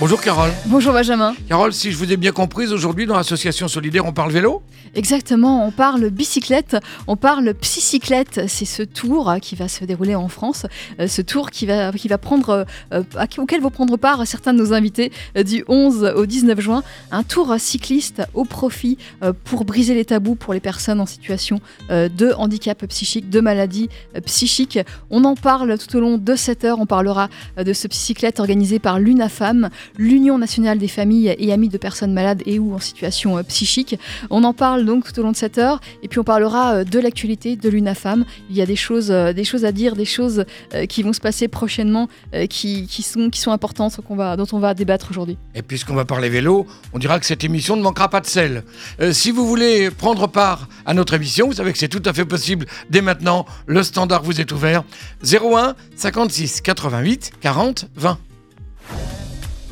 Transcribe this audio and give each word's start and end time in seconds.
Bonjour 0.00 0.18
Carole. 0.22 0.50
Bonjour 0.64 0.94
Benjamin. 0.94 1.34
Carole, 1.46 1.74
si 1.74 1.92
je 1.92 1.98
vous 1.98 2.10
ai 2.10 2.16
bien 2.16 2.32
comprise, 2.32 2.72
aujourd'hui 2.72 3.04
dans 3.04 3.18
l'association 3.18 3.68
solidaire, 3.68 4.06
on 4.06 4.14
parle 4.14 4.32
vélo? 4.32 4.62
Exactement, 4.94 5.66
on 5.66 5.70
parle 5.70 6.08
bicyclette, 6.08 6.78
on 7.06 7.16
parle 7.16 7.52
psycyclette. 7.52 8.48
C'est 8.48 8.64
ce 8.64 8.82
tour 8.82 9.36
qui 9.42 9.56
va 9.56 9.68
se 9.68 9.84
dérouler 9.84 10.14
en 10.14 10.28
France, 10.28 10.64
euh, 10.98 11.06
ce 11.06 11.20
tour 11.20 11.50
qui 11.50 11.66
va, 11.66 11.92
qui 11.92 12.08
va 12.08 12.16
prendre, 12.16 12.64
euh, 12.94 13.02
auquel 13.36 13.60
vont 13.60 13.70
prendre 13.70 13.98
part 13.98 14.26
certains 14.26 14.54
de 14.54 14.58
nos 14.58 14.72
invités 14.72 15.12
euh, 15.36 15.42
du 15.42 15.64
11 15.68 16.14
au 16.16 16.24
19 16.24 16.58
juin. 16.60 16.82
Un 17.12 17.22
tour 17.22 17.54
cycliste 17.58 18.22
au 18.32 18.44
profit 18.44 18.96
pour 19.44 19.66
briser 19.66 19.94
les 19.94 20.06
tabous 20.06 20.34
pour 20.34 20.54
les 20.54 20.60
personnes 20.60 21.00
en 21.00 21.06
situation 21.06 21.60
de 21.90 22.32
handicap 22.36 22.86
psychique, 22.86 23.28
de 23.28 23.40
maladie 23.40 23.90
psychique. 24.24 24.78
On 25.10 25.24
en 25.24 25.34
parle 25.34 25.76
tout 25.78 25.94
au 25.96 26.00
long 26.00 26.16
de 26.16 26.36
cette 26.36 26.64
heure. 26.64 26.78
On 26.80 26.86
parlera 26.86 27.28
de 27.58 27.72
ce 27.72 27.86
psycyclette 27.86 28.40
organisé 28.40 28.78
par 28.78 28.98
l'UNAFAM, 28.98 29.68
l'Union 29.98 30.38
nationale 30.38 30.78
des 30.78 30.88
familles 30.88 31.34
et 31.38 31.52
amis 31.52 31.68
de 31.68 31.78
personnes 31.78 32.12
malades 32.12 32.42
et 32.46 32.58
ou 32.58 32.74
en 32.74 32.78
situation 32.78 33.38
euh, 33.38 33.42
psychique. 33.42 33.98
On 34.30 34.44
en 34.44 34.52
parle 34.52 34.84
donc 34.84 35.04
tout 35.04 35.18
au 35.18 35.22
long 35.22 35.32
de 35.32 35.36
cette 35.36 35.58
heure 35.58 35.80
et 36.02 36.08
puis 36.08 36.18
on 36.18 36.24
parlera 36.24 36.74
euh, 36.74 36.84
de 36.84 36.98
l'actualité 36.98 37.56
de 37.56 37.68
l'UNAFAM. 37.68 38.24
Il 38.50 38.56
y 38.56 38.62
a 38.62 38.66
des 38.66 38.76
choses, 38.76 39.10
euh, 39.10 39.32
des 39.32 39.44
choses 39.44 39.64
à 39.64 39.72
dire, 39.72 39.96
des 39.96 40.04
choses 40.04 40.44
qui 40.88 41.02
vont 41.02 41.12
se 41.12 41.20
passer 41.20 41.48
prochainement, 41.48 42.08
qui, 42.48 42.86
sont, 43.02 43.30
qui 43.30 43.40
sont 43.40 43.50
importantes, 43.50 43.98
dont 44.08 44.46
on 44.52 44.58
va 44.58 44.74
débattre 44.74 45.08
aujourd'hui. 45.10 45.36
Et 45.54 45.62
puisqu'on 45.62 45.94
va 45.94 46.04
parler 46.04 46.28
vélo, 46.28 46.66
on 46.92 46.98
dira 46.98 47.18
que 47.18 47.26
cette 47.26 47.44
émission 47.44 47.76
ne 47.76 47.82
manquera 47.82 48.08
pas 48.08 48.20
de 48.20 48.26
sel. 48.26 48.64
Si 49.12 49.30
vous 49.30 49.46
voulez 49.46 49.90
prendre 49.90 50.26
part 50.26 50.68
à 50.86 50.94
notre 50.94 51.14
émission, 51.14 51.46
vous 51.48 51.54
savez 51.54 51.72
que 51.72 51.78
c'est 51.78 51.88
tout 51.88 52.02
à 52.04 52.12
fait 52.12 52.24
possible 52.24 52.66
dès 52.88 53.00
maintenant. 53.00 53.46
Le 53.66 53.82
standard 53.82 54.22
vous 54.22 54.40
est 54.40 54.52
ouvert. 54.52 54.84
01 55.24 55.74
56 55.96 56.60
88 56.60 57.32
40 57.40 57.86
20. 57.96 58.18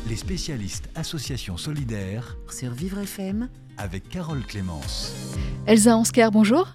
Les 0.09 0.15
spécialistes 0.15 0.89
Association 0.95 1.55
solidaire 1.57 2.35
sur 2.49 2.71
Vivre 2.71 2.99
FM, 2.99 3.47
avec 3.77 4.09
Carole 4.09 4.41
Clémence. 4.43 5.13
Elsa 5.67 5.95
Ansker, 5.95 6.29
bonjour. 6.31 6.67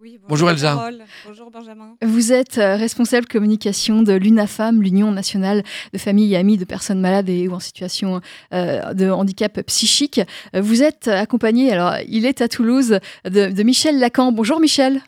Oui, 0.00 0.20
Bonjour 0.28 0.50
Elsa. 0.50 0.74
Carole. 0.74 1.02
Bonjour 1.26 1.50
Benjamin. 1.50 1.96
Vous 2.04 2.32
êtes 2.32 2.58
euh, 2.58 2.76
responsable 2.76 3.26
communication 3.26 4.02
de 4.02 4.12
l'UNAFAM, 4.12 4.82
l'Union 4.82 5.10
nationale 5.10 5.64
de 5.92 5.98
familles 5.98 6.34
et 6.34 6.36
amis 6.36 6.58
de 6.58 6.64
personnes 6.64 7.00
malades 7.00 7.28
et 7.28 7.48
ou 7.48 7.54
en 7.54 7.60
situation 7.60 8.20
euh, 8.52 8.94
de 8.94 9.10
handicap 9.10 9.60
psychique. 9.62 10.20
Euh, 10.54 10.60
Vous 10.60 10.82
êtes 10.82 11.08
accompagné, 11.08 11.72
alors 11.72 11.94
il 12.06 12.24
est 12.24 12.40
à 12.40 12.46
Toulouse, 12.48 13.00
de, 13.24 13.50
de 13.50 13.62
Michel 13.64 13.98
Lacan. 13.98 14.30
Bonjour 14.30 14.60
Michel. 14.60 15.00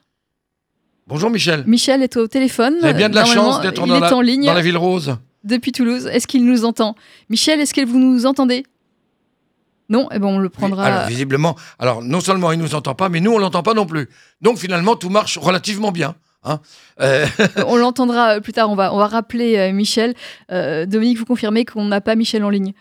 Bonjour 1.06 1.30
Michel. 1.30 1.62
Michel 1.66 2.02
est 2.02 2.16
au 2.16 2.26
téléphone. 2.26 2.74
Vous 2.80 2.86
avez 2.86 2.94
bien 2.94 3.08
de 3.08 3.14
la 3.14 3.24
chance 3.24 3.60
d'être 3.60 3.82
il 3.84 3.88
dans 3.88 4.00
la, 4.00 4.14
en 4.14 4.20
ligne 4.20 4.46
dans 4.46 4.54
la 4.54 4.62
ville 4.62 4.76
rose. 4.76 5.16
Depuis 5.48 5.72
Toulouse. 5.72 6.06
Est-ce 6.06 6.26
qu'il 6.26 6.44
nous 6.44 6.64
entend? 6.64 6.94
Michel, 7.30 7.60
est-ce 7.60 7.74
que 7.74 7.84
vous 7.84 7.98
nous 7.98 8.26
entendez? 8.26 8.64
Non? 9.88 10.08
Eh 10.12 10.18
ben 10.18 10.26
on 10.28 10.38
le 10.38 10.50
prendra. 10.50 10.84
Alors 10.84 11.08
visiblement, 11.08 11.56
alors 11.78 12.02
non 12.02 12.20
seulement 12.20 12.52
il 12.52 12.58
nous 12.58 12.74
entend 12.74 12.94
pas, 12.94 13.08
mais 13.08 13.20
nous 13.20 13.32
on 13.32 13.38
l'entend 13.38 13.62
pas 13.62 13.74
non 13.74 13.86
plus. 13.86 14.08
Donc 14.42 14.58
finalement 14.58 14.96
tout 14.96 15.08
marche 15.08 15.38
relativement 15.38 15.92
bien. 15.92 16.14
hein. 16.44 16.60
Euh, 17.00 17.26
on 17.66 17.76
l'entendra 17.76 18.36
euh, 18.36 18.40
plus 18.40 18.52
tard. 18.52 18.70
On 18.70 18.74
va, 18.74 18.92
on 18.92 18.98
va 18.98 19.06
rappeler 19.06 19.56
euh, 19.56 19.72
Michel. 19.72 20.14
Euh, 20.52 20.84
Dominique, 20.84 21.18
vous 21.18 21.24
confirmez 21.24 21.64
qu'on 21.64 21.86
n'a 21.86 22.00
pas 22.02 22.16
Michel 22.16 22.44
en 22.44 22.50
ligne? 22.50 22.74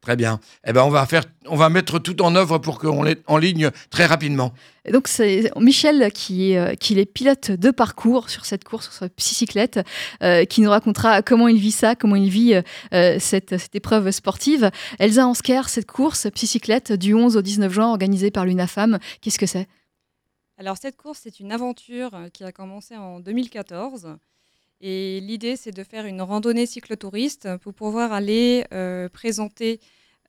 Très 0.00 0.16
bien. 0.16 0.40
Eh 0.66 0.72
ben 0.72 0.82
on 0.82 0.88
va 0.88 1.04
faire, 1.06 1.24
on 1.46 1.56
va 1.56 1.68
mettre 1.68 1.98
tout 1.98 2.20
en 2.22 2.34
œuvre 2.34 2.58
pour 2.58 2.78
qu'on 2.78 3.02
l'ait 3.02 3.18
en 3.26 3.36
ligne 3.36 3.70
très 3.90 4.06
rapidement. 4.06 4.52
Et 4.84 4.92
Donc 4.92 5.08
c'est 5.08 5.50
Michel 5.56 6.10
qui 6.12 6.52
est, 6.52 6.58
euh, 6.58 6.74
qui 6.74 6.98
est 6.98 7.04
pilote 7.06 7.50
de 7.50 7.70
parcours 7.70 8.30
sur 8.30 8.46
cette 8.46 8.64
course, 8.64 8.84
sur 8.86 8.94
cette 8.94 9.14
psycyclette, 9.14 9.80
euh, 10.22 10.44
qui 10.44 10.62
nous 10.62 10.70
racontera 10.70 11.22
comment 11.22 11.48
il 11.48 11.58
vit 11.58 11.70
ça, 11.70 11.94
comment 11.94 12.16
il 12.16 12.30
vit 12.30 12.54
euh, 12.94 13.16
cette, 13.18 13.58
cette 13.58 13.74
épreuve 13.74 14.10
sportive. 14.10 14.70
Elsa 14.98 15.26
Ansker, 15.26 15.68
cette 15.68 15.86
course 15.86 16.28
psycyclette 16.34 16.92
du 16.92 17.14
11 17.14 17.36
au 17.36 17.42
19 17.42 17.72
juin 17.72 17.88
organisée 17.90 18.30
par 18.30 18.46
l'UNAFAM, 18.46 18.98
qu'est-ce 19.20 19.38
que 19.38 19.46
c'est? 19.46 19.68
Alors 20.56 20.76
cette 20.76 20.96
course, 20.96 21.20
c'est 21.22 21.40
une 21.40 21.52
aventure 21.52 22.10
qui 22.32 22.44
a 22.44 22.52
commencé 22.52 22.96
en 22.96 23.20
2014. 23.20 24.16
Et 24.80 25.20
l'idée, 25.20 25.56
c'est 25.56 25.72
de 25.72 25.84
faire 25.84 26.06
une 26.06 26.22
randonnée 26.22 26.64
cyclotouriste 26.64 27.56
pour 27.58 27.74
pouvoir 27.74 28.12
aller 28.12 28.64
euh, 28.72 29.08
présenter 29.10 29.78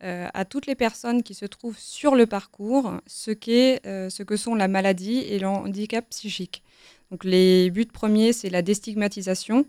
euh, 0.04 0.28
à 0.34 0.44
toutes 0.46 0.66
les 0.66 0.76
personnes 0.76 1.24
qui 1.24 1.34
se 1.34 1.46
trouvent 1.46 1.78
sur 1.78 2.16
le 2.16 2.26
parcours 2.26 2.94
ce, 3.08 3.32
qu'est, 3.32 3.86
euh, 3.86 4.10
ce 4.10 4.24
que 4.24 4.36
sont 4.36 4.56
la 4.56 4.68
maladie 4.68 5.20
et 5.20 5.40
le 5.40 5.48
handicap 5.48 6.06
psychique. 6.10 6.64
Donc 7.12 7.24
les 7.24 7.70
buts 7.70 7.86
premiers, 7.86 8.34
c'est 8.34 8.50
la 8.50 8.62
déstigmatisation. 8.62 9.66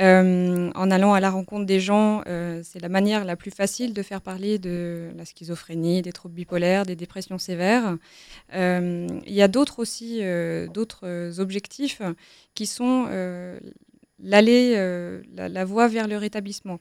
En 0.00 0.90
allant 0.92 1.12
à 1.12 1.18
la 1.18 1.28
rencontre 1.28 1.66
des 1.66 1.80
gens, 1.80 2.22
c'est 2.62 2.80
la 2.80 2.88
manière 2.88 3.24
la 3.24 3.34
plus 3.34 3.50
facile 3.50 3.94
de 3.94 4.02
faire 4.04 4.20
parler 4.20 4.60
de 4.60 5.10
la 5.16 5.24
schizophrénie, 5.24 6.02
des 6.02 6.12
troubles 6.12 6.36
bipolaires, 6.36 6.86
des 6.86 6.94
dépressions 6.94 7.36
sévères. 7.36 7.96
Il 8.52 9.08
y 9.26 9.42
a 9.42 9.48
d'autres 9.48 9.80
aussi, 9.80 10.20
d'autres 10.72 11.40
objectifs 11.40 12.00
qui 12.54 12.66
sont 12.66 13.08
l'aller, 14.20 14.74
euh, 14.76 15.22
la, 15.34 15.64
voie 15.64 15.88
vers 15.88 16.08
le 16.08 16.16
rétablissement. 16.16 16.80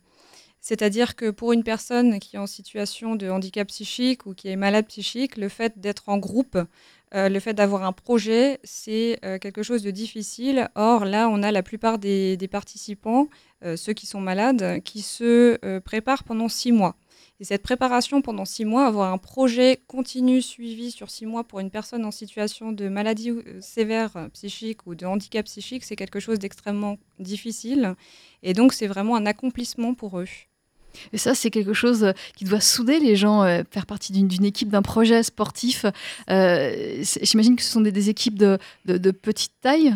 C'est-à-dire 0.59 1.15
que 1.15 1.29
pour 1.29 1.53
une 1.53 1.63
personne 1.63 2.19
qui 2.19 2.35
est 2.35 2.39
en 2.39 2.47
situation 2.47 3.15
de 3.15 3.29
handicap 3.29 3.67
psychique 3.67 4.25
ou 4.25 4.33
qui 4.33 4.49
est 4.49 4.55
malade 4.55 4.87
psychique, 4.87 5.37
le 5.37 5.49
fait 5.49 5.79
d'être 5.79 6.09
en 6.09 6.17
groupe, 6.17 6.57
euh, 7.13 7.29
le 7.29 7.39
fait 7.39 7.53
d'avoir 7.53 7.83
un 7.83 7.93
projet, 7.93 8.59
c'est 8.63 9.19
euh, 9.23 9.37
quelque 9.37 9.63
chose 9.63 9.81
de 9.83 9.91
difficile. 9.91 10.67
Or, 10.75 11.05
là, 11.05 11.29
on 11.29 11.41
a 11.43 11.51
la 11.51 11.63
plupart 11.63 11.99
des, 11.99 12.37
participants, 12.51 13.27
ceux 13.75 13.93
qui 13.93 14.05
sont 14.05 14.19
malades, 14.19 14.81
qui 14.83 15.01
se 15.01 15.79
préparent 15.79 16.23
pendant 16.23 16.47
six 16.47 16.71
mois. 16.71 16.95
Et 17.39 17.43
cette 17.43 17.61
préparation 17.61 18.21
pendant 18.23 18.45
six 18.45 18.65
mois, 18.65 18.87
avoir 18.87 19.13
un 19.13 19.19
projet 19.19 19.79
continu 19.85 20.41
suivi 20.41 20.89
sur 20.89 21.11
six 21.11 21.27
mois 21.27 21.43
pour 21.43 21.59
une 21.59 21.69
personne 21.69 22.03
en 22.03 22.09
situation 22.11 22.71
de 22.71 22.89
maladie 22.89 23.29
euh, 23.29 23.61
sévère 23.61 24.17
euh, 24.17 24.27
psychique 24.29 24.87
ou 24.87 24.95
de 24.95 25.05
handicap 25.05 25.45
psychique, 25.45 25.83
c'est 25.83 25.95
quelque 25.95 26.19
chose 26.19 26.39
d'extrêmement 26.39 26.97
difficile. 27.19 27.93
Et 28.41 28.53
donc, 28.53 28.73
c'est 28.73 28.87
vraiment 28.87 29.15
un 29.15 29.27
accomplissement 29.27 29.93
pour 29.93 30.19
eux. 30.19 30.25
Et 31.13 31.19
ça, 31.19 31.35
c'est 31.35 31.51
quelque 31.51 31.73
chose 31.73 32.11
qui 32.35 32.43
doit 32.43 32.59
souder 32.59 32.99
les 32.99 33.15
gens, 33.15 33.43
euh, 33.43 33.61
faire 33.69 33.85
partie 33.85 34.11
d'une 34.13 34.43
équipe, 34.45 34.69
d'un 34.69 34.81
projet 34.81 35.21
sportif. 35.21 35.85
Euh, 36.31 37.03
J'imagine 37.21 37.55
que 37.55 37.61
ce 37.61 37.69
sont 37.69 37.81
des, 37.81 37.91
des 37.91 38.09
équipes 38.09 38.39
de, 38.39 38.57
de- 38.85 38.97
de 38.97 39.11
petite 39.11 39.53
taille? 39.61 39.95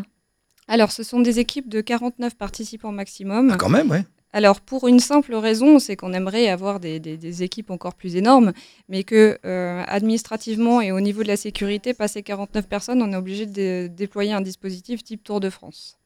Alors, 0.68 0.92
ce 0.92 1.02
sont 1.02 1.20
des 1.20 1.40
équipes 1.40 1.70
de 1.70 1.82
49 1.82 2.36
participants 2.36 2.92
maximum. 2.92 3.50
Ah, 3.52 3.58
quand 3.58 3.68
même, 3.70 3.90
ouais. 3.90 4.06
Alors, 4.34 4.62
pour 4.62 4.88
une 4.88 5.00
simple 5.00 5.36
raison, 5.36 5.80
c'est 5.80 5.98
qu'on 5.98 6.14
aimerait 6.14 6.48
avoir 6.48 6.80
des, 6.80 7.44
équipes 7.44 7.70
encore 7.70 7.96
plus 7.96 8.16
énormes, 8.16 8.54
mais 8.88 9.04
que 9.04 9.38
euh, 9.46 9.84
administrativement 9.88 10.80
et 10.80 10.94
au 10.94 11.02
niveau 11.02 11.22
de 11.22 11.28
la 11.28 11.36
sécurité, 11.36 11.94
passer 11.94 12.24
49 12.24 12.68
personnes, 12.68 13.02
on 13.02 13.12
est 13.12 13.18
obligé 13.18 13.46
de 13.46 13.52
dé- 13.52 13.90
déployer 13.90 14.32
un 14.32 14.42
dispositif 14.42 15.04
type 15.04 15.24
Tour 15.24 15.42
de 15.42 15.50
France. 15.50 15.98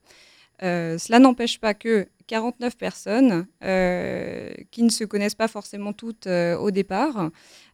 Euh, 0.63 0.97
cela 0.97 1.19
n'empêche 1.19 1.59
pas 1.59 1.75
que 1.75 2.07
49 2.25 2.75
personnes 2.77 3.45
euh, 3.63 4.51
qui 4.71 4.81
ne 4.81 4.89
se 4.89 5.03
connaissent 5.03 5.35
pas 5.35 5.47
forcément 5.47 5.93
toutes 5.93 6.25
au 6.27 6.71
départ, 6.71 7.29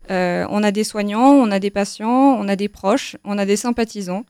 on 0.09 0.63
a 0.63 0.71
des 0.71 0.83
soignants, 0.83 1.31
on 1.31 1.49
a 1.51 1.59
des 1.59 1.69
patients, 1.69 2.35
on 2.37 2.49
a 2.49 2.57
des 2.57 2.67
proches, 2.67 3.15
on 3.23 3.37
a 3.37 3.45
des 3.45 3.55
sympathisants. 3.55 4.25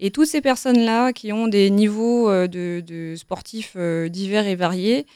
Et 0.00 0.10
toutes 0.10 0.26
ces 0.26 0.40
personnes-là 0.40 1.12
qui 1.12 1.30
ont 1.30 1.46
des 1.46 1.70
niveaux 1.70 2.28
de, 2.48 3.14
sportifs 3.16 3.76
divers 3.76 4.48
et 4.48 4.56
variés, 4.56 5.06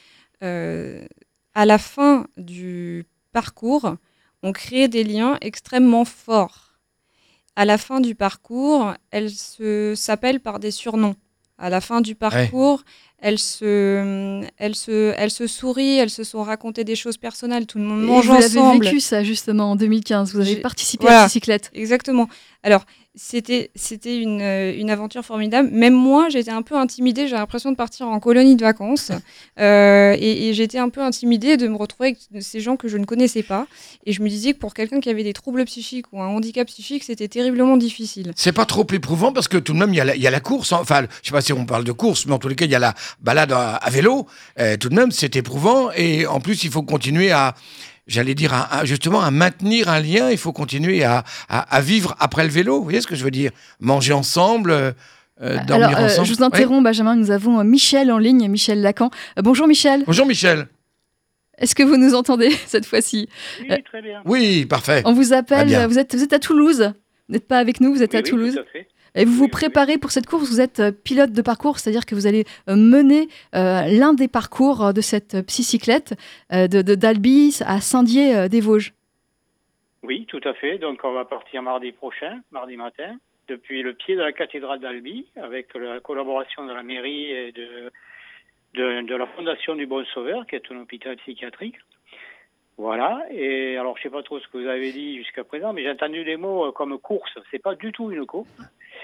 à 0.42 1.64
la 1.66 1.78
fin 1.78 2.26
du 2.36 3.04
parcours, 3.32 3.96
on 4.42 4.52
crée 4.52 4.88
des 4.88 5.04
liens 5.04 5.38
extrêmement 5.40 6.04
forts. 6.04 6.74
À 7.56 7.64
la 7.64 7.78
fin 7.78 8.00
du 8.00 8.14
parcours, 8.14 8.92
elles 9.10 9.30
se- 9.30 9.94
s'appellent 9.96 10.40
par 10.40 10.58
des 10.58 10.70
surnoms. 10.72 11.14
À 11.56 11.70
la 11.70 11.80
fin 11.80 12.00
du 12.00 12.14
parcours, 12.16 12.82
elles, 13.26 13.38
se, 13.38 14.42
elles, 14.58 14.74
se, 14.74 15.14
elles 15.16 15.30
se 15.30 15.46
sourient, 15.46 15.96
elles 15.98 16.10
se 16.10 16.24
sont 16.24 16.42
racontées 16.42 16.84
des 16.84 16.94
choses 16.94 17.16
personnelles, 17.16 17.64
tout 17.66 17.78
le 17.78 17.84
monde 17.84 18.02
Et 18.02 18.06
mange 18.06 18.26
vous 18.26 18.34
l'avez 18.34 18.58
ensemble. 18.60 18.84
vécu 18.84 19.00
ça 19.00 19.24
justement 19.24 19.70
en 19.70 19.76
2015. 19.76 20.34
Vous 20.34 20.40
avez 20.40 20.56
participé 20.56 21.06
à 21.08 21.22
la 21.22 21.28
cyclette. 21.28 21.70
Exactement. 21.74 22.28
Alors, 22.62 22.84
c'était 23.16 23.70
c'était 23.76 24.18
une, 24.18 24.40
euh, 24.42 24.74
une 24.76 24.90
aventure 24.90 25.24
formidable. 25.24 25.68
Même 25.70 25.94
moi, 25.94 26.28
j'étais 26.30 26.50
un 26.50 26.62
peu 26.62 26.74
intimidée. 26.76 27.28
J'ai 27.28 27.36
l'impression 27.36 27.70
de 27.70 27.76
partir 27.76 28.08
en 28.08 28.18
colonie 28.18 28.56
de 28.56 28.62
vacances. 28.62 29.12
Euh, 29.60 30.16
et 30.18 30.48
et 30.48 30.54
j'étais 30.54 30.78
un 30.78 30.88
peu 30.88 31.00
intimidée 31.00 31.56
de 31.56 31.68
me 31.68 31.76
retrouver 31.76 32.08
avec 32.32 32.42
ces 32.42 32.60
gens 32.60 32.76
que 32.76 32.88
je 32.88 32.96
ne 32.96 33.04
connaissais 33.04 33.42
pas. 33.44 33.66
Et 34.04 34.12
je 34.12 34.20
me 34.22 34.28
disais 34.28 34.52
que 34.52 34.58
pour 34.58 34.74
quelqu'un 34.74 34.98
qui 35.00 35.10
avait 35.10 35.22
des 35.22 35.32
troubles 35.32 35.64
psychiques 35.64 36.06
ou 36.12 36.20
un 36.22 36.26
handicap 36.26 36.66
psychique, 36.66 37.04
c'était 37.04 37.28
terriblement 37.28 37.76
difficile. 37.76 38.32
C'est 38.34 38.52
pas 38.52 38.64
trop 38.66 38.86
éprouvant 38.92 39.32
parce 39.32 39.46
que 39.46 39.58
tout 39.58 39.74
de 39.74 39.78
même, 39.78 39.92
il 39.94 39.96
y, 39.96 40.00
a 40.00 40.04
la- 40.04 40.16
il 40.16 40.22
y 40.22 40.26
a 40.26 40.30
la 40.32 40.40
course. 40.40 40.72
hein. 40.72 40.78
Enfin, 40.80 41.02
je 41.22 41.28
sais 41.28 41.32
pas 41.32 41.40
si 41.40 41.52
on 41.52 41.66
parle 41.66 41.84
de 41.84 41.92
course, 41.92 42.26
mais 42.26 42.32
en 42.32 42.38
tous 42.38 42.48
les 42.48 42.56
cas, 42.56 42.64
il 42.64 42.70
y 42.72 42.74
a 42.74 42.80
la 42.80 42.94
balade 43.20 43.52
à, 43.52 43.76
à 43.76 43.90
vélo. 43.90 44.26
Euh, 44.58 44.76
tout 44.76 44.88
de 44.88 44.94
même, 44.94 45.10
c'est 45.10 45.36
éprouvant. 45.36 45.90
Et 45.96 46.26
en 46.26 46.40
plus, 46.40 46.64
il 46.64 46.70
faut 46.70 46.82
continuer 46.82 47.32
à. 47.32 47.54
j'allais 48.06 48.34
dire, 48.34 48.52
à- 48.52 48.80
à- 48.80 48.84
justement, 48.84 49.20
à 49.22 49.30
maintenir 49.30 49.88
un 49.88 50.00
lien. 50.00 50.30
Il 50.30 50.38
faut 50.38 50.52
continuer 50.52 51.04
à, 51.04 51.24
à- 51.48 51.60
à 51.60 51.80
vivre 51.80 52.14
après 52.20 52.44
le 52.44 52.50
vélo. 52.50 52.78
Vous 52.78 52.84
voyez 52.84 53.00
ce 53.00 53.06
que 53.06 53.16
je 53.16 53.24
veux 53.24 53.30
dire? 53.30 53.50
Manger 53.80 54.12
ensemble, 54.12 54.70
euh, 54.72 54.92
euh, 55.42 55.56
dormir 55.64 55.88
Alors, 55.88 56.00
euh, 56.00 56.04
ensemble. 56.06 56.26
je 56.28 56.32
vous 56.34 56.40
Oui. 56.40 56.46
interromps, 56.46 56.84
Benjamin. 56.84 57.16
Nous 57.16 57.30
avons 57.30 57.62
Michel 57.64 58.12
en 58.12 58.18
ligne, 58.18 58.46
Michel 58.48 58.80
Lacan. 58.82 59.10
Euh, 59.38 59.42
bonjour 59.42 59.66
Michel. 59.66 60.04
Bonjour 60.06 60.26
Michel. 60.26 60.68
Est-ce 61.58 61.74
que 61.76 61.82
vous 61.84 61.96
nous 61.96 62.14
entendez 62.14 62.50
cette 62.66 62.84
fois-ci? 62.86 63.28
Oui, 63.60 63.82
très 63.84 64.02
bien. 64.02 64.22
Oui, 64.24 64.66
parfait. 64.66 65.02
On 65.04 65.12
vous 65.12 65.32
appelle. 65.32 65.68
Vous 65.88 65.98
êtes, 65.98 66.14
vous 66.14 66.22
êtes 66.24 66.32
à 66.32 66.38
Toulouse. 66.38 66.92
Vous 67.28 67.32
n'êtes 67.32 67.48
pas 67.48 67.58
avec 67.58 67.80
nous, 67.80 67.94
vous 67.94 68.02
êtes 68.02 68.12
Oui, 68.12 68.18
à 68.18 68.22
oui, 68.22 68.28
Toulouse. 68.30 68.54
tout 68.54 68.60
à 68.60 68.64
fait. 68.72 68.86
Et 69.16 69.24
vous 69.24 69.32
vous 69.32 69.48
préparez 69.48 69.96
pour 69.98 70.10
cette 70.10 70.26
course. 70.26 70.50
Vous 70.50 70.60
êtes 70.60 70.80
euh, 70.80 70.90
pilote 70.90 71.32
de 71.32 71.42
parcours, 71.42 71.78
c'est-à-dire 71.78 72.04
que 72.04 72.14
vous 72.14 72.26
allez 72.26 72.44
euh, 72.68 72.74
mener 72.74 73.28
euh, 73.54 73.82
l'un 73.86 74.12
des 74.12 74.28
parcours 74.28 74.92
de 74.92 75.00
cette 75.00 75.46
psycyclette 75.46 76.14
euh, 76.52 76.66
de, 76.66 76.82
d'Albi 76.94 77.56
à 77.64 77.80
Saint-Dié-des-Vosges. 77.80 78.92
Oui, 80.02 80.26
tout 80.26 80.40
à 80.44 80.52
fait. 80.54 80.78
Donc, 80.78 81.00
on 81.04 81.12
va 81.12 81.24
partir 81.24 81.62
mardi 81.62 81.92
prochain, 81.92 82.40
mardi 82.50 82.76
matin, 82.76 83.16
depuis 83.48 83.82
le 83.82 83.94
pied 83.94 84.16
de 84.16 84.20
la 84.20 84.32
cathédrale 84.32 84.80
d'Albi, 84.80 85.26
avec 85.36 85.74
la 85.74 86.00
collaboration 86.00 86.66
de 86.66 86.72
la 86.72 86.82
mairie 86.82 87.30
et 87.30 87.52
de, 87.52 87.92
de, 88.74 89.06
de 89.06 89.14
la 89.14 89.26
Fondation 89.28 89.76
du 89.76 89.86
Bon 89.86 90.04
Sauveur, 90.12 90.46
qui 90.46 90.56
est 90.56 90.72
un 90.72 90.76
hôpital 90.76 91.16
psychiatrique. 91.18 91.76
Voilà. 92.76 93.22
Et 93.30 93.76
alors, 93.76 93.96
je 93.96 94.02
sais 94.02 94.10
pas 94.10 94.24
trop 94.24 94.40
ce 94.40 94.48
que 94.48 94.58
vous 94.58 94.66
avez 94.66 94.92
dit 94.92 95.18
jusqu'à 95.18 95.44
présent, 95.44 95.72
mais 95.72 95.84
j'ai 95.84 95.90
entendu 95.92 96.24
des 96.24 96.36
mots 96.36 96.72
comme 96.72 96.98
course. 96.98 97.32
C'est 97.50 97.62
pas 97.62 97.76
du 97.76 97.92
tout 97.92 98.10
une 98.10 98.26
course. 98.26 98.50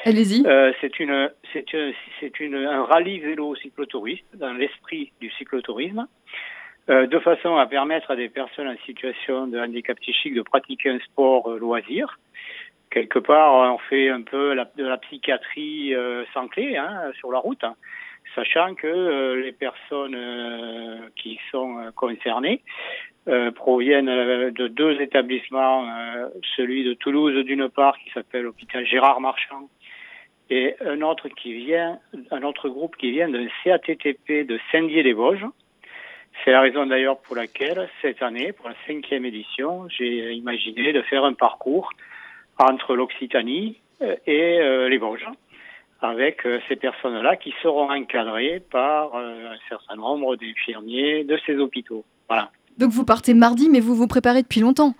Allez-y. 0.04 0.46
Euh, 0.46 0.72
c'est 0.80 0.98
une, 0.98 1.30
c'est 1.52 1.74
un, 1.74 1.92
c'est 2.20 2.40
une, 2.40 2.54
un 2.54 2.84
rallye 2.84 3.18
vélo 3.18 3.54
cyclotouriste 3.56 4.24
dans 4.34 4.52
l'esprit 4.52 5.12
du 5.20 5.30
cyclotourisme, 5.32 6.06
euh, 6.88 7.06
de 7.06 7.18
façon 7.18 7.56
à 7.56 7.66
permettre 7.66 8.10
à 8.10 8.16
des 8.16 8.28
personnes 8.28 8.68
en 8.68 8.76
situation 8.86 9.46
de 9.46 9.58
handicap 9.58 9.98
psychique 10.00 10.34
de 10.34 10.42
pratiquer 10.42 10.90
un 10.90 11.00
sport 11.00 11.50
euh, 11.50 11.58
loisir. 11.58 12.18
Quelque 12.90 13.20
part, 13.20 13.74
on 13.74 13.78
fait 13.78 14.08
un 14.08 14.22
peu 14.22 14.56
de 14.76 14.84
la 14.84 14.96
psychiatrie 14.96 15.94
euh, 15.94 16.24
sans 16.34 16.48
clé 16.48 16.76
hein, 16.76 17.12
sur 17.18 17.30
la 17.30 17.38
route, 17.38 17.62
hein, 17.62 17.76
sachant 18.34 18.74
que 18.74 18.86
euh, 18.86 19.40
les 19.40 19.52
personnes 19.52 20.16
euh, 20.16 20.98
qui 21.14 21.38
sont 21.50 21.78
euh, 21.78 21.90
concernées 21.94 22.62
euh, 23.28 23.50
proviennent 23.52 24.08
euh, 24.08 24.50
de 24.50 24.66
deux 24.66 25.00
établissements, 25.00 25.86
euh, 25.88 26.28
celui 26.56 26.84
de 26.84 26.94
Toulouse 26.94 27.44
d'une 27.44 27.68
part 27.68 27.96
qui 27.98 28.10
s'appelle 28.10 28.42
l'hôpital 28.42 28.84
Gérard 28.86 29.20
Marchand 29.20 29.68
et 30.50 30.74
un 30.84 31.00
autre 31.02 31.28
qui 31.28 31.52
vient, 31.54 31.98
un 32.30 32.42
autre 32.42 32.68
groupe 32.68 32.96
qui 32.96 33.12
vient 33.12 33.28
d'un 33.28 33.46
CATTP 33.64 34.46
de 34.46 34.58
Saint-Dié-des-Vosges. 34.70 35.46
C'est 36.44 36.50
la 36.50 36.60
raison 36.60 36.86
d'ailleurs 36.86 37.18
pour 37.20 37.36
laquelle 37.36 37.88
cette 38.02 38.22
année, 38.22 38.52
pour 38.52 38.68
la 38.68 38.74
cinquième 38.86 39.24
édition, 39.24 39.86
j'ai 39.88 40.32
imaginé 40.32 40.92
de 40.92 41.02
faire 41.02 41.24
un 41.24 41.34
parcours 41.34 41.90
entre 42.58 42.96
l'Occitanie 42.96 43.78
euh, 44.02 44.16
et 44.26 44.58
euh, 44.60 44.88
les 44.88 44.98
Vosges, 44.98 45.28
avec 46.00 46.46
euh, 46.46 46.60
ces 46.68 46.76
personnes-là 46.76 47.36
qui 47.36 47.54
seront 47.62 47.90
encadrées 47.90 48.62
par 48.70 49.14
euh, 49.14 49.52
un 49.52 49.58
certain 49.68 49.96
nombre 49.96 50.36
d'infirmiers 50.36 51.24
de 51.24 51.38
ces 51.46 51.56
hôpitaux. 51.56 52.04
Voilà. 52.28 52.50
Donc 52.78 52.90
vous 52.90 53.04
partez 53.04 53.34
mardi, 53.34 53.68
mais 53.68 53.80
vous 53.80 53.94
vous 53.94 54.06
préparez 54.06 54.42
depuis 54.42 54.60
longtemps? 54.60 54.94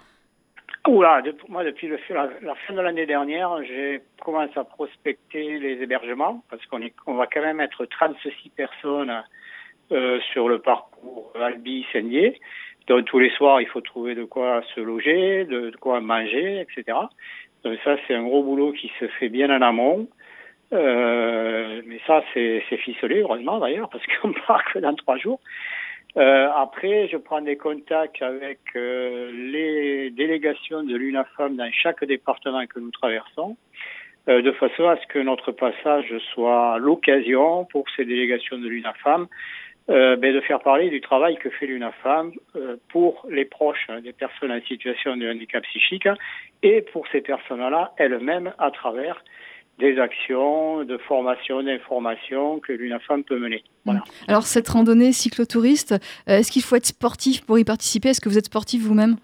Oula, 0.89 1.23
de- 1.23 1.35
moi 1.49 1.63
depuis 1.63 1.89
le, 1.89 1.99
la, 2.11 2.29
la 2.43 2.55
fin 2.55 2.75
de 2.75 2.81
l'année 2.81 3.07
dernière, 3.07 3.51
j'ai 3.65 4.01
commencé 4.21 4.59
à 4.59 4.65
prospecter 4.65 5.59
les 5.59 5.83
hébergements 5.83 6.45
parce 6.51 6.65
qu'on 6.67 7.15
va 7.15 7.27
quand 7.27 7.43
même 7.43 7.61
être 7.61 7.85
36 7.87 8.51
personnes 8.51 9.23
euh, 9.93 10.21
sur 10.33 10.49
le 10.49 10.61
parcours 10.61 11.33
Albi-Saint-Dié. 11.41 12.41
Donc 12.87 13.05
tous 13.07 13.19
les 13.19 13.31
soirs, 13.31 13.61
il 13.61 13.69
faut 13.69 13.81
trouver 13.81 14.15
de 14.15 14.25
quoi 14.25 14.63
se 14.75 14.81
loger, 14.81 15.45
de, 15.45 15.73
quoi 15.81 16.01
manger, 16.01 16.61
etc. 16.61 16.99
Donc 17.65 17.79
ça, 17.85 17.97
c'est 18.07 18.15
un 18.15 18.23
gros 18.23 18.43
boulot 18.43 18.73
qui 18.73 18.91
se 18.99 19.07
fait 19.19 19.29
bien 19.29 19.51
en 19.51 19.63
amont. 19.63 20.09
Euh, 20.73 21.83
mais 21.85 22.01
ça, 22.07 22.23
c'est 22.33 22.63
ficelé, 22.79 23.21
heureusement 23.21 23.59
d'ailleurs, 23.59 23.89
parce 23.91 24.05
qu'on 24.21 24.33
part 24.47 24.65
que 24.73 24.79
dans 24.79 24.95
trois 24.95 25.19
jours. 25.19 25.41
Euh, 26.17 26.49
après, 26.57 27.09
je 27.09 27.17
prends 27.17 27.41
des 27.41 27.57
contacts 27.57 28.21
avec 28.21 28.59
euh, 28.75 29.31
les 29.33 30.11
délégations 30.11 30.83
de 30.83 30.97
l'UNAFAM 30.97 31.57
dans 31.57 31.71
chaque 31.73 32.05
département 32.05 32.67
que 32.67 32.81
nous 32.81 32.91
traversons, 32.91 33.57
euh, 34.29 34.43
de 34.43 34.53
façon 34.53 34.89
à 34.89 34.97
ce 34.97 35.07
que 35.07 35.19
notre 35.19 35.51
passage 35.53 36.13
soit 36.35 36.79
l'occasion 36.79 37.65
pour 37.65 37.85
ces 37.97 38.05
délégations 38.05 38.59
de 38.59 38.69
l'UNAFAM 38.69 39.27
euh, 39.89 40.17
ben, 40.17 40.35
de 40.35 40.41
faire 40.41 40.61
parler 40.61 40.91
du 40.91 41.01
travail 41.01 41.37
que 41.37 41.49
fait 41.49 41.67
l'UNAFAM 41.67 42.33
euh, 42.55 42.77
pour 42.91 43.27
les 43.31 43.47
proches 43.47 43.87
hein, 43.89 44.01
des 44.01 44.13
personnes 44.13 44.53
en 44.53 44.61
situation 44.61 45.17
de 45.17 45.29
handicap 45.29 45.63
psychique 45.65 46.07
et 46.63 46.83
pour 46.93 47.07
ces 47.11 47.23
personnes-là 47.23 47.93
elles-mêmes 47.97 48.53
à 48.59 48.71
travers 48.71 49.25
des 49.79 49.99
actions 49.99 50.85
de 50.85 50.99
formation, 50.99 51.63
d'information 51.63 52.61
que 52.61 52.73
l'UNAFAM 52.73 53.25
peut 53.25 53.39
mener. 53.39 53.65
Voilà. 53.87 54.03
Alors 54.29 54.43
cette 54.43 54.69
randonnée 54.69 55.13
cyclotouriste, 55.13 55.95
est-ce 56.27 56.53
qu'il 56.53 56.63
faut 56.63 56.77
être 56.77 56.87
sportif 56.87 57.47
pour 57.47 57.59
y 57.59 57.65
participer? 57.65 58.11
Est-ce 58.11 58.21
que 58.21 58.29
vous 58.29 58.37
êtes 58.37 58.47
sportif 58.47 58.83
vous-même? 58.83 59.17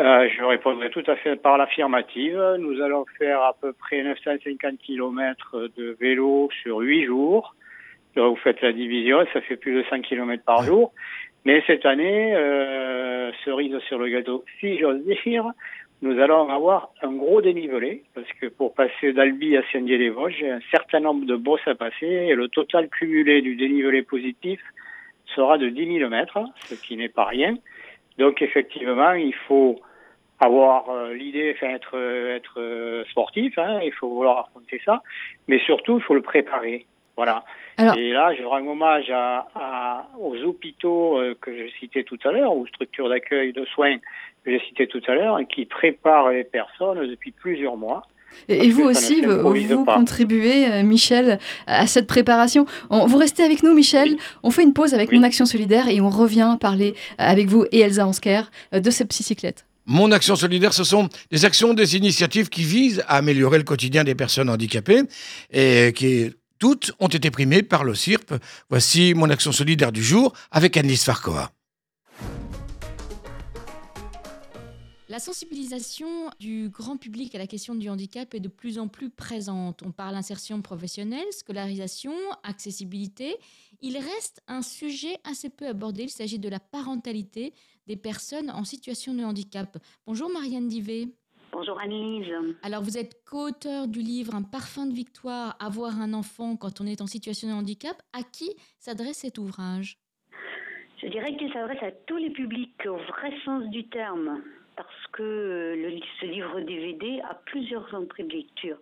Euh, 0.00 0.30
je 0.34 0.42
répondrai 0.42 0.88
tout 0.88 1.02
à 1.08 1.16
fait 1.16 1.36
par 1.36 1.58
l'affirmative. 1.58 2.40
Nous 2.58 2.80
allons 2.80 3.04
faire 3.18 3.42
à 3.42 3.54
peu 3.60 3.74
près 3.74 4.02
950 4.02 4.78
km 4.78 5.68
de 5.76 5.94
vélo 6.00 6.48
sur 6.62 6.78
8 6.78 7.04
jours. 7.04 7.54
Vous 8.16 8.36
faites 8.36 8.62
la 8.62 8.72
division, 8.72 9.18
ça 9.34 9.42
fait 9.42 9.56
plus 9.56 9.74
de 9.74 9.84
100 9.90 10.00
km 10.00 10.42
par 10.42 10.62
jour. 10.62 10.92
Mais 11.44 11.62
cette 11.66 11.84
année, 11.84 12.34
euh, 12.34 13.30
cerise 13.44 13.78
sur 13.88 13.98
le 13.98 14.08
gâteau, 14.08 14.42
si 14.58 14.78
j'ose 14.78 15.04
dire, 15.04 15.44
nous 16.00 16.18
allons 16.18 16.48
avoir 16.48 16.90
un 17.02 17.12
gros 17.12 17.42
dénivelé, 17.42 18.02
parce 18.14 18.26
que 18.40 18.46
pour 18.46 18.74
passer 18.74 19.12
d'Albi 19.12 19.54
à 19.56 19.62
Saint-Dié-des-Vosges, 19.70 20.36
j'ai 20.38 20.50
un 20.50 20.60
certain 20.70 21.00
nombre 21.00 21.26
de 21.26 21.36
bosses 21.36 21.66
à 21.66 21.74
passer, 21.74 22.06
et 22.06 22.34
le 22.34 22.48
total 22.48 22.88
cumulé 22.88 23.42
du 23.42 23.54
dénivelé 23.54 24.02
positif 24.02 24.60
sera 25.26 25.58
de 25.58 25.68
10 25.68 25.98
000 25.98 26.10
mètres, 26.10 26.38
ce 26.64 26.74
qui 26.74 26.96
n'est 26.96 27.10
pas 27.10 27.26
rien. 27.26 27.54
Donc 28.18 28.42
effectivement, 28.42 29.12
il 29.12 29.34
faut 29.46 29.78
avoir 30.40 30.88
euh, 30.90 31.12
l'idée, 31.14 31.54
enfin 31.56 31.74
être 31.74 31.92
euh, 31.96 32.36
être 32.36 32.54
euh, 32.60 33.04
sportif, 33.10 33.58
hein, 33.58 33.80
il 33.84 33.92
faut 33.92 34.08
vouloir 34.08 34.38
affronter 34.46 34.80
ça, 34.84 35.02
mais 35.48 35.58
surtout 35.60 35.98
il 35.98 36.02
faut 36.02 36.14
le 36.14 36.22
préparer. 36.22 36.86
Voilà. 37.16 37.44
Alors- 37.76 37.96
Et 37.98 38.12
là, 38.12 38.32
je 38.34 38.42
rends 38.44 38.66
hommage 38.66 39.10
à, 39.10 39.46
à- 39.54 40.06
aux 40.18 40.36
hôpitaux 40.42 41.18
euh, 41.18 41.34
que 41.40 41.54
j'ai 41.54 41.70
cités 41.78 42.04
tout 42.04 42.18
à 42.24 42.32
l'heure, 42.32 42.56
aux 42.56 42.66
structures 42.66 43.08
d'accueil 43.10 43.52
de 43.52 43.64
soins 43.66 43.98
que 44.44 44.50
j'ai 44.50 44.60
citées 44.68 44.86
tout 44.86 45.02
à 45.06 45.14
l'heure, 45.14 45.38
qui 45.52 45.66
préparent 45.66 46.30
les 46.30 46.44
personnes 46.44 47.06
depuis 47.06 47.30
plusieurs 47.32 47.76
mois. 47.76 48.02
Et, 48.48 48.70
vous 48.70 48.84
aussi, 48.84 49.22
vous, 49.22 49.42
vous 49.42 49.84
contribuez, 49.84 50.66
euh, 50.70 50.82
Michel, 50.84 51.38
à 51.66 51.86
cette 51.88 52.06
préparation. 52.06 52.64
On- 52.88 53.04
vous 53.06 53.18
restez 53.18 53.42
avec 53.42 53.62
nous, 53.64 53.74
Michel. 53.74 54.16
On 54.44 54.50
fait 54.50 54.62
une 54.62 54.72
pause 54.72 54.94
avec 54.94 55.10
Oui. 55.10 55.18
Mon 55.18 55.24
Action 55.24 55.44
Solidaire 55.44 55.88
et 55.88 56.00
on 56.00 56.08
revient 56.10 56.56
parler 56.60 56.94
avec 57.18 57.48
vous 57.48 57.64
et 57.72 57.80
Elsa 57.80 58.06
Ansker 58.06 58.42
de 58.72 58.90
cette 58.90 59.08
psycyclette. 59.08 59.66
Mon 59.92 60.12
action 60.12 60.36
solidaire, 60.36 60.72
ce 60.72 60.84
sont 60.84 61.08
des 61.32 61.44
actions, 61.44 61.74
des 61.74 61.96
initiatives 61.96 62.48
qui 62.48 62.62
visent 62.62 63.02
à 63.08 63.16
améliorer 63.16 63.58
le 63.58 63.64
quotidien 63.64 64.04
des 64.04 64.14
personnes 64.14 64.48
handicapées 64.48 65.02
et 65.50 65.92
qui 65.96 66.30
toutes 66.60 66.92
ont 67.00 67.08
été 67.08 67.32
primées 67.32 67.64
par 67.64 67.82
le 67.82 67.96
CIRP. 67.96 68.34
Voici 68.68 69.14
mon 69.14 69.28
action 69.30 69.50
solidaire 69.50 69.90
du 69.90 70.04
jour 70.04 70.32
avec 70.52 70.76
Annelise 70.76 71.02
Farcoa. 71.02 71.50
La 75.08 75.18
sensibilisation 75.18 76.06
du 76.38 76.68
grand 76.68 76.96
public 76.96 77.34
à 77.34 77.38
la 77.38 77.48
question 77.48 77.74
du 77.74 77.88
handicap 77.88 78.32
est 78.32 78.38
de 78.38 78.46
plus 78.46 78.78
en 78.78 78.86
plus 78.86 79.10
présente. 79.10 79.82
On 79.84 79.90
parle 79.90 80.14
insertion 80.14 80.62
professionnelle, 80.62 81.26
scolarisation, 81.32 82.12
accessibilité. 82.44 83.34
Il 83.82 83.96
reste 83.96 84.40
un 84.46 84.62
sujet 84.62 85.16
assez 85.24 85.48
peu 85.48 85.66
abordé. 85.66 86.04
Il 86.04 86.10
s'agit 86.10 86.38
de 86.38 86.48
la 86.48 86.60
parentalité 86.60 87.52
des 87.90 87.96
personnes 87.96 88.50
en 88.50 88.62
situation 88.62 89.14
de 89.14 89.24
handicap. 89.24 89.76
Bonjour 90.06 90.30
Marianne 90.30 90.68
Divet. 90.68 91.08
Bonjour 91.50 91.76
Annelise. 91.80 92.32
Alors 92.62 92.82
vous 92.84 92.96
êtes 92.96 93.24
co-auteur 93.28 93.88
du 93.88 93.98
livre 93.98 94.36
Un 94.36 94.44
parfum 94.44 94.86
de 94.86 94.94
victoire, 94.94 95.56
avoir 95.58 96.00
un 96.00 96.14
enfant 96.14 96.54
quand 96.56 96.80
on 96.80 96.86
est 96.86 97.00
en 97.00 97.08
situation 97.08 97.48
de 97.48 97.52
handicap. 97.52 97.96
À 98.12 98.22
qui 98.22 98.54
s'adresse 98.78 99.18
cet 99.26 99.38
ouvrage? 99.38 99.98
Je 101.02 101.08
dirais 101.08 101.36
qu'il 101.36 101.52
s'adresse 101.52 101.82
à 101.82 101.90
tous 102.06 102.18
les 102.18 102.30
publics 102.30 102.80
au 102.86 102.96
vrai 102.96 103.32
sens 103.44 103.64
du 103.70 103.88
terme, 103.88 104.40
parce 104.76 105.06
que 105.12 105.74
le, 105.76 105.98
ce 106.20 106.26
livre 106.26 106.60
DVD 106.60 107.20
a 107.28 107.34
plusieurs 107.46 107.92
entrées 107.92 108.22
de 108.22 108.34
lecture. 108.34 108.76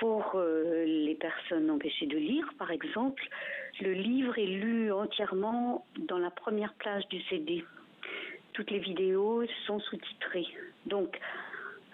Pour 0.00 0.32
euh, 0.34 0.84
les 0.84 1.14
personnes 1.14 1.70
empêchées 1.70 2.06
de 2.06 2.18
lire, 2.18 2.48
par 2.58 2.72
exemple, 2.72 3.22
le 3.80 3.92
livre 3.92 4.36
est 4.38 4.46
lu 4.46 4.90
entièrement 4.92 5.86
dans 6.08 6.18
la 6.18 6.30
première 6.30 6.74
plage 6.74 7.06
du 7.08 7.22
CD. 7.30 7.64
Toutes 8.56 8.70
les 8.70 8.78
vidéos 8.78 9.44
sont 9.66 9.78
sous-titrées. 9.80 10.46
Donc, 10.86 11.20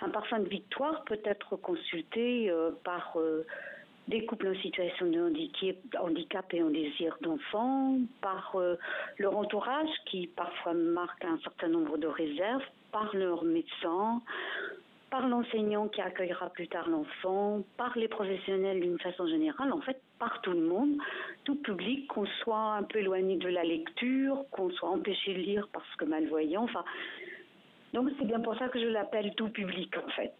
un 0.00 0.09
parfum 0.11 0.38
de 0.38 0.49
victoire 0.49 1.02
peut 1.02 1.19
être 1.25 1.57
consulté 1.57 2.49
euh, 2.49 2.71
par 2.85 3.14
euh, 3.16 3.45
des 4.07 4.25
couples 4.26 4.47
en 4.47 4.54
situation 4.54 5.07
de 5.07 5.21
handicap 5.99 6.54
et 6.54 6.62
en 6.62 6.71
désir 6.71 7.19
d'enfant, 7.21 7.99
par 8.21 8.54
euh, 8.54 8.76
leur 9.19 9.37
entourage 9.37 9.90
qui 10.07 10.28
parfois 10.28 10.75
marque 10.75 11.25
un 11.25 11.38
certain 11.38 11.66
nombre 11.66 11.99
de 11.99 12.07
réserves, 12.07 12.62
par 12.92 13.12
leur 13.16 13.42
médecin, 13.42 14.23
par 15.12 15.28
l'enseignant 15.28 15.88
qui 15.88 16.00
accueillera 16.00 16.49
plus 16.49 16.69
tard 16.69 16.88
l'enfant, 16.88 17.62
par 17.76 17.97
les 17.99 18.09
professionnels 18.09 18.81
d'une 18.81 18.99
façon 18.99 19.26
générale, 19.26 19.71
en 19.71 19.81
fait 19.83 20.00
par 20.19 20.40
tout 20.40 20.52
le 20.52 20.62
monde, 20.62 20.97
tout 21.45 21.57
public, 21.57 22.09
qu'on 22.09 22.25
soit 22.42 22.76
un 22.76 22.83
peu 22.83 23.00
éloigné 23.00 23.37
de 23.37 23.49
la 23.49 23.62
lecture, 23.62 24.47
qu'on 24.50 24.71
soit 24.71 24.88
empêché 24.88 25.35
de 25.35 25.40
lire 25.40 25.69
parce 25.71 25.95
que 25.99 26.07
malvoyant, 26.07 26.64
enfin 26.64 26.83
donc 27.92 28.09
c'est 28.19 28.25
bien 28.25 28.40
pour 28.40 28.57
ça 28.57 28.69
que 28.71 28.81
je 28.81 28.87
l'appelle 28.87 29.35
tout 29.35 29.50
public 29.50 29.95
en 29.99 30.09
fait. 30.12 30.33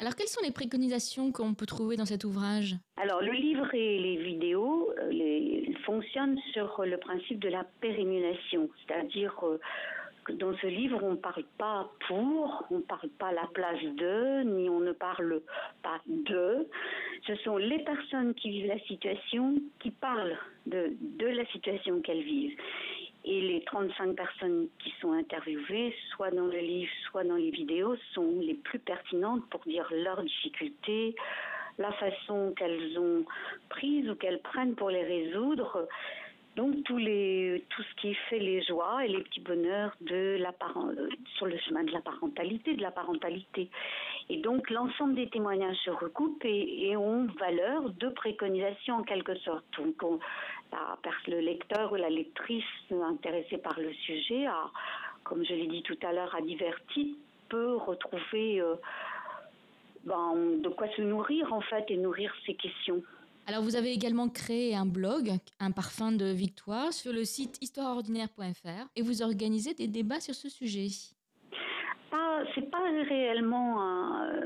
Alors 0.00 0.14
quelles 0.14 0.28
sont 0.28 0.44
les 0.44 0.52
préconisations 0.52 1.32
qu'on 1.32 1.54
peut 1.54 1.66
trouver 1.66 1.96
dans 1.96 2.04
cet 2.04 2.22
ouvrage? 2.22 2.76
Alors 2.96 3.20
le 3.20 3.32
livre 3.32 3.74
et 3.74 3.98
les 3.98 4.16
vidéos 4.16 4.92
euh, 5.00 5.10
les, 5.10 5.74
fonctionnent 5.84 6.38
sur 6.52 6.84
le 6.86 6.98
principe 6.98 7.40
de 7.40 7.48
la 7.48 7.64
pérénulation, 7.80 8.68
c'est-à-dire 8.86 9.34
euh, 9.42 9.58
dans 10.32 10.56
ce 10.58 10.66
livre 10.66 10.98
on 11.02 11.12
ne 11.12 11.16
parle 11.16 11.44
pas 11.58 11.90
pour, 12.06 12.64
on 12.70 12.78
ne 12.78 12.82
parle 12.82 13.08
pas 13.18 13.32
la 13.32 13.46
place 13.54 13.82
de, 13.82 14.42
ni 14.42 14.68
on 14.68 14.80
ne 14.80 14.92
parle 14.92 15.42
pas 15.82 16.00
de. 16.06 16.68
Ce 17.26 17.34
sont 17.36 17.56
les 17.56 17.78
personnes 17.80 18.34
qui 18.34 18.50
vivent 18.50 18.68
la 18.68 18.78
situation 18.80 19.54
qui 19.80 19.90
parlent 19.90 20.36
de, 20.66 20.92
de 21.00 21.26
la 21.26 21.46
situation 21.46 22.00
qu'elles 22.00 22.22
vivent. 22.22 22.58
Et 23.26 23.40
les 23.40 23.62
35 23.64 24.14
personnes 24.16 24.68
qui 24.78 24.92
sont 25.00 25.12
interviewées, 25.12 25.94
soit 26.10 26.30
dans 26.30 26.46
le 26.46 26.58
livre, 26.58 26.92
soit 27.10 27.24
dans 27.24 27.36
les 27.36 27.50
vidéos, 27.50 27.96
sont 28.12 28.38
les 28.40 28.54
plus 28.54 28.78
pertinentes 28.78 29.48
pour 29.48 29.62
dire 29.64 29.88
leurs 29.90 30.22
difficultés, 30.22 31.14
la 31.78 31.90
façon 31.92 32.52
qu'elles 32.56 32.98
ont 32.98 33.24
prise 33.70 34.08
ou 34.10 34.14
qu'elles 34.14 34.40
prennent 34.40 34.74
pour 34.74 34.90
les 34.90 35.04
résoudre. 35.04 35.88
Donc 36.56 36.84
tout 36.84 36.98
ce 36.98 37.94
qui 38.00 38.14
fait 38.28 38.38
les 38.38 38.62
joies 38.62 39.04
et 39.04 39.08
les 39.08 39.22
petits 39.22 39.40
bonheurs 39.40 39.96
la 40.38 40.52
sur 41.36 41.46
le 41.46 41.58
chemin 41.58 41.82
de 41.82 41.90
la 41.90 42.00
parentalité, 42.00 42.74
de 42.74 42.82
la 42.82 42.92
parentalité. 42.92 43.68
Et 44.28 44.36
donc 44.36 44.70
l'ensemble 44.70 45.16
des 45.16 45.28
témoignages 45.28 45.76
se 45.84 45.90
recoupent 45.90 46.44
et, 46.44 46.96
ont 46.96 47.26
valeur 47.40 47.90
de 47.90 48.08
préconisation 48.08 48.96
en 48.96 49.02
quelque 49.02 49.34
sorte. 49.38 49.64
Donc 49.76 50.20
le 51.26 51.40
lecteur 51.40 51.92
ou 51.92 51.96
la 51.96 52.10
lectrice 52.10 52.64
intéressée 52.90 53.58
par 53.58 53.78
le 53.80 53.92
sujet, 53.92 54.46
comme 55.24 55.44
je 55.44 55.54
l'ai 55.54 55.66
dit 55.66 55.82
tout 55.82 55.98
à 56.02 56.12
l'heure, 56.12 56.34
à 56.34 56.40
diverti, 56.40 57.16
peut 57.48 57.76
retrouver 57.76 58.60
euh, 58.60 58.74
ben, 60.04 60.34
de 60.62 60.68
quoi 60.68 60.88
se 60.88 61.02
nourrir 61.02 61.52
en 61.52 61.60
fait 61.60 61.90
et 61.90 61.96
nourrir 61.96 62.34
ses 62.46 62.54
questions. 62.54 63.02
Alors 63.46 63.62
vous 63.62 63.76
avez 63.76 63.92
également 63.92 64.28
créé 64.28 64.74
un 64.74 64.86
blog, 64.86 65.30
un 65.60 65.70
parfum 65.70 66.12
de 66.12 66.26
victoire, 66.26 66.92
sur 66.92 67.12
le 67.12 67.24
site 67.24 67.58
histoireordinaire.fr 67.60 68.88
et 68.96 69.02
vous 69.02 69.22
organisez 69.22 69.74
des 69.74 69.86
débats 69.88 70.20
sur 70.20 70.34
ce 70.34 70.48
sujet. 70.48 70.88
C'est 72.54 72.70
pas 72.70 72.78
réellement 73.08 73.80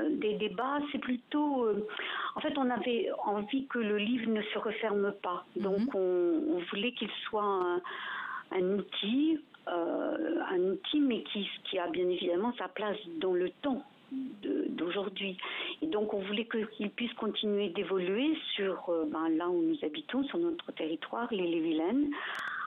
des 0.09 0.35
débats, 0.35 0.79
c'est 0.91 0.99
plutôt. 0.99 1.65
Euh, 1.65 1.87
en 2.35 2.41
fait, 2.41 2.57
on 2.57 2.69
avait 2.69 3.09
envie 3.25 3.67
que 3.67 3.79
le 3.79 3.97
livre 3.97 4.29
ne 4.29 4.41
se 4.41 4.57
referme 4.57 5.13
pas. 5.21 5.45
Mhm. 5.55 5.63
Donc, 5.63 5.95
on, 5.95 6.59
voulait 6.71 6.91
qu'il 6.93 7.09
soit 7.27 7.81
un, 8.51 8.61
outil, 8.77 9.39
euh, 9.67 10.41
un 10.49 10.59
outil, 10.59 10.99
mais 10.99 11.23
qui, 11.23 11.47
qui 11.65 11.79
a 11.79 11.87
bien 11.87 12.07
évidemment 12.07 12.53
sa 12.57 12.67
place 12.67 12.97
dans 13.19 13.33
le 13.33 13.49
temps 13.61 13.83
d'aujourd'hui. 14.11 15.37
Et 15.81 15.87
donc, 15.87 16.13
on 16.13 16.19
voulait 16.19 16.47
qu'il 16.47 16.89
puisse 16.91 17.13
continuer 17.13 17.69
d'évoluer 17.69 18.37
sur 18.55 18.89
euh, 18.89 19.05
ben, 19.11 19.29
là 19.29 19.49
où 19.49 19.61
nous 19.61 19.77
habitons, 19.83 20.23
sur 20.25 20.37
notre 20.37 20.71
territoire, 20.71 21.27
l'île 21.31 21.53
et 21.53 21.59
Vilaine. 21.59 22.09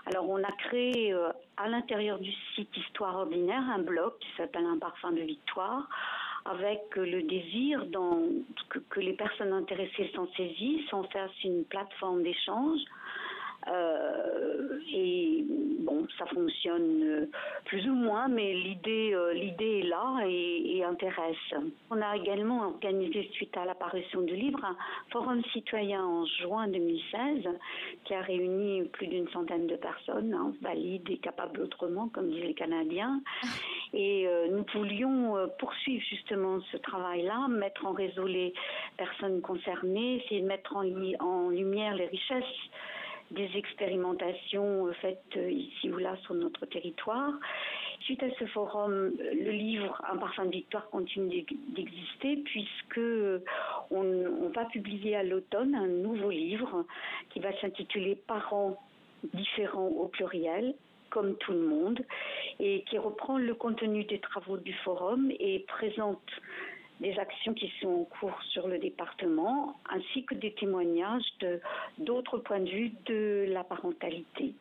Alors, 0.07 0.29
on 0.29 0.43
a 0.43 0.53
créé 0.53 1.13
euh, 1.13 1.29
à 1.57 1.69
l'intérieur 1.69 2.19
du 2.19 2.33
site 2.55 2.77
Histoire 2.77 3.17
Ordinaire 3.17 3.63
un 3.71 3.83
blog 3.83 4.13
qui 4.21 4.29
s'appelle 4.37 4.65
Un 4.65 4.79
parfum 4.79 5.13
de 5.13 5.21
victoire, 5.21 5.89
avec 6.45 6.81
euh, 6.97 7.05
le 7.05 7.23
désir 7.23 7.85
que, 8.69 9.01
les 9.01 9.13
personnes 9.13 9.53
intéressées 9.53 10.11
s'en 10.15 10.27
saisissent, 10.37 10.93
en 10.93 11.05
fassent 11.05 11.45
une 11.45 11.65
plateforme 11.65 12.23
d'échange 12.23 12.81
euh, 13.69 14.79
et 14.93 15.45
bon, 15.81 16.07
ça 16.19 16.27
fonctionne 16.27 17.03
euh, 17.03 17.27
plus 17.65 17.89
ou 17.89 17.95
moins, 17.95 18.29
mais 18.29 18.55
l'idée, 18.55 19.13
euh, 19.15 19.33
est 19.33 19.83
là 19.83 20.19
et, 20.27 20.83
intéresse. 20.85 21.37
On 21.91 22.01
a 22.03 22.17
également 22.17 22.67
organisé, 22.67 23.31
suite 23.33 23.57
à 23.57 23.65
l'apparition 23.65 24.23
du 24.23 24.35
livre, 24.35 24.65
un 24.65 24.77
forum 25.11 25.43
citoyen 25.53 26.05
en 26.05 26.27
juin 26.27 26.67
2016 26.67 27.49
qui 28.05 28.15
a 28.15 28.21
réuni 28.21 28.83
plus 28.89 29.07
d'une 29.07 29.29
centaine 29.29 29.69
de 29.69 29.77
personnes, 29.77 30.35
hein, 30.35 30.53
valides 30.61 31.09
et 31.09 31.19
capables 31.19 31.61
autrement, 31.61 32.09
comme 32.09 32.31
disent 32.31 32.45
les 32.45 32.55
Canadiens. 32.55 33.21
Et 33.95 34.27
nous 34.51 34.65
voulions 34.75 35.37
poursuivre 35.59 36.03
justement 36.09 36.61
ce 36.73 36.79
travail-là, 36.79 37.47
mettre 37.49 37.87
en 37.87 37.93
réseau 37.93 38.27
les 38.27 38.55
personnes 38.97 39.41
concernées, 39.41 40.17
essayer 40.17 40.41
de 40.41 40.47
mettre 40.47 40.77
en 40.77 41.51
lumière 41.51 41.95
les 41.95 42.07
richesses 42.07 42.45
des 43.33 43.51
expérimentations 43.57 44.87
euh, 44.87 44.93
faites 45.01 45.37
euh, 45.37 45.51
ici 45.51 45.91
ou 45.91 45.99
là 45.99 46.17
sur 46.23 46.35
notre 46.35 46.67
territoire. 46.67 47.33
Suite 48.01 48.23
à 48.23 48.31
ce 48.39 48.47
forum, 48.47 49.13
le 49.19 49.51
livre 49.51 50.03
Un 50.11 50.17
parfum 50.17 50.47
de 50.47 50.51
victoire 50.51 50.91
continue 50.91 51.45
d'exister 51.69 52.37
puisque 52.45 53.01
on, 53.91 54.49
va 54.55 54.65
publier 54.67 55.15
à 55.15 55.23
l'automne 55.23 55.75
un 55.75 55.87
nouveau 55.87 56.31
livre 56.31 56.85
qui 57.31 57.39
va 57.39 57.53
s'intituler 57.61 58.17
Parents 58.27 58.77
différents 59.35 59.87
au 59.87 60.09
pluriel 60.09 60.75
comme 61.11 61.37
tout 61.37 61.53
le 61.53 61.61
monde 61.61 62.01
et 62.59 62.83
qui 62.89 62.99
reprend 62.99 63.39
le 63.39 63.55
contenu 63.55 64.03
des 64.05 64.19
travaux 64.19 64.57
du 64.57 64.73
forum 64.73 65.31
et 65.39 65.61
présente 65.69 66.23
des 67.03 67.19
actions 67.19 67.53
qui 67.53 67.71
sont 67.81 67.89
en 67.89 68.05
cours 68.05 68.39
sur 68.51 68.69
le 68.69 68.79
département, 68.79 69.77
ainsi 69.91 70.25
que 70.25 70.35
des 70.35 70.55
témoignages 70.55 71.25
d'autres 71.99 72.39
points 72.39 72.61
de 72.61 72.71
vue 72.71 72.93
de 73.07 73.47
la 73.49 73.65
parentalité. 73.65 74.55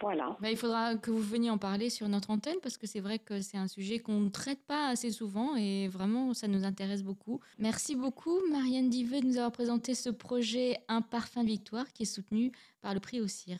Voilà. 0.00 0.36
Bah, 0.40 0.50
il 0.50 0.56
faudra 0.56 0.94
que 0.94 1.10
vous 1.10 1.18
veniez 1.18 1.50
en 1.50 1.58
parler 1.58 1.90
sur 1.90 2.08
notre 2.08 2.30
antenne 2.30 2.58
parce 2.62 2.76
que 2.76 2.86
c'est 2.86 3.00
vrai 3.00 3.18
que 3.18 3.40
c'est 3.40 3.56
un 3.56 3.66
sujet 3.66 3.98
qu'on 3.98 4.20
ne 4.20 4.28
traite 4.28 4.60
pas 4.66 4.88
assez 4.88 5.10
souvent 5.10 5.56
et 5.56 5.88
vraiment 5.88 6.34
ça 6.34 6.46
nous 6.46 6.64
intéresse 6.64 7.02
beaucoup. 7.02 7.40
Merci 7.58 7.96
beaucoup 7.96 8.38
Marianne 8.50 8.90
Diveux 8.90 9.20
de 9.20 9.26
nous 9.26 9.38
avoir 9.38 9.50
présenté 9.50 9.94
ce 9.94 10.10
projet 10.10 10.76
Un 10.88 11.02
parfum 11.02 11.42
de 11.42 11.48
victoire 11.48 11.86
qui 11.92 12.04
est 12.04 12.06
soutenu 12.06 12.52
par 12.80 12.94
le 12.94 13.00
prix 13.00 13.20
au 13.20 13.26
CIR. 13.26 13.58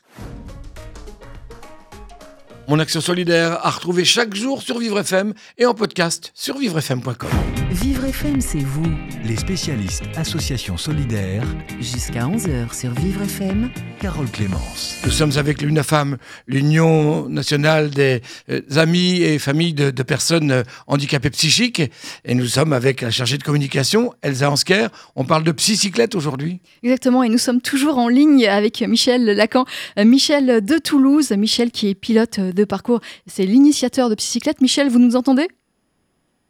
Mon 2.69 2.79
action 2.79 3.01
solidaire 3.01 3.65
à 3.65 3.71
retrouver 3.71 4.05
chaque 4.05 4.33
jour 4.33 4.61
sur 4.61 4.77
Vivre 4.77 4.99
FM 4.99 5.33
et 5.57 5.65
en 5.65 5.73
podcast 5.73 6.31
sur 6.35 6.57
vivrefm.com. 6.57 7.58
Vivre 8.09 8.25
FM, 8.25 8.41
c'est 8.41 8.57
vous. 8.57 8.91
Les 9.23 9.35
spécialistes 9.35 10.01
Association 10.15 10.77
Solidaire. 10.77 11.43
Jusqu'à 11.79 12.25
11h 12.25 12.75
sur 12.75 12.91
Vivre 12.93 13.21
FM. 13.21 13.69
Carole 14.01 14.27
Clémence. 14.31 14.97
Nous 15.05 15.11
sommes 15.11 15.33
avec 15.37 15.61
l'UNAFAM, 15.61 16.17
l'Union 16.47 17.29
nationale 17.29 17.91
des 17.91 18.21
euh, 18.49 18.61
amis 18.77 19.21
et 19.21 19.37
familles 19.37 19.75
de, 19.75 19.91
personnes 20.01 20.49
euh, 20.49 20.63
handicapées 20.87 21.29
psychiques. 21.29 21.83
Et 22.25 22.33
nous 22.33 22.47
sommes 22.47 22.73
avec 22.73 23.01
la 23.01 23.11
chargée 23.11 23.37
de 23.37 23.43
communication, 23.43 24.11
Elsa 24.23 24.49
Ansker. 24.49 24.87
On 25.15 25.23
parle 25.23 25.43
de 25.43 25.51
psycyclette 25.51 26.15
aujourd'hui. 26.15 26.61
Exactement. 26.81 27.21
Et 27.21 27.29
nous 27.29 27.37
sommes 27.37 27.61
toujours 27.61 27.99
en 27.99 28.07
ligne 28.07 28.47
avec 28.47 28.81
Michel 28.81 29.23
Lacan. 29.23 29.65
Euh, 29.99 30.05
Michel 30.05 30.65
de 30.65 30.77
Toulouse. 30.79 31.31
Michel 31.33 31.69
qui 31.69 31.89
est 31.89 31.95
pilote 31.95 32.39
de 32.39 32.63
parcours. 32.63 33.01
C'est 33.27 33.45
l'initiateur 33.45 34.09
de 34.09 34.15
Psycyclette. 34.15 34.61
Michel, 34.61 34.89
vous 34.89 34.99
nous 34.99 35.15
entendez? 35.15 35.47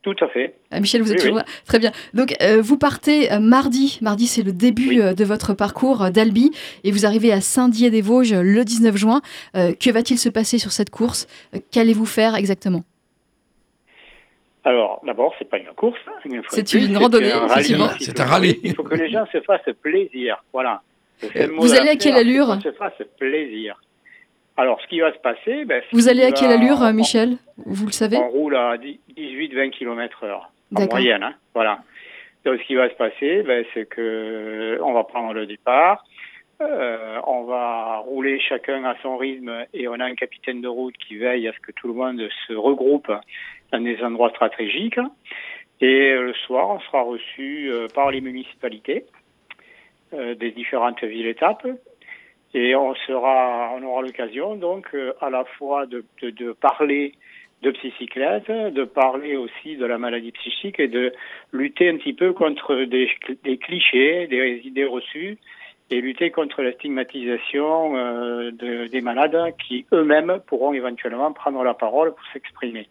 Tout 0.01 0.15
à 0.21 0.29
fait. 0.29 0.55
Ah, 0.71 0.79
Michel, 0.79 1.01
vous 1.01 1.11
êtes 1.11 1.19
toujours 1.19 1.37
là. 1.37 1.45
Très 1.65 1.77
bien. 1.77 1.91
Donc, 2.13 2.33
euh, 2.41 2.61
vous 2.61 2.77
partez 2.77 3.31
euh, 3.33 3.39
mardi. 3.39 3.99
Mardi, 4.01 4.27
c'est 4.27 4.43
le 4.43 4.53
début 4.53 5.01
euh, 5.01 5.13
de 5.13 5.25
votre 5.25 5.53
parcours 5.53 6.09
d'Albi. 6.09 6.51
Et 6.85 6.91
vous 6.91 7.05
arrivez 7.05 7.33
à 7.33 7.41
Saint-Dié-des-Vosges 7.41 8.33
le 8.33 8.63
19 8.63 8.95
juin. 8.95 9.21
que 9.53 9.91
va-t-il 9.91 10.17
se 10.17 10.29
passer 10.29 10.57
sur 10.57 10.71
cette 10.71 10.89
course? 10.89 11.27
Qu'allez-vous 11.71 12.05
faire 12.05 12.35
exactement? 12.35 12.83
Alors, 14.63 15.01
d'abord, 15.05 15.33
c'est 15.37 15.49
pas 15.49 15.57
une 15.57 15.73
course. 15.75 15.99
Hein, 16.07 16.41
c'est 16.49 16.73
une 16.73 16.95
randonnée, 16.95 17.31
C'est 17.99 18.19
un 18.19 18.25
rallye. 18.25 18.59
Il 18.63 18.75
faut 18.75 18.83
que 18.83 18.95
les 18.95 19.09
gens 19.09 19.25
se 19.31 19.41
fassent 19.41 19.73
plaisir. 19.81 20.43
Voilà. 20.53 20.81
Vous 21.57 21.73
allez 21.73 21.89
à 21.89 21.95
quelle 21.97 22.15
allure? 22.15 22.57
Se 22.63 22.71
fassent 22.71 23.03
plaisir. 23.17 23.79
Alors, 24.59 24.81
ce 24.81 24.87
qui 24.87 24.99
va 24.99 25.13
se 25.13 25.19
passer... 25.19 25.63
Ben, 25.63 25.81
vous 25.93 26.09
allez 26.09 26.25
à 26.25 26.33
quelle 26.33 26.51
allure, 26.51 26.81
Michel 26.91 27.37
Vous 27.65 27.85
le 27.85 27.93
savez 27.93 28.17
On 28.17 28.27
roule 28.27 28.57
à 28.57 28.75
18-20 28.75 29.69
km 29.69 30.25
heure, 30.25 30.51
en 30.75 30.85
moyenne. 30.85 31.23
Hein, 31.23 31.33
voilà. 31.53 31.79
Donc, 32.43 32.59
ce 32.59 32.67
qui 32.67 32.75
va 32.75 32.89
se 32.89 32.95
passer, 32.95 33.41
ben, 33.43 33.63
c'est 33.73 33.87
que 33.87 34.77
on 34.83 34.91
va 34.91 35.05
prendre 35.05 35.31
le 35.31 35.45
départ, 35.45 36.03
euh, 36.59 37.21
on 37.25 37.43
va 37.43 37.99
rouler 37.99 38.37
chacun 38.41 38.83
à 38.83 38.95
son 39.01 39.15
rythme 39.15 39.65
et 39.73 39.87
on 39.87 39.93
a 39.93 40.03
un 40.03 40.15
capitaine 40.15 40.59
de 40.59 40.67
route 40.67 40.97
qui 40.97 41.15
veille 41.15 41.47
à 41.47 41.53
ce 41.53 41.59
que 41.59 41.71
tout 41.71 41.87
le 41.87 41.93
monde 41.93 42.21
se 42.45 42.51
regroupe 42.51 43.13
dans 43.71 43.79
des 43.79 44.03
endroits 44.03 44.31
stratégiques. 44.31 44.99
Et 45.79 46.11
le 46.11 46.33
soir, 46.45 46.69
on 46.69 46.81
sera 46.81 47.03
reçu 47.03 47.71
euh, 47.71 47.87
par 47.95 48.11
les 48.11 48.19
municipalités 48.19 49.05
des 50.11 50.51
différentes 50.51 51.03
villes-étapes. 51.03 51.67
Et 52.53 52.75
on, 52.75 52.95
sera, 52.95 53.71
on 53.75 53.83
aura 53.83 54.01
l'occasion 54.01 54.55
donc 54.55 54.95
à 55.21 55.29
la 55.29 55.45
fois 55.45 55.85
de, 55.85 56.03
de, 56.21 56.31
de 56.31 56.51
parler 56.51 57.13
de 57.61 57.71
psychicyclette, 57.71 58.49
de 58.49 58.83
parler 58.85 59.35
aussi 59.35 59.75
de 59.75 59.85
la 59.85 59.97
maladie 59.97 60.31
psychique 60.31 60.79
et 60.79 60.87
de 60.87 61.11
lutter 61.51 61.89
un 61.89 61.97
petit 61.97 62.13
peu 62.13 62.33
contre 62.33 62.75
des, 62.85 63.09
des 63.43 63.57
clichés, 63.57 64.27
des 64.27 64.61
idées 64.63 64.85
reçues 64.85 65.37
et 65.91 66.01
lutter 66.01 66.31
contre 66.31 66.61
la 66.61 66.71
stigmatisation 66.73 67.97
euh, 67.97 68.51
de, 68.51 68.87
des 68.87 69.01
malades 69.01 69.37
qui 69.67 69.85
eux-mêmes 69.91 70.39
pourront 70.45 70.73
éventuellement 70.73 71.33
prendre 71.33 71.63
la 71.63 71.73
parole 71.73 72.11
pour 72.11 72.25
s'exprimer. 72.31 72.87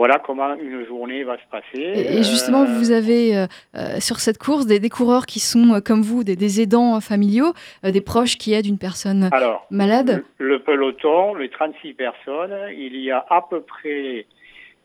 Voilà 0.00 0.18
comment 0.18 0.54
une 0.54 0.86
journée 0.86 1.24
va 1.24 1.36
se 1.36 1.44
passer. 1.50 1.78
Et 1.78 2.22
justement, 2.22 2.62
euh, 2.62 2.78
vous 2.78 2.90
avez 2.90 3.36
euh, 3.36 3.44
euh, 3.76 4.00
sur 4.00 4.16
cette 4.20 4.38
course 4.38 4.64
des, 4.64 4.80
des, 4.80 4.88
coureurs 4.88 5.26
qui 5.26 5.40
sont 5.40 5.78
comme 5.84 6.00
vous, 6.00 6.24
des, 6.24 6.36
des 6.36 6.62
aidants 6.62 6.98
familiaux, 7.02 7.52
des 7.82 8.00
proches 8.00 8.38
qui 8.38 8.54
aident 8.54 8.64
une 8.64 8.78
personne 8.78 9.28
Alors, 9.30 9.66
malade. 9.70 10.24
Le, 10.38 10.54
le, 10.54 10.58
peloton, 10.60 11.34
les 11.34 11.50
36 11.50 11.92
personnes, 11.92 12.56
il 12.74 12.96
y 12.96 13.10
a 13.10 13.26
à 13.28 13.42
peu 13.42 13.60
près 13.60 14.24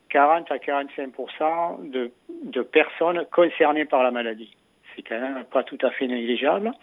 40 0.10 0.52
à 0.52 0.60
45 0.60 1.14
de, 1.94 2.12
de 2.44 2.62
personnes 2.62 3.26
concernées 3.32 3.86
par 3.86 4.04
la 4.04 4.12
maladie. 4.12 4.54
C'est 4.98 5.02
quand 5.04 5.22
même 5.22 5.46
pas 5.50 5.64
tout 5.64 5.80
à 5.82 5.92
fait 5.92 6.08
négligeable. 6.08 6.74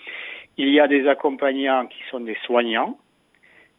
Il 0.57 0.71
y 0.71 0.81
a 0.81 0.89
des 0.89 1.07
accompagnants 1.07 1.85
qui 1.85 1.99
sont 2.11 2.21
des 2.21 2.39
soignants. 2.47 2.97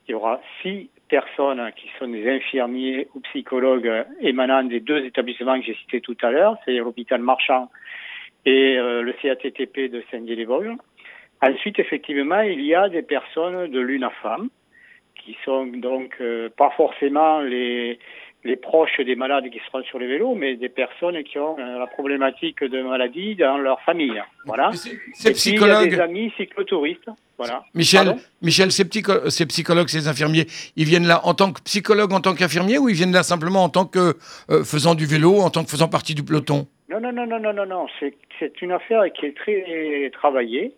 Il 0.08 0.12
y 0.12 0.14
aura 0.14 0.42
six 0.62 0.90
personnes 1.10 1.72
qui 1.76 1.90
sont 2.00 2.08
des 2.08 2.28
infirmiers 2.30 3.08
ou 3.14 3.20
psychologues 3.22 4.06
émanant 4.22 4.64
des 4.64 4.80
deux 4.80 5.06
établissements 5.06 5.60
que 5.60 5.66
j'ai 5.66 5.76
cités 5.76 6.02
tout 6.02 6.18
à 6.22 6.32
l'heure, 6.32 6.58
c'est 6.66 6.74
l'hôpital 6.74 7.22
Marchand 7.22 7.70
et 8.46 8.78
euh, 8.78 9.02
le 9.02 9.14
CATTP 9.14 9.92
de 9.92 10.04
Saint-Dié-les-Vosges. 10.12 10.76
Ensuite, 11.42 11.80
effectivement, 11.80 12.42
il 12.42 12.62
y 12.62 12.74
a 12.74 12.90
des 12.90 13.02
personnes 13.02 13.70
de 13.70 13.80
l'UNAFAM 13.80 14.50
qui 15.16 15.38
sont 15.46 15.66
donc 15.68 16.16
euh, 16.20 16.50
pas 16.50 16.72
forcément 16.72 17.40
les, 17.42 18.00
les 18.44 18.58
proches 18.58 19.00
des 19.00 19.16
malades 19.16 19.50
qui 19.50 19.60
seront 19.66 19.84
sur 19.84 20.00
les 20.00 20.08
vélos, 20.08 20.36
mais 20.36 20.56
des 20.56 20.70
personnes 20.70 21.24
qui 21.24 21.40
ont 21.40 21.58
euh, 21.58 21.80
la 21.80 21.88
problématique 21.88 22.64
de 22.64 22.82
maladie 22.82 23.36
dans 23.36 23.58
leur 23.58 23.80
famille. 23.82 24.22
Voilà. 24.46 24.72
Ces 25.14 25.32
psychologues. 25.32 25.90
Des 25.90 26.00
amis 26.00 26.32
cyclotouristes. 26.36 27.10
Voilà. 27.38 27.64
Michel, 27.74 28.16
Michel 28.42 28.72
ces, 28.72 28.86
psycho 28.86 29.30
ces, 29.30 29.46
psychologues, 29.46 29.88
ces 29.88 30.08
infirmiers, 30.08 30.46
ils 30.76 30.86
viennent 30.86 31.08
là 31.08 31.22
en 31.26 31.34
tant 31.34 31.52
que 31.52 31.62
psychologues, 31.62 32.14
en 32.14 32.22
tant 32.22 32.36
qu'infirmiers, 32.36 32.78
ou 32.78 32.90
ils 32.90 32.96
viennent 32.96 33.14
là 33.14 33.24
simplement 33.24 33.64
en 33.64 33.70
tant 33.70 33.86
que 33.86 34.16
euh, 34.50 34.64
faisant 34.64 34.94
du 34.94 35.06
vélo, 35.06 35.40
en 35.40 35.50
tant 35.50 35.64
que 35.64 35.70
faisant 35.70 35.88
partie 35.88 36.14
du 36.14 36.24
peloton? 36.24 36.68
Non, 36.90 37.00
non, 37.00 37.12
non, 37.12 37.26
non, 37.26 37.40
non, 37.40 37.54
non, 37.54 37.66
non. 37.66 37.86
C'est 38.40 38.62
une 38.62 38.72
affaire 38.72 39.04
qui 39.14 39.26
est 39.26 39.38
très 39.38 40.12
travaillée. 40.14 40.74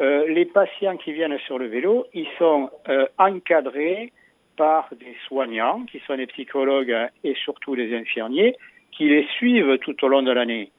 Euh, 0.00 0.26
les 0.28 0.44
patients 0.44 0.96
qui 0.96 1.12
viennent 1.12 1.38
sur 1.46 1.58
le 1.58 1.68
vélo, 1.68 2.06
ils 2.12 2.26
sont 2.38 2.70
encadrés 3.18 4.12
par 4.56 4.88
des 4.92 5.16
soignants, 5.26 5.84
qui 5.84 6.00
sont 6.06 6.16
des 6.16 6.26
psychologues 6.26 6.96
et 7.22 7.34
surtout 7.34 7.76
des 7.76 7.94
infirmiers, 7.94 8.56
qui 8.92 9.08
les 9.08 9.26
suivent 9.36 9.78
tout 9.78 10.04
au 10.04 10.08
long 10.08 10.22
de 10.22 10.32
l'année. 10.32 10.70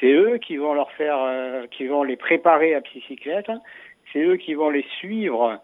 C'est 0.00 0.12
eux 0.12 0.38
qui 0.38 0.56
vont 0.56 0.74
leur 0.74 0.90
faire, 0.92 1.18
euh, 1.18 1.66
qui 1.70 1.86
vont 1.86 2.02
les 2.02 2.16
préparer 2.16 2.74
à 2.74 2.80
psychicyclette, 2.80 3.50
c'est 4.12 4.22
eux 4.22 4.36
qui 4.36 4.54
vont 4.54 4.70
les 4.70 4.84
suivre 4.98 5.60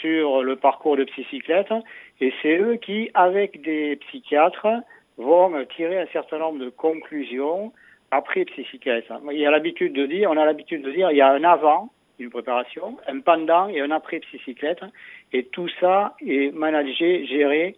sur 0.00 0.42
le 0.42 0.56
parcours 0.56 0.96
de 0.96 1.04
psychicyclette, 1.04 1.72
et 2.20 2.32
c'est 2.42 2.58
eux 2.58 2.76
qui, 2.76 3.10
avec 3.14 3.60
des 3.62 3.96
psychiatres, 3.96 4.68
vont 5.16 5.52
tirer 5.76 6.00
un 6.00 6.06
certain 6.12 6.38
nombre 6.38 6.58
de 6.58 6.70
conclusions 6.70 7.72
après 8.10 8.44
psychicyclette. 8.44 9.06
Il 9.30 9.38
y 9.38 9.46
a 9.46 9.50
l'habitude 9.50 9.92
de 9.92 10.06
dire, 10.06 10.30
on 10.30 10.36
a 10.36 10.44
l'habitude 10.44 10.82
de 10.82 10.90
dire, 10.90 11.10
il 11.10 11.16
y 11.16 11.20
a 11.20 11.30
un 11.30 11.44
avant, 11.44 11.90
une 12.20 12.30
préparation, 12.30 12.98
un 13.08 13.20
pendant 13.20 13.68
et 13.68 13.80
un 13.80 13.90
après 13.90 14.20
psychicyclette. 14.20 14.80
Et 15.32 15.44
tout 15.46 15.68
ça 15.80 16.14
est 16.26 16.54
managé, 16.54 17.26
géré 17.26 17.76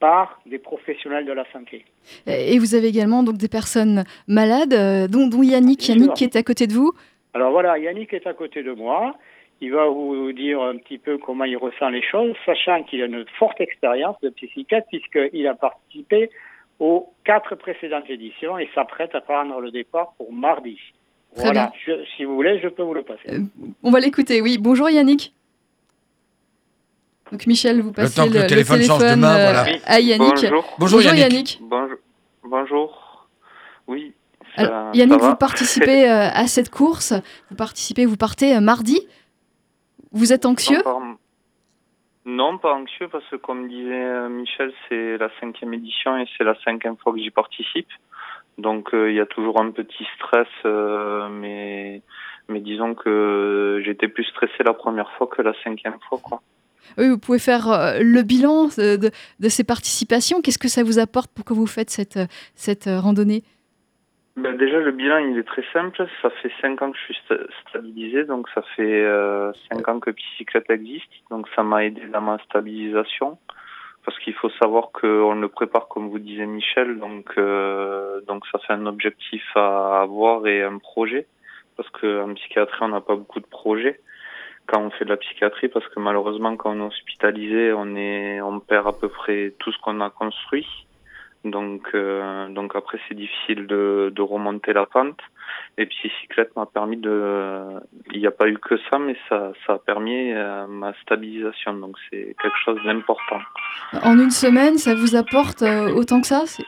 par 0.00 0.40
des 0.46 0.58
professionnels 0.58 1.26
de 1.26 1.32
la 1.32 1.44
santé. 1.52 1.84
Et 2.26 2.58
vous 2.58 2.74
avez 2.74 2.88
également 2.88 3.22
donc 3.22 3.36
des 3.36 3.48
personnes 3.48 4.04
malades, 4.26 4.74
euh, 4.74 5.06
dont, 5.06 5.28
dont 5.28 5.42
Yannick, 5.42 5.88
Yannick 5.88 6.14
qui 6.14 6.24
est 6.24 6.34
à 6.34 6.42
côté 6.42 6.66
de 6.66 6.72
vous. 6.72 6.92
Alors 7.34 7.52
voilà, 7.52 7.78
Yannick 7.78 8.12
est 8.12 8.26
à 8.26 8.34
côté 8.34 8.62
de 8.62 8.72
moi. 8.72 9.14
Il 9.60 9.72
va 9.72 9.86
vous 9.86 10.32
dire 10.32 10.60
un 10.60 10.76
petit 10.76 10.98
peu 10.98 11.18
comment 11.18 11.44
il 11.44 11.56
ressent 11.56 11.88
les 11.88 12.02
choses, 12.02 12.34
sachant 12.44 12.82
qu'il 12.82 13.00
a 13.00 13.06
une 13.06 13.24
forte 13.38 13.60
expérience 13.60 14.16
de 14.20 14.30
psychiatre 14.30 14.88
puisqu'il 14.88 15.46
a 15.46 15.54
participé 15.54 16.30
aux 16.80 17.12
quatre 17.24 17.54
précédentes 17.54 18.10
éditions 18.10 18.58
et 18.58 18.68
s'apprête 18.74 19.14
à 19.14 19.20
prendre 19.20 19.60
le 19.60 19.70
départ 19.70 20.14
pour 20.16 20.32
mardi. 20.32 20.80
Très 21.34 21.44
voilà, 21.44 21.72
je, 21.86 21.92
si 22.16 22.24
vous 22.24 22.34
voulez, 22.34 22.60
je 22.60 22.68
peux 22.68 22.82
vous 22.82 22.94
le 22.94 23.02
passer. 23.02 23.28
Euh, 23.28 23.40
on 23.82 23.90
va 23.90 24.00
l'écouter, 24.00 24.42
oui. 24.42 24.58
Bonjour 24.58 24.90
Yannick. 24.90 25.32
Donc 27.30 27.46
Michel, 27.46 27.80
vous 27.80 27.92
passez 27.92 28.20
le, 28.20 28.26
temps 28.26 28.30
que 28.30 28.36
le, 28.36 28.42
le 28.42 28.46
téléphone, 28.46 28.76
téléphone 28.76 29.00
change 29.00 29.10
de 29.10 29.18
main, 29.18 29.34
euh, 29.34 29.52
voilà. 29.52 29.78
à 29.86 30.00
Yannick. 30.00 30.34
Bonjour. 30.34 30.74
Bonjour, 30.78 31.00
Yannick. 31.00 31.20
Yannick. 31.20 31.58
Bonjour. 31.62 31.96
Bonjour. 32.44 33.28
Oui. 33.86 34.12
Ça, 34.54 34.62
Alors, 34.64 34.94
Yannick, 34.94 35.20
ça 35.20 35.24
va 35.24 35.30
vous 35.30 35.36
participez 35.36 36.10
euh, 36.10 36.28
à 36.30 36.46
cette 36.46 36.68
course. 36.68 37.14
Vous 37.48 37.56
participez, 37.56 38.04
vous 38.04 38.18
partez 38.18 38.54
euh, 38.54 38.60
mardi. 38.60 39.00
Vous 40.10 40.34
êtes 40.34 40.44
anxieux? 40.44 40.82
Non, 40.84 41.00
pas... 41.00 41.16
non, 42.26 42.58
pas 42.58 42.74
anxieux 42.74 43.08
parce 43.08 43.24
que 43.30 43.36
comme 43.36 43.66
disait 43.66 44.28
Michel, 44.28 44.70
c'est 44.90 45.16
la 45.16 45.30
cinquième 45.40 45.72
édition 45.72 46.18
et 46.18 46.26
c'est 46.36 46.44
la 46.44 46.54
cinquième 46.62 46.98
fois 46.98 47.14
que 47.14 47.18
j'y 47.18 47.30
participe. 47.30 47.88
Donc 48.58 48.90
il 48.92 48.98
euh, 48.98 49.12
y 49.12 49.20
a 49.20 49.26
toujours 49.26 49.60
un 49.60 49.70
petit 49.70 50.06
stress, 50.16 50.48
euh, 50.64 51.28
mais 51.28 52.02
mais 52.48 52.60
disons 52.60 52.94
que 52.94 53.80
j'étais 53.84 54.08
plus 54.08 54.24
stressé 54.24 54.62
la 54.64 54.74
première 54.74 55.10
fois 55.12 55.26
que 55.26 55.42
la 55.42 55.54
cinquième 55.62 55.98
fois, 56.08 56.18
quoi. 56.22 56.42
Oui, 56.98 57.08
vous 57.08 57.18
pouvez 57.18 57.38
faire 57.38 57.70
euh, 57.70 57.98
le 58.00 58.22
bilan 58.22 58.66
de, 58.66 58.96
de, 58.96 59.10
de 59.40 59.48
ces 59.48 59.64
participations. 59.64 60.42
Qu'est-ce 60.42 60.58
que 60.58 60.68
ça 60.68 60.82
vous 60.82 60.98
apporte 60.98 61.30
pour 61.32 61.44
que 61.44 61.54
vous 61.54 61.66
faites 61.66 61.90
cette, 61.90 62.18
cette 62.54 62.84
randonnée? 62.86 63.44
Ben 64.36 64.56
Déjà, 64.56 64.80
le 64.80 64.92
bilan, 64.92 65.18
il 65.18 65.38
est 65.38 65.44
très 65.46 65.64
simple. 65.72 66.06
Ça 66.22 66.30
fait 66.30 66.50
5 66.62 66.80
ans 66.80 66.90
que 66.90 66.98
je 66.98 67.04
suis 67.04 67.22
sta 67.24 67.34
stabilisé, 67.68 68.24
donc 68.24 68.48
ça 68.54 68.62
fait 68.76 69.04
euh, 69.04 69.52
5 69.70 69.88
ans 69.88 70.00
que 70.00 70.10
Psycyclette 70.10 70.70
existe. 70.70 71.10
Donc 71.30 71.46
ça 71.54 71.62
m'a 71.62 71.84
aidé 71.84 72.02
dans 72.06 72.22
ma 72.22 72.38
stabilisation. 72.38 73.38
Parce 74.04 74.18
qu'il 74.18 74.34
faut 74.34 74.50
savoir 74.50 74.90
qu'on 74.92 75.34
le 75.34 75.48
prépare, 75.48 75.88
comme 75.88 76.08
vous 76.08 76.18
disait 76.18 76.46
Michel, 76.46 76.98
donc, 76.98 77.32
euh, 77.38 78.20
donc 78.22 78.44
ça 78.50 78.58
fait 78.58 78.72
un 78.72 78.86
objectif 78.86 79.44
à 79.54 80.02
avoir 80.02 80.46
et 80.46 80.62
un 80.62 80.78
projet. 80.78 81.26
Parce 81.76 81.88
qu'en 81.90 82.34
psychiatrie, 82.34 82.82
on 82.82 82.88
n'a 82.88 83.00
pas 83.00 83.16
beaucoup 83.16 83.40
de 83.40 83.46
projets 83.46 84.00
quand 84.66 84.80
on 84.80 84.90
fait 84.90 85.04
de 85.04 85.10
la 85.10 85.16
psychiatrie 85.16 85.68
parce 85.68 85.86
que 85.88 85.98
malheureusement 86.00 86.56
quand 86.56 86.76
on 86.76 86.80
est 86.80 86.86
hospitalisé 86.86 87.72
on 87.72 87.96
est 87.96 88.40
on 88.40 88.60
perd 88.60 88.86
à 88.86 88.92
peu 88.92 89.08
près 89.08 89.52
tout 89.58 89.72
ce 89.72 89.78
qu'on 89.78 90.00
a 90.00 90.10
construit 90.10 90.66
donc 91.44 91.88
euh, 91.94 92.48
donc 92.48 92.76
après 92.76 92.98
c'est 93.08 93.14
difficile 93.14 93.66
de, 93.66 94.12
de 94.14 94.22
remonter 94.22 94.72
la 94.72 94.86
pente. 94.86 95.20
Et 95.78 95.86
Psycyclette 95.86 96.54
m'a 96.56 96.66
permis 96.66 96.96
de 96.96 97.62
il 98.12 98.20
n'y 98.20 98.26
a 98.26 98.30
pas 98.30 98.48
eu 98.48 98.58
que 98.58 98.76
ça 98.90 98.98
mais 98.98 99.16
ça 99.28 99.52
ça 99.66 99.74
a 99.74 99.78
permis 99.78 100.32
euh, 100.32 100.66
ma 100.66 100.92
stabilisation. 101.02 101.74
Donc 101.74 101.96
c'est 102.10 102.34
quelque 102.40 102.58
chose 102.64 102.78
d'important. 102.84 103.40
En 104.02 104.18
une 104.18 104.30
semaine, 104.30 104.78
ça 104.78 104.94
vous 104.94 105.16
apporte 105.16 105.62
euh, 105.62 105.92
autant 105.94 106.20
que 106.20 106.26
ça? 106.26 106.42
C'est- 106.46 106.64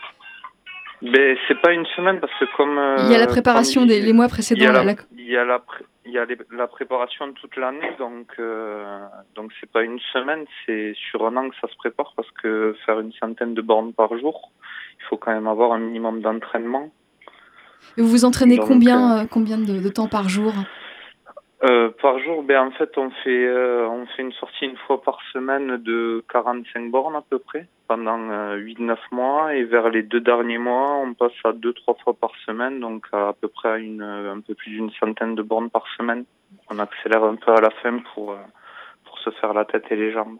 mais 1.03 1.37
c'est 1.47 1.61
pas 1.61 1.73
une 1.73 1.85
semaine 1.97 2.19
parce 2.19 2.33
que 2.39 2.47
comme 2.57 2.79
Il 3.07 3.13
y 3.13 3.15
a 3.15 3.19
la 3.19 3.27
préparation 3.27 3.85
des 3.85 4.01
les 4.01 4.13
mois 4.15 4.25
il 4.27 4.29
y 4.29 4.31
précédents. 4.31 4.71
a 4.71 4.73
la, 4.73 4.85
la- 4.85 4.95
il 5.19 5.27
y 5.29 5.37
a 5.37 5.45
la, 5.45 5.59
pré- 5.59 5.85
il 6.07 6.13
y 6.13 6.19
a 6.19 6.25
les- 6.25 6.39
la 6.53 6.67
préparation 6.67 7.31
toute 7.35 7.57
l'année, 7.57 7.91
donc 7.99 8.29
euh, 8.39 8.99
donc 9.35 9.53
c'est 9.61 9.71
pas 9.71 9.83
une 9.83 9.99
semaine, 10.15 10.45
c'est 10.65 10.95
sur 11.11 11.27
un 11.27 11.37
an 11.37 11.51
que 11.51 11.57
ça 11.61 11.69
se 11.69 11.77
prépare 11.77 12.13
parce 12.17 12.31
que 12.43 12.75
faire 12.87 13.01
une 13.01 13.13
centaine 13.13 13.53
de 13.55 13.61
bornes 13.61 13.93
par 13.93 14.17
jour, 14.19 14.51
il 15.05 15.09
faut 15.09 15.17
quand 15.17 15.33
même 15.33 15.47
avoir 15.47 15.73
un 15.73 15.79
minimum 15.79 16.21
d'entraînement. 16.21 16.91
Et 17.97 18.03
Vous 18.03 18.09
vous 18.09 18.25
entraînez 18.25 18.57
Donc, 18.57 18.69
combien, 18.69 19.19
euh, 19.19 19.25
combien 19.31 19.59
de, 19.59 19.83
de 19.83 19.89
temps 19.89 20.09
par 20.09 20.29
jour? 20.29 20.53
Euh, 21.63 21.91
par 22.03 22.19
jour, 22.19 22.43
ben 22.43 22.61
en 22.61 22.71
fait 22.73 22.99
on 22.99 23.11
fait 23.11 23.47
euh, 23.47 23.89
on 23.89 24.05
fait 24.07 24.23
une 24.23 24.33
sortie 24.33 24.67
une 24.67 24.77
fois 24.77 25.01
par 25.01 25.19
semaine 25.33 25.79
de 25.79 26.23
45 26.31 26.91
bornes 26.91 27.17
à 27.17 27.23
peu 27.23 27.39
près 27.39 27.67
pendant 27.89 28.19
euh, 28.19 28.59
8-9 28.59 28.97
mois 29.13 29.55
et 29.55 29.65
vers 29.65 29.89
les 29.89 30.03
deux 30.03 30.21
derniers 30.21 30.59
mois 30.59 30.97
on 30.97 31.15
passe 31.15 31.33
à 31.45 31.53
deux 31.53 31.73
trois 31.73 31.95
fois 32.05 32.13
par 32.13 32.33
semaine 32.45 32.81
donc 32.81 33.07
à, 33.13 33.29
à 33.29 33.33
peu 33.33 33.49
près 33.49 33.71
à 33.71 33.79
une 33.79 34.03
un 34.03 34.41
peu 34.41 34.55
plus 34.55 34.73
d'une 34.73 34.91
centaine 35.01 35.37
de 35.37 35.43
bornes 35.43 35.71
par 35.71 35.85
semaine. 35.97 36.25
On 36.71 36.79
accélère 36.79 37.25
un 37.25 37.37
peu 37.37 37.53
à 37.53 37.61
la 37.63 37.71
fin 37.71 37.99
pour 38.13 38.33
euh, 38.33 38.37
pour 39.07 39.19
se 39.21 39.31
faire 39.31 39.55
la 39.55 39.65
tête 39.65 39.85
et 39.91 39.97
les 39.97 40.13
jambes. 40.13 40.37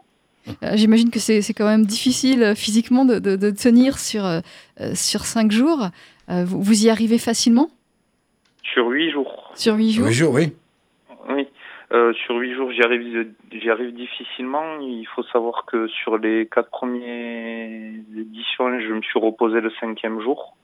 Euh, 0.63 0.71
J'imagine 0.75 1.09
que 1.09 1.19
c'est 1.19 1.41
c'est 1.41 1.53
quand 1.53 1.65
même 1.67 1.85
difficile 1.85 2.43
euh, 2.43 2.55
physiquement 2.55 3.05
de, 3.05 3.19
de- 3.19 3.35
de 3.35 3.49
tenir 3.51 3.97
sur, 3.99 4.25
euh, 4.25 4.39
euh, 4.81 4.93
sur 4.95 5.21
cinq 5.25 5.51
jours. 5.51 5.87
Euh, 6.29 6.43
vous, 6.45 6.61
vous 6.61 6.85
y 6.85 6.89
arrivez 6.89 7.17
facilement? 7.17 7.69
Sur 8.63 8.87
huit 8.87 9.11
jours. 9.11 9.51
Sur 9.55 9.75
huit 9.75 9.91
jours? 9.91 10.07
Oui, 10.07 10.13
jour, 10.13 10.33
oui. 10.33 10.53
Oui. 11.29 11.47
Euh, 11.91 12.13
sur 12.13 12.35
huit 12.37 12.53
jours, 12.55 12.71
j'y 12.71 12.81
arrive, 12.81 13.27
j'y 13.51 13.69
arrive 13.69 13.93
difficilement. 13.93 14.79
Il 14.81 15.05
faut 15.15 15.23
savoir 15.23 15.65
que 15.65 15.87
sur 15.87 16.17
les 16.17 16.47
quatre 16.47 16.69
premières 16.69 17.93
éditions, 18.17 18.79
je 18.79 18.93
me 18.93 19.01
suis 19.01 19.19
reposé 19.19 19.61
le 19.61 19.71
cinquième 19.79 20.19
jour. 20.21 20.55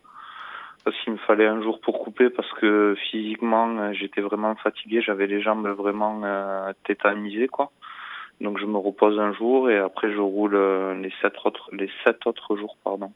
parce 0.84 0.98
qu'il 1.04 1.14
me 1.14 1.20
fallait 1.20 1.46
un 1.46 1.62
jour 1.62 1.80
pour 1.82 2.00
couper 2.04 2.32
parce 2.32 2.52
que 2.54 2.96
physiquement 3.12 3.94
j'étais 3.94 4.22
vraiment 4.22 4.56
fatigué, 4.56 5.02
j'avais 5.06 5.28
les 5.28 5.40
jambes 5.42 5.68
vraiment 5.68 6.22
tétanisées 6.86 7.48
quoi. 7.48 7.72
Donc 8.42 8.60
je 8.60 8.66
me 8.66 8.78
repose 8.78 9.18
un 9.20 9.34
jour 9.34 9.70
et 9.70 9.78
après 9.78 10.12
je 10.12 10.20
roule 10.20 10.58
les 11.02 11.14
sept 11.22 11.34
autres 11.46 11.70
les 11.72 11.90
sept 12.04 12.28
autres 12.28 12.58
jours 12.58 12.76
pardon. 12.84 13.12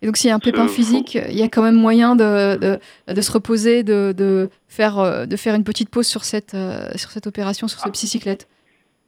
Et 0.00 0.06
donc 0.06 0.16
s'il 0.16 0.28
y 0.28 0.32
a 0.32 0.34
un 0.34 0.40
pépin 0.40 0.66
physique, 0.66 1.14
il 1.14 1.38
y 1.38 1.44
a 1.44 1.48
quand 1.48 1.62
même 1.62 1.76
moyen 1.76 2.16
de, 2.16 2.56
de, 2.56 2.78
de 3.12 3.20
se 3.20 3.30
reposer, 3.30 3.84
de, 3.84 4.12
de, 4.16 4.48
faire, 4.66 5.28
de 5.28 5.36
faire 5.36 5.54
une 5.54 5.62
petite 5.62 5.90
pause 5.90 6.08
sur 6.08 6.24
cette, 6.24 6.56
sur 6.96 7.10
cette 7.10 7.28
opération, 7.28 7.68
sur 7.68 7.78
cette 7.78 7.92
psycyclette? 7.92 8.48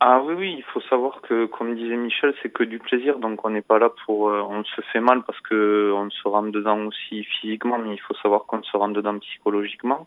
Ah 0.06 0.20
oui, 0.22 0.34
oui, 0.36 0.54
il 0.58 0.62
faut 0.64 0.82
savoir 0.82 1.20
que, 1.22 1.46
comme 1.46 1.74
disait 1.74 1.96
Michel, 1.96 2.34
c'est 2.42 2.52
que 2.52 2.62
du 2.62 2.78
plaisir, 2.78 3.18
donc 3.18 3.44
on 3.44 3.50
n'est 3.50 3.62
pas 3.62 3.78
là 3.78 3.90
pour... 4.04 4.28
Euh, 4.28 4.42
on 4.42 4.62
se 4.62 4.80
fait 4.92 5.00
mal 5.00 5.22
parce 5.22 5.40
que 5.40 5.92
on 5.94 6.10
se 6.10 6.28
rentre 6.28 6.50
dedans 6.52 6.78
aussi 6.86 7.24
physiquement, 7.24 7.78
mais 7.78 7.94
il 7.94 8.00
faut 8.00 8.14
savoir 8.22 8.44
qu'on 8.44 8.62
se 8.62 8.76
rentre 8.76 8.92
dedans 8.92 9.18
psychologiquement, 9.18 10.06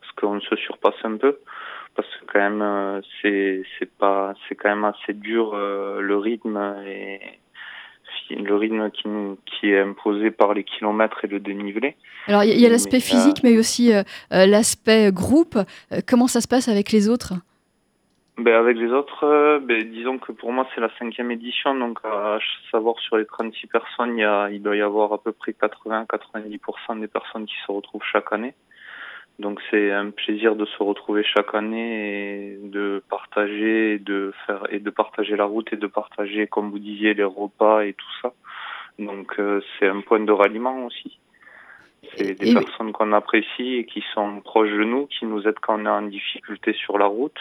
parce 0.00 0.12
qu'on 0.12 0.40
se 0.40 0.56
surpasse 0.56 1.00
un 1.04 1.16
peu, 1.16 1.38
parce 1.94 2.08
que 2.08 2.24
quand 2.32 2.38
même, 2.38 2.62
euh, 2.62 3.00
c'est 3.20 3.62
c'est 3.78 3.90
pas 3.90 4.34
c'est 4.48 4.54
quand 4.54 4.68
même 4.68 4.84
assez 4.84 5.12
dur 5.12 5.52
euh, 5.54 6.00
le 6.00 6.16
rythme 6.16 6.58
et 6.86 7.20
le 8.30 8.54
rythme 8.54 8.90
qui, 8.90 9.08
qui 9.46 9.70
est 9.70 9.80
imposé 9.80 10.30
par 10.30 10.54
les 10.54 10.62
kilomètres 10.62 11.24
et 11.24 11.28
le 11.28 11.40
dénivelé. 11.40 11.96
Alors 12.28 12.44
il 12.44 12.60
y 12.60 12.66
a, 12.66 12.68
l'aspect 12.68 13.00
physique, 13.00 13.42
mais 13.42 13.58
aussi 13.58 13.92
l'aspect 14.30 15.10
groupe. 15.10 15.58
comment 16.06 16.28
ça 16.28 16.40
se 16.40 16.46
passe 16.46 16.68
avec 16.68 16.92
les 16.92 17.08
autres? 17.08 17.34
Ben 18.40 18.54
avec 18.54 18.78
les 18.78 18.90
autres, 18.90 19.24
euh, 19.24 19.60
ben 19.60 19.90
disons 19.90 20.16
que 20.16 20.32
pour 20.32 20.50
moi 20.50 20.66
c'est 20.74 20.80
la 20.80 20.88
cinquième 20.98 21.30
édition, 21.30 21.74
donc 21.74 21.98
à 22.04 22.38
savoir 22.70 22.98
sur 23.00 23.18
les 23.18 23.26
36 23.26 23.66
personnes, 23.66 24.16
il, 24.16 24.20
y 24.20 24.24
a, 24.24 24.48
il 24.48 24.62
doit 24.62 24.76
y 24.76 24.80
avoir 24.80 25.12
à 25.12 25.22
peu 25.22 25.32
près 25.32 25.52
80-90% 25.52 27.00
des 27.00 27.06
personnes 27.06 27.44
qui 27.44 27.54
se 27.66 27.70
retrouvent 27.70 28.02
chaque 28.10 28.32
année. 28.32 28.54
Donc 29.40 29.58
c'est 29.70 29.90
un 29.90 30.10
plaisir 30.10 30.54
de 30.54 30.66
se 30.66 30.82
retrouver 30.82 31.24
chaque 31.24 31.54
année 31.54 32.52
et 32.52 32.58
de 32.62 33.02
partager, 33.08 33.98
de 33.98 34.34
faire 34.46 34.66
et 34.70 34.80
de 34.80 34.90
partager 34.90 35.34
la 35.34 35.46
route 35.46 35.72
et 35.72 35.76
de 35.76 35.86
partager, 35.86 36.46
comme 36.46 36.70
vous 36.70 36.78
disiez, 36.78 37.14
les 37.14 37.24
repas 37.24 37.80
et 37.80 37.94
tout 37.94 38.14
ça. 38.20 38.34
Donc 38.98 39.32
euh, 39.38 39.62
c'est 39.78 39.88
un 39.88 40.02
point 40.02 40.20
de 40.20 40.30
ralliement 40.30 40.84
aussi. 40.84 41.18
C'est 42.16 42.38
des 42.38 42.52
personnes 42.52 42.92
qu'on 42.92 43.12
apprécie 43.12 43.76
et 43.76 43.86
qui 43.86 44.04
sont 44.14 44.40
proches 44.42 44.72
de 44.72 44.84
nous, 44.84 45.06
qui 45.06 45.24
nous 45.24 45.42
aident 45.48 45.58
quand 45.62 45.80
on 45.80 45.86
est 45.86 45.88
en 45.88 46.02
difficulté 46.02 46.74
sur 46.74 46.98
la 46.98 47.06
route 47.06 47.40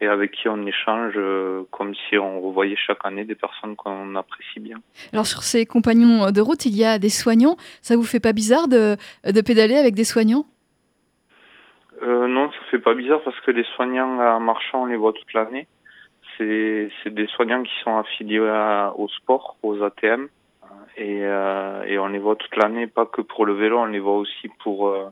et 0.00 0.08
avec 0.08 0.32
qui 0.32 0.48
on 0.48 0.66
échange 0.66 1.14
euh, 1.16 1.62
comme 1.70 1.94
si 1.94 2.18
on 2.18 2.40
revoyait 2.40 2.76
chaque 2.76 3.04
année 3.04 3.24
des 3.24 3.36
personnes 3.36 3.76
qu'on 3.76 4.16
apprécie 4.16 4.58
bien. 4.58 4.78
Alors 5.12 5.26
sur 5.26 5.44
ces 5.44 5.64
compagnons 5.64 6.32
de 6.32 6.40
route, 6.40 6.66
il 6.66 6.76
y 6.76 6.84
a 6.84 6.98
des 6.98 7.08
soignants. 7.08 7.56
Ça 7.82 7.94
vous 7.94 8.02
fait 8.02 8.18
pas 8.18 8.32
bizarre 8.32 8.66
de, 8.66 8.96
de 9.24 9.40
pédaler 9.42 9.76
avec 9.76 9.94
des 9.94 10.04
soignants? 10.04 10.46
Euh, 12.02 12.26
Non, 12.28 12.50
ça 12.50 12.58
fait 12.70 12.78
pas 12.78 12.94
bizarre 12.94 13.20
parce 13.22 13.38
que 13.40 13.50
les 13.50 13.64
soignants 13.76 14.20
à 14.20 14.38
marchand, 14.38 14.82
on 14.82 14.86
les 14.86 14.96
voit 14.96 15.12
toute 15.12 15.32
l'année. 15.32 15.66
C'est 16.38 16.90
des 17.06 17.26
soignants 17.26 17.62
qui 17.62 17.72
sont 17.84 17.98
affiliés 17.98 18.40
au 18.40 19.08
sport, 19.08 19.56
aux 19.62 19.82
ATM. 19.82 20.28
Et, 20.96 21.20
euh, 21.22 21.82
et 21.84 21.98
on 21.98 22.08
les 22.08 22.18
voit 22.18 22.36
toute 22.36 22.56
l'année, 22.56 22.86
pas 22.86 23.04
que 23.04 23.20
pour 23.20 23.44
le 23.44 23.52
vélo, 23.54 23.78
on 23.78 23.86
les 23.86 24.00
voit 24.00 24.16
aussi 24.16 24.48
pour... 24.62 24.88
Euh, 24.88 25.10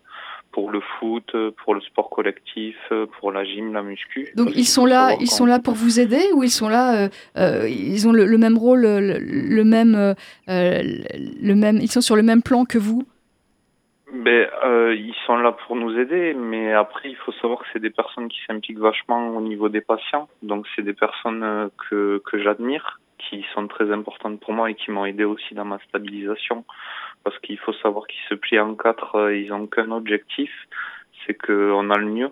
pour 0.53 0.70
le 0.70 0.81
foot, 0.81 1.31
pour 1.62 1.74
le 1.74 1.81
sport 1.83 2.11
collectif, 2.11 2.77
pour 3.18 3.33
la 3.33 3.44
gym, 3.44 3.72
la 3.72 3.83
muscu. 3.83 4.29
Donc 4.35 4.51
ils 4.55 4.66
sont 4.66 4.87
là, 4.87 5.14
ils 5.20 5.31
sont 5.31 5.46
là 5.46 5.59
pour 5.59 5.74
vous 5.74 6.01
aider 6.01 6.22
ou 6.35 6.42
ils 6.42 6.51
sont 6.51 6.68
là, 6.68 7.05
euh, 7.05 7.09
euh, 7.37 7.68
ils 7.68 8.09
ont 8.09 8.12
le, 8.12 8.38
même 8.38 8.57
rôle, 8.57 8.81
le, 8.81 9.64
même, 9.64 9.94
euh, 9.94 10.14
le 10.48 11.55
même, 11.55 11.79
ils 11.81 11.90
sont 11.90 12.01
sur 12.01 12.16
le 12.16 12.22
même 12.22 12.42
plan 12.42 12.64
que 12.64 12.79
vous? 12.79 13.03
Ben, 14.12 14.48
ils 14.92 15.14
sont 15.26 15.36
là 15.36 15.52
pour 15.52 15.76
nous 15.76 15.98
aider, 15.98 16.34
mais 16.34 16.72
après 16.72 17.10
il 17.10 17.16
faut 17.16 17.32
savoir 17.32 17.58
que 17.60 17.66
c'est 17.72 17.78
des 17.78 17.90
personnes 17.90 18.28
qui 18.28 18.38
s'impliquent 18.46 18.78
vachement 18.78 19.36
au 19.36 19.40
niveau 19.40 19.68
des 19.68 19.82
patients. 19.82 20.28
Donc 20.42 20.66
c'est 20.74 20.82
des 20.82 20.94
personnes 20.94 21.70
que 21.76 22.22
que 22.24 22.42
j'admire, 22.42 23.00
qui 23.18 23.44
sont 23.54 23.66
très 23.68 23.92
importantes 23.92 24.40
pour 24.40 24.52
moi 24.54 24.70
et 24.70 24.74
qui 24.74 24.90
m'ont 24.90 25.04
aidé 25.04 25.24
aussi 25.24 25.54
dans 25.54 25.64
ma 25.66 25.78
stabilisation 25.80 26.64
parce 27.24 27.38
qu'il 27.40 27.58
faut 27.58 27.72
savoir 27.74 28.06
qu'ils 28.06 28.26
se 28.28 28.34
plient 28.34 28.60
en 28.60 28.74
quatre, 28.74 29.16
euh, 29.16 29.36
ils 29.36 29.52
ont 29.52 29.66
qu'un 29.66 29.90
objectif, 29.90 30.50
c'est 31.26 31.34
qu'on 31.34 31.90
a 31.90 31.98
le 31.98 32.06
mieux 32.06 32.30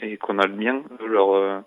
et 0.00 0.16
qu'on 0.16 0.38
a 0.38 0.46
le 0.46 0.54
bien. 0.54 0.82
Leur, 1.06 1.34
euh, 1.34 1.60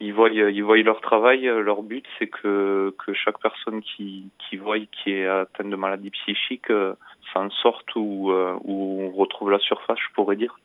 ils 0.00 0.12
voient, 0.12 0.30
ils 0.30 0.62
voient 0.62 0.78
leur 0.78 1.00
travail, 1.00 1.42
leur 1.44 1.82
but, 1.82 2.04
c'est 2.18 2.26
que, 2.26 2.94
que 2.98 3.12
chaque 3.12 3.40
personne 3.40 3.80
qui, 3.82 4.30
qui 4.38 4.56
voit 4.56 4.78
qui 4.78 5.12
est 5.12 5.26
atteinte 5.26 5.70
de 5.70 5.76
maladie 5.76 6.10
psychique 6.10 6.70
euh, 6.70 6.94
s'en 7.32 7.50
sorte 7.50 7.94
ou, 7.96 8.32
ou 8.32 9.10
retrouve 9.16 9.50
la 9.50 9.58
surface, 9.58 9.98
je 9.98 10.14
pourrais 10.14 10.36
dire. 10.36 10.58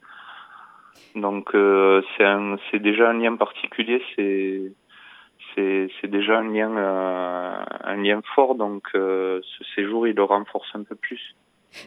Donc 1.15 1.49
c'est 1.53 2.25
c'est 2.71 2.79
déjà 2.79 3.09
un 3.09 3.19
lien 3.19 3.35
particulier, 3.35 4.01
c'est 4.15 4.71
c'est 5.55 6.07
déjà 6.07 6.39
un 6.39 6.51
lien 6.51 6.75
un 6.75 7.95
lien 8.03 8.21
fort 8.35 8.55
donc 8.55 8.89
ce 8.93 9.63
séjour 9.75 10.07
il 10.07 10.15
le 10.15 10.23
renforce 10.23 10.69
un 10.73 10.83
peu 10.83 10.95
plus. 10.95 11.35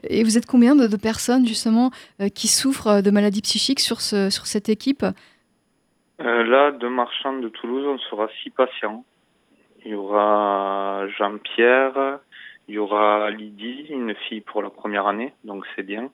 Et 0.05 0.23
vous 0.23 0.39
êtes 0.39 0.47
combien 0.47 0.75
de, 0.75 0.97
personnes 0.97 1.47
justement 1.47 1.91
euh, 2.21 2.29
qui 2.29 2.49
souffrent 2.49 3.03
de 3.03 3.11
maladies 3.11 3.43
psychiques 3.43 3.81
sur, 3.81 4.01
ce, 4.01 4.31
sur 4.31 4.47
cette 4.47 4.69
équipe? 4.69 5.05
Euh, 6.21 6.45
Là, 6.45 6.73
de 6.73 6.89
Marchand 6.89 7.39
de 7.39 7.49
Toulouse, 7.49 7.87
on 7.87 7.99
sera 8.11 8.29
six 8.43 8.51
patients. 8.51 9.05
Il 9.85 9.93
y 9.93 9.95
aura 9.95 11.07
Jean-Pierre, 11.17 12.19
il 12.69 12.75
y 12.75 12.79
aura 12.79 13.31
Lydie, 13.31 13.87
une 13.91 14.15
fille 14.29 14.43
pour 14.43 14.63
la 14.63 14.71
première 14.71 15.07
année, 15.07 15.33
donc 15.45 15.65
c'est 15.75 15.83
bien. 15.83 16.11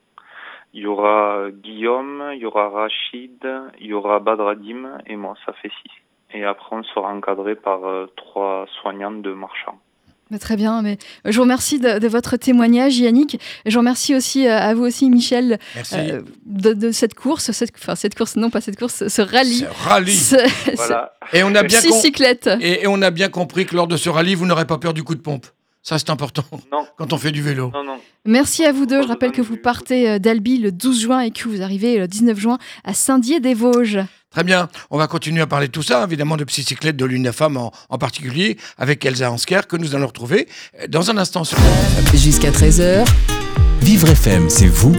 Il 0.72 0.82
y 0.82 0.86
aura 0.86 1.46
Guillaume, 1.52 2.30
il 2.34 2.40
y 2.40 2.46
aura 2.46 2.68
Rachid, 2.68 3.46
il 3.80 3.86
y 3.86 3.92
aura 3.92 4.18
Badradim 4.20 4.98
et 5.06 5.16
moi, 5.16 5.34
ça 5.44 5.52
fait 5.52 5.70
six. 5.82 5.90
Et 6.32 6.44
après, 6.44 6.74
on 6.76 6.82
sera 6.82 7.12
encadré 7.12 7.54
par 7.54 7.84
euh, 7.84 8.06
trois 8.16 8.66
soignantes 8.80 9.22
de 9.22 9.32
Marchand. 9.32 9.78
Très 10.40 10.56
bien, 10.56 10.82
mais 10.82 10.98
je 11.24 11.36
vous 11.36 11.42
remercie 11.42 11.78
de, 11.78 12.08
votre 12.08 12.36
témoignage, 12.36 12.98
Yannick. 12.98 13.38
Je 13.66 13.72
vous 13.72 13.78
remercie 13.78 14.16
aussi 14.16 14.48
euh, 14.48 14.58
à 14.58 14.74
vous 14.74 14.84
aussi, 14.84 15.08
Michel, 15.10 15.58
euh, 15.92 16.22
de, 16.44 16.90
cette 16.90 17.14
course, 17.14 17.52
cette, 17.52 17.72
enfin 17.76 17.94
cette 17.94 18.16
course, 18.16 18.34
non 18.34 18.50
pas 18.50 18.60
cette 18.60 18.76
course, 18.76 19.06
ce 19.06 19.22
rallye. 19.22 19.58
Ce 19.60 19.66
rallye. 19.86 20.34
Et 21.32 21.44
on 21.44 21.54
a 21.54 21.62
bien 21.62 21.78
et, 22.60 22.82
et, 22.82 22.86
on 22.88 23.00
a 23.02 23.10
bien 23.12 23.28
compris 23.28 23.64
que 23.64 23.76
lors 23.76 23.86
de 23.86 23.96
ce 23.96 24.08
rallye, 24.08 24.34
vous 24.34 24.46
n'aurez 24.46 24.66
pas 24.66 24.78
peur 24.78 24.92
du 24.92 25.04
coup 25.04 25.14
de 25.14 25.20
pompe. 25.20 25.46
Ça, 25.84 25.98
c'est 25.98 26.08
important 26.08 26.44
non. 26.72 26.86
quand 26.96 27.12
on 27.12 27.18
fait 27.18 27.30
du 27.30 27.42
vélo. 27.42 27.70
Non, 27.74 27.84
non. 27.84 28.00
Merci 28.24 28.64
à 28.64 28.72
vous 28.72 28.86
deux. 28.86 29.02
Je 29.02 29.06
rappelle 29.08 29.32
que 29.32 29.42
vous 29.42 29.58
partez 29.58 30.08
euh, 30.08 30.18
d'Albi 30.18 30.58
le 30.58 30.72
12 30.72 31.02
juin 31.02 31.20
et 31.20 31.30
que 31.30 31.46
vous 31.46 31.60
arrivez 31.60 31.98
le 31.98 32.08
19 32.08 32.38
juin 32.38 32.58
à 32.84 32.94
Saint-Dié-des-Vosges. 32.94 34.00
Très 34.30 34.44
bien, 34.44 34.68
on 34.90 34.98
va 34.98 35.06
continuer 35.06 35.42
à 35.42 35.46
parler 35.46 35.66
de 35.68 35.72
tout 35.72 35.82
ça, 35.82 36.02
évidemment 36.02 36.36
de 36.38 36.44
psychocyclette 36.44 36.96
de 36.96 37.04
l'UNAFAM 37.04 37.56
en, 37.58 37.70
en 37.88 37.98
particulier, 37.98 38.56
avec 38.78 39.04
Elsa 39.04 39.30
Hansker, 39.30 39.60
que 39.68 39.76
nous 39.76 39.94
allons 39.94 40.06
retrouver 40.06 40.48
euh, 40.80 40.86
dans 40.88 41.10
un 41.10 41.18
instant 41.18 41.44
sur 41.44 41.58
Jusqu'à 42.14 42.50
13h, 42.50 43.06
Vivre 43.82 44.08
FM, 44.08 44.48
c'est 44.48 44.66
vous, 44.66 44.96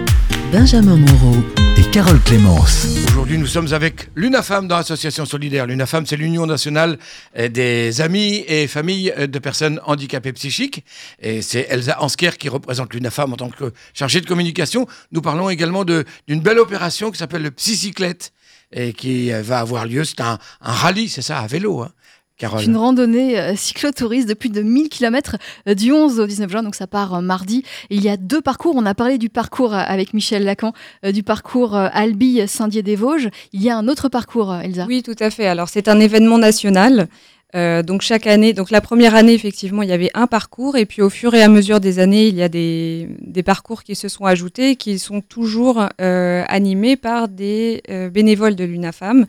Benjamin 0.52 0.98
Moreau 0.98 1.36
et 1.78 1.90
Carole 1.92 2.20
Clémence. 2.22 2.88
Aujourd'hui, 3.08 3.38
nous 3.38 3.48
sommes 3.48 3.74
avec 3.74 4.10
l'UNAFAM 4.16 4.68
dans 4.68 4.78
l'Association 4.78 5.26
Solidaire. 5.26 5.66
L'UNAFAM, 5.66 6.06
c'est 6.06 6.16
l'Union 6.16 6.46
nationale 6.46 6.98
euh, 7.38 7.50
des 7.50 8.02
amis 8.02 8.44
et 8.48 8.68
familles 8.68 9.14
euh, 9.18 9.28
de 9.28 9.40
personnes 9.40 9.80
handicapées 9.86 10.34
psychiques. 10.34 10.86
Et 11.20 11.42
c'est 11.42 11.68
Elsa 11.70 12.02
Hansker 12.02 12.32
qui 12.38 12.50
représente 12.50 12.94
l'UNAFAM 12.94 13.34
en 13.34 13.38
tant 13.38 13.50
que 13.50 13.74
chargée 13.94 14.22
de 14.22 14.26
communication. 14.26 14.88
Nous 15.12 15.22
parlons 15.22 15.50
également 15.50 15.84
d'une 15.84 16.42
belle 16.42 16.60
opération 16.60 17.12
qui 17.12 17.18
s'appelle 17.18 17.44
le 17.44 17.52
Psycyclette 17.52 18.32
et 18.72 18.94
qui 18.94 19.32
va 19.32 19.60
avoir 19.60 19.86
lieu. 19.86 20.04
C'est 20.04 20.22
un, 20.22 20.40
rallye, 20.62 21.10
c'est 21.10 21.22
ça, 21.22 21.40
à 21.40 21.48
vélo. 21.48 21.82
Hein. 21.82 21.92
C'est 22.38 22.66
une 22.66 22.76
randonnée 22.76 23.40
euh, 23.40 23.56
cyclotouriste 23.56 24.28
depuis 24.28 24.50
de 24.50 24.62
1000 24.62 24.90
km 24.90 25.38
du 25.68 25.94
11 25.94 26.20
au 26.20 26.28
19 26.28 26.52
juin, 26.52 26.64
donc 26.64 26.76
ça 26.76 26.86
part 26.86 27.16
euh, 27.16 27.22
mardi. 27.22 27.64
il 27.90 28.04
y 28.04 28.10
a 28.10 28.18
deux 28.18 28.42
parcours, 28.42 28.76
on 28.76 28.86
a 28.86 28.94
parlé 28.94 29.18
du 29.18 29.30
parcours 29.30 29.74
euh, 29.74 29.82
avec 29.86 30.14
Michel 30.14 30.44
Lacan, 30.44 30.74
du 31.04 31.24
parcours 31.24 31.76
Albi-Saint-Dié-des-Vosges. 31.76 33.30
Il 33.54 33.64
y 33.64 33.70
a 33.70 33.78
un 33.78 33.88
autre 33.88 34.10
parcours, 34.10 34.54
Elsa 34.54 34.86
Oui, 34.88 35.02
tout 35.02 35.16
à 35.20 35.30
fait. 35.30 35.48
Alors 35.48 35.70
c'est 35.70 35.88
un 35.88 36.00
événement 36.00 36.38
national 36.38 37.08
euh, 37.56 37.84
donc 37.84 38.02
chaque 38.02 38.28
année, 38.28 38.52
donc 38.52 38.70
la 38.70 38.82
première 38.82 39.16
année 39.16 39.34
effectivement 39.34 39.82
il 39.82 39.88
y 39.88 39.94
avait 39.94 40.12
un 40.14 40.28
parcours 40.28 40.76
et 40.76 40.86
puis 40.86 41.02
au 41.02 41.10
fur 41.10 41.34
et 41.36 41.42
à 41.42 41.48
mesure 41.48 41.80
des 41.80 42.00
années 42.00 42.28
il 42.28 42.36
y 42.36 42.42
a 42.42 42.50
des, 42.50 43.08
des 43.22 43.44
parcours 43.44 43.84
qui 43.84 43.96
se 43.96 44.10
sont 44.10 44.26
ajoutés 44.26 44.76
qui 44.76 45.00
sont 45.00 45.22
toujours 45.22 45.88
euh, 46.02 46.44
animés 46.50 46.98
par 46.98 47.30
des 47.30 47.82
euh, 47.90 48.10
bénévoles 48.10 48.56
de 48.56 48.66
l'UNAFAM 48.66 49.26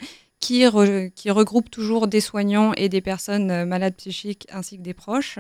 qui, 0.47 0.65
qui 1.15 1.31
regroupent 1.31 1.71
toujours 1.71 2.07
des 2.07 2.21
soignants 2.21 2.73
et 2.75 2.89
des 2.89 3.01
personnes 3.01 3.65
malades 3.65 3.95
psychiques 3.97 4.47
ainsi 4.53 4.77
que 4.77 4.83
des 4.83 4.95
proches. 4.95 5.39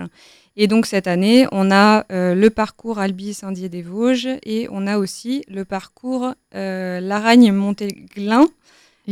Et 0.57 0.67
donc 0.67 0.87
cette 0.87 1.07
année 1.07 1.47
on 1.53 1.71
a 1.71 2.05
le 2.11 2.49
parcours 2.49 2.99
Albi 2.99 3.35
Saint-Dié-des-Vosges 3.35 4.29
et 4.45 4.69
on 4.71 4.87
a 4.87 4.99
aussi 4.99 5.45
le 5.49 5.65
parcours 5.65 6.35
Laragne 6.53 7.53
Montéglin 7.53 8.47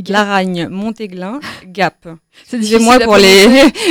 Laragne, 0.09 0.69
Montéglin, 0.69 1.41
Gap. 1.67 2.09
C'est 2.47 2.79
moi 2.79 2.99
pour 2.99 3.17
les, 3.17 3.47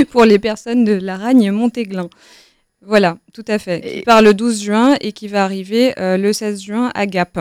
pour 0.12 0.26
les 0.26 0.40
personnes 0.40 0.84
de 0.84 0.94
Laragne, 0.94 1.52
Montéglin. 1.52 2.10
Voilà, 2.86 3.18
tout 3.34 3.46
à 3.48 3.60
fait. 3.60 3.82
Qui 3.82 4.02
part 4.02 4.22
le 4.22 4.34
12 4.34 4.62
juin 4.62 4.96
et 5.00 5.14
qui 5.14 5.30
va 5.30 5.46
arriver 5.46 5.98
euh, 6.00 6.18
le 6.18 6.34
16 6.34 6.62
juin 6.62 6.92
à 6.94 7.06
Gap. 7.06 7.40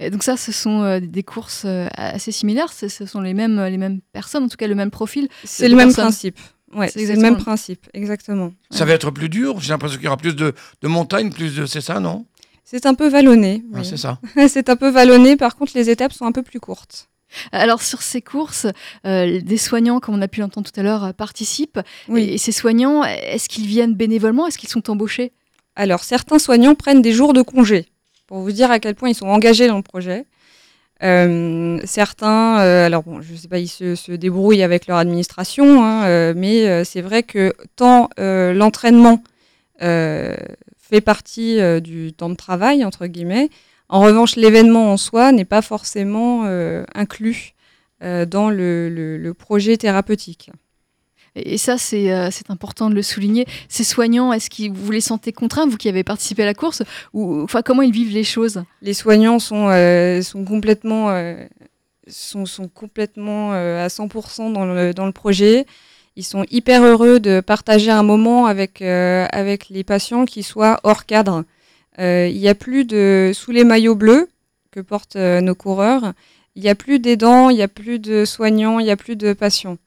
Et 0.00 0.10
donc 0.10 0.22
ça, 0.22 0.36
ce 0.36 0.50
sont 0.50 0.82
euh, 0.82 0.98
des 0.98 1.22
courses 1.22 1.64
euh, 1.66 1.86
assez 1.94 2.32
similaires. 2.32 2.72
Ce 2.72 2.88
ce 2.88 3.06
sont 3.06 3.20
les 3.20 3.34
mêmes, 3.34 3.62
les 3.62 3.76
mêmes 3.76 4.00
personnes, 4.12 4.44
en 4.44 4.48
tout 4.48 4.56
cas 4.56 4.66
le 4.66 4.74
même 4.74 4.90
profil. 4.90 5.28
C'est 5.44 5.68
le 5.68 5.76
même 5.76 5.88
personnes. 5.88 6.04
principe. 6.06 6.40
Ouais, 6.74 6.88
C'est 6.88 7.04
le 7.04 7.20
même 7.20 7.36
principe, 7.36 7.88
exactement. 7.94 8.52
Ça 8.70 8.84
va 8.84 8.92
être 8.92 9.10
plus 9.10 9.28
dur. 9.28 9.60
J'ai 9.60 9.70
l'impression 9.70 9.96
qu'il 9.96 10.04
y 10.04 10.08
aura 10.08 10.16
plus 10.16 10.36
de, 10.36 10.54
de 10.82 10.88
montagnes, 10.88 11.30
plus 11.30 11.56
de. 11.56 11.66
C'est 11.66 11.80
ça, 11.80 11.98
non? 12.00 12.26
C'est 12.64 12.86
un 12.86 12.94
peu 12.94 13.08
vallonné. 13.08 13.64
Ah. 13.74 13.82
C'est 13.82 13.96
ça. 13.96 14.20
c'est 14.48 14.68
un 14.68 14.76
peu 14.76 14.88
vallonné, 14.88 15.36
par 15.36 15.56
contre, 15.56 15.72
les 15.74 15.90
étapes 15.90 16.12
sont 16.12 16.26
un 16.26 16.32
peu 16.32 16.42
plus 16.42 16.60
courtes. 16.60 17.08
Alors 17.52 17.82
sur 17.82 18.02
ces 18.02 18.22
courses, 18.22 18.66
euh, 19.06 19.40
des 19.40 19.56
soignants, 19.56 20.00
comme 20.00 20.16
on 20.16 20.22
a 20.22 20.26
pu 20.28 20.40
l'entendre 20.40 20.68
tout 20.70 20.80
à 20.80 20.82
l'heure, 20.82 21.14
participent. 21.14 21.80
Oui. 22.08 22.22
Et, 22.22 22.34
et 22.34 22.38
ces 22.38 22.52
soignants, 22.52 23.04
est-ce 23.04 23.48
qu'ils 23.48 23.66
viennent 23.66 23.94
bénévolement? 23.94 24.46
Est-ce 24.46 24.58
qu'ils 24.58 24.68
sont 24.68 24.90
embauchés? 24.90 25.32
Alors, 25.76 26.02
certains 26.02 26.38
soignants 26.38 26.74
prennent 26.74 27.02
des 27.02 27.12
jours 27.12 27.32
de 27.32 27.42
congé, 27.42 27.86
pour 28.30 28.38
vous 28.38 28.52
dire 28.52 28.70
à 28.70 28.78
quel 28.78 28.94
point 28.94 29.08
ils 29.08 29.14
sont 29.16 29.26
engagés 29.26 29.66
dans 29.66 29.76
le 29.76 29.82
projet. 29.82 30.24
Euh, 31.02 31.80
certains, 31.84 32.60
euh, 32.60 32.86
alors 32.86 33.02
bon, 33.02 33.20
je 33.20 33.34
sais 33.34 33.48
pas, 33.48 33.58
ils 33.58 33.66
se, 33.66 34.12
débrouillent 34.12 34.62
avec 34.62 34.86
leur 34.86 34.98
administration, 34.98 35.84
hein, 35.84 36.04
euh, 36.04 36.32
mais 36.36 36.84
c'est 36.84 37.00
vrai 37.00 37.24
que 37.24 37.52
tant 37.74 38.08
l'entraînement 38.18 39.22
fait 39.80 41.00
partie 41.04 41.58
du 41.80 42.12
temps 42.12 42.30
de 42.30 42.36
travail, 42.36 42.84
entre 42.84 43.06
guillemets, 43.06 43.50
en 43.88 44.00
revanche, 44.00 44.36
l'événement 44.36 44.92
en 44.92 44.96
soi 44.96 45.32
n'est 45.32 45.44
pas 45.44 45.62
forcément 45.62 46.44
inclus 46.94 47.54
dans 48.00 48.48
le 48.50 49.32
projet 49.36 49.76
thérapeutique. 49.76 50.52
Et 51.36 51.58
ça, 51.58 51.78
c'est 51.78 52.12
euh, 52.12 52.28
c'est 52.30 52.50
important 52.50 52.90
de 52.90 52.94
le 52.94 53.02
souligner. 53.02 53.46
Ces 53.68 53.84
soignants, 53.84 54.32
est-ce 54.32 54.50
que 54.50 54.70
vous 54.72 54.90
les 54.90 55.00
sentez 55.00 55.32
contraints, 55.32 55.66
vous 55.66 55.76
qui 55.76 55.88
avez 55.88 56.02
participé 56.02 56.42
à 56.42 56.46
la 56.46 56.54
course 56.54 56.82
ou 57.12 57.42
enfin 57.42 57.62
comment 57.62 57.82
ils 57.82 57.92
vivent 57.92 58.12
les 58.12 58.24
choses? 58.24 58.62
Les 58.82 58.94
soignants 58.94 59.38
sont, 59.38 59.66
complètement, 60.46 61.10
euh, 61.10 61.46
sont, 62.08 62.68
complètement 62.68 63.52
euh, 63.52 63.84
à 63.84 63.88
100% 63.88 64.52
dans 64.52 64.64
le, 64.64 64.92
dans 64.92 65.06
le 65.06 65.12
projet. 65.12 65.66
Ils 66.16 66.24
sont 66.24 66.44
hyper 66.50 66.84
heureux 66.84 67.20
de 67.20 67.40
partager 67.40 67.90
un 67.90 68.02
moment 68.02 68.46
avec, 68.46 68.82
avec 68.82 69.68
les 69.68 69.84
patients 69.84 70.26
qui 70.26 70.42
soient 70.42 70.80
hors 70.82 71.06
cadre. 71.06 71.44
Il 71.98 72.36
n'y 72.36 72.48
a 72.48 72.54
plus 72.54 72.84
de 72.84 73.30
sous 73.32 73.52
les 73.52 73.64
maillots 73.64 73.94
bleus 73.94 74.28
que 74.72 74.80
portent 74.80 75.16
nos 75.16 75.54
coureurs. 75.54 76.12
Il 76.56 76.62
n'y 76.62 76.68
a 76.68 76.74
plus 76.74 76.98
d'aidants, 76.98 77.48
il 77.48 77.56
n'y 77.56 77.62
a 77.62 77.68
plus 77.68 78.00
de 78.00 78.24
soignants, 78.24 78.80
il 78.80 78.84
n'y 78.84 78.90
a 78.90 78.96
plus 78.96 79.16
de 79.16 79.32
patients. 79.32 79.78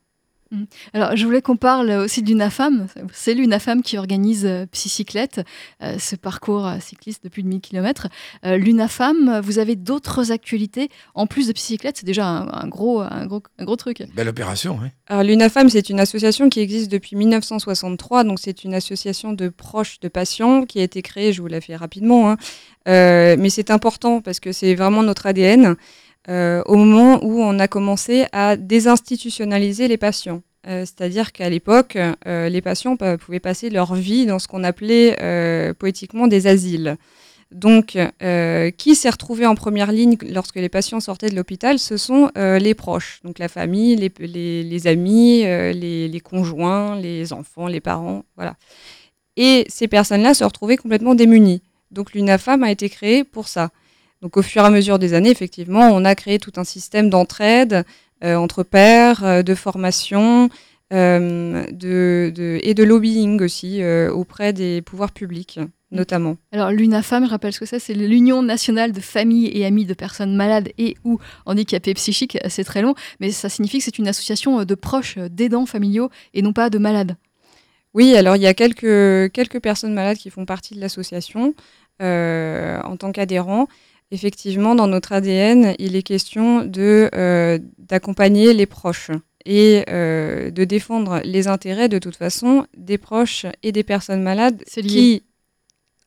Alors, 0.93 1.15
je 1.15 1.25
voulais 1.25 1.41
qu'on 1.41 1.55
parle 1.55 1.89
aussi 1.91 2.21
de 2.21 2.29
l'UNAFAM. 2.29 2.87
C'est 3.11 3.33
l'UNAFAM 3.33 3.81
qui 3.81 3.97
organise 3.97 4.45
euh, 4.45 4.65
Psycyclette, 4.67 5.41
euh, 5.81 5.97
ce 5.99 6.15
parcours 6.15 6.67
euh, 6.67 6.77
cycliste 6.79 7.23
de 7.23 7.29
plus 7.29 7.43
de 7.43 7.47
1000 7.47 7.61
km. 7.61 8.07
L'UNAFAM, 8.43 9.41
vous 9.43 9.59
avez 9.59 9.75
d'autres 9.75 10.31
actualités 10.31 10.89
en 11.15 11.27
plus 11.27 11.47
de 11.47 11.53
Psycyclette? 11.53 11.97
C'est 11.97 12.05
déjà 12.05 12.27
un, 12.27 12.47
un 12.51 12.67
gros, 12.67 13.01
un, 13.01 13.25
gros, 13.25 13.41
un 13.57 13.65
gros 13.65 13.75
truc. 13.75 14.03
Belle 14.15 14.29
opération, 14.29 14.79
oui. 14.81 14.89
Alors 15.07 15.23
l'UNAFAM, 15.23 15.69
c'est 15.69 15.89
une 15.89 15.99
association 15.99 16.49
qui 16.49 16.59
existe 16.59 16.91
depuis 16.91 17.15
1963, 17.15 18.23
donc 18.23 18.39
c'est 18.39 18.63
une 18.63 18.73
association 18.73 19.33
de 19.33 19.49
proches 19.49 19.99
de 19.99 20.07
patients 20.07 20.65
qui 20.65 20.79
a 20.79 20.83
été 20.83 21.01
créée, 21.01 21.33
je 21.33 21.41
vous 21.41 21.47
la 21.47 21.61
fais 21.61 21.75
rapidement, 21.75 22.31
hein. 22.31 22.37
Euh, 22.87 23.35
mais 23.39 23.49
c'est 23.49 23.71
important 23.71 24.21
parce 24.21 24.39
que 24.39 24.51
c'est 24.51 24.75
vraiment 24.75 25.03
notre 25.03 25.25
ADN 25.25 25.65
euh, 25.65 25.75
au 26.29 26.75
moment 26.75 27.23
où 27.23 27.41
on 27.41 27.59
a 27.59 27.67
commencé 27.67 28.25
à 28.31 28.55
désinstitutionnaliser 28.55 29.87
les 29.87 29.97
patients. 29.97 30.41
Euh, 30.67 30.85
C'est-à-dire 30.85 31.33
qu'à 31.33 31.49
l'époque, 31.49 31.97
euh, 32.25 32.47
les 32.47 32.61
patients 32.61 32.95
pa- 32.95 33.17
pouvaient 33.17 33.41
passer 33.41 33.69
leur 33.69 33.95
vie 33.95 34.25
dans 34.25 34.39
ce 34.39 34.47
qu'on 34.47 34.63
appelait 34.63 35.17
euh, 35.21 35.73
poétiquement 35.73 36.27
des 36.27 36.47
asiles. 36.47 36.95
Donc, 37.51 37.97
euh, 38.23 38.71
qui 38.71 38.95
s'est 38.95 39.09
retrouvé 39.09 39.45
en 39.45 39.53
première 39.55 39.91
ligne 39.91 40.17
lorsque 40.31 40.55
les 40.55 40.69
patients 40.69 40.99
sortaient 41.01 41.29
de 41.29 41.35
l'hôpital 41.35 41.77
Ce 41.77 41.97
sont 41.97 42.31
euh, 42.37 42.57
les 42.57 42.73
proches, 42.73 43.19
donc 43.23 43.37
la 43.37 43.47
famille, 43.47 43.95
les, 44.19 44.87
amis, 44.87 45.43
euh, 45.45 45.71
les, 45.71 46.07
les 46.07 46.19
conjoints, 46.19 46.99
les 46.99 47.31
enfants, 47.31 47.67
les 47.67 47.81
parents, 47.81 48.23
voilà. 48.37 48.55
Et 49.35 49.65
ces 49.67 49.87
personnes-là 49.87 50.33
se 50.33 50.43
retrouvaient 50.43 50.77
complètement 50.77 51.13
démunies. 51.13 51.61
Donc, 51.91 52.13
l'UNAFAM 52.13 52.63
a 52.63 52.71
été 52.71 52.89
créée 52.89 53.23
pour 53.23 53.47
ça. 53.47 53.69
Donc, 54.23 54.37
au 54.37 54.41
fur 54.41 54.63
et 54.63 54.65
à 54.65 54.69
mesure 54.69 54.99
des 54.99 55.13
années, 55.13 55.29
effectivement, 55.29 55.89
on 55.91 56.05
a 56.05 56.15
créé 56.15 56.39
tout 56.39 56.53
un 56.55 56.63
système 56.63 57.09
d'entraide 57.09 57.83
euh, 58.23 58.35
entre 58.37 58.63
pairs, 58.63 59.23
euh, 59.25 59.43
de 59.43 59.53
formation 59.53 60.49
euh, 60.93 61.65
de, 61.71 62.31
de- 62.33 62.57
et 62.63 62.73
de 62.73 62.83
lobbying 62.85 63.41
aussi 63.41 63.83
auprès 63.83 64.53
des 64.53 64.81
pouvoirs 64.81 65.11
publics, 65.11 65.59
notamment. 65.91 66.37
Alors, 66.53 66.71
l'UNAFAM, 66.71 67.25
je 67.25 67.29
rappelle 67.31 67.51
ce 67.51 67.59
que 67.59 67.65
c'est, 67.65 67.79
c'est 67.79 67.93
l'Union 67.95 68.41
nationale 68.43 68.93
de 68.93 69.01
familles 69.01 69.47
et 69.53 69.65
amis 69.65 69.85
de 69.85 69.93
personnes 69.93 70.37
malades 70.37 70.69
et 70.77 70.95
ou 71.03 71.19
handicapées 71.45 71.93
psychiques. 71.93 72.37
C'est 72.47 72.63
très 72.63 72.81
long, 72.81 72.95
mais 73.19 73.29
ça 73.31 73.49
signifie 73.49 73.79
que 73.79 73.83
c'est 73.83 73.97
une 73.97 74.07
association 74.07 74.63
de 74.63 74.75
proches 74.75 75.17
d'aidants 75.17 75.65
familiaux 75.65 76.09
et 76.33 76.41
non 76.41 76.53
pas 76.53 76.69
de 76.69 76.77
malades. 76.77 77.17
Oui, 77.93 78.15
alors 78.15 78.37
il 78.37 78.41
y 78.41 78.47
a 78.47 78.53
quelques, 78.53 79.31
quelques 79.33 79.59
personnes 79.59 79.93
malades 79.93 80.17
qui 80.17 80.29
font 80.29 80.45
partie 80.45 80.75
de 80.75 80.79
l'association 80.79 81.53
euh, 82.01 82.79
en 82.83 82.95
tant 82.97 83.11
qu'adhérents. 83.11 83.67
Effectivement, 84.13 84.75
dans 84.75 84.85
notre 84.85 85.11
ADN, 85.13 85.73
il 85.79 85.95
est 85.95 86.03
question 86.03 86.63
de 86.63 87.09
euh, 87.15 87.57
d'accompagner 87.79 88.53
les 88.53 88.67
proches 88.67 89.09
et 89.43 89.85
euh, 89.89 90.51
de 90.51 90.65
défendre 90.65 91.19
les 91.23 91.47
intérêts 91.47 91.89
de 91.89 91.97
toute 91.97 92.15
façon 92.15 92.67
des 92.77 92.99
proches 92.99 93.47
et 93.63 93.71
des 93.71 93.81
personnes 93.81 94.21
malades 94.21 94.63
qui, 94.65 95.23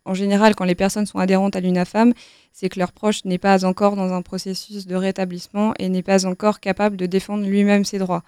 en 0.04 0.14
général, 0.14 0.54
quand 0.54 0.64
les 0.64 0.76
personnes 0.76 1.06
sont 1.06 1.18
adhérentes 1.18 1.56
à 1.56 1.60
l'UNAFAM, 1.60 2.14
c'est 2.52 2.68
que 2.68 2.78
leur 2.78 2.92
proche 2.92 3.24
n'est 3.24 3.38
pas 3.38 3.64
encore 3.64 3.96
dans 3.96 4.12
un 4.12 4.22
processus 4.22 4.86
de 4.86 4.94
rétablissement 4.94 5.74
et 5.80 5.88
n'est 5.88 6.04
pas 6.04 6.26
encore 6.26 6.60
capable 6.60 6.96
de 6.96 7.06
défendre 7.06 7.44
lui-même 7.44 7.84
ses 7.84 7.98
droits. 7.98 8.22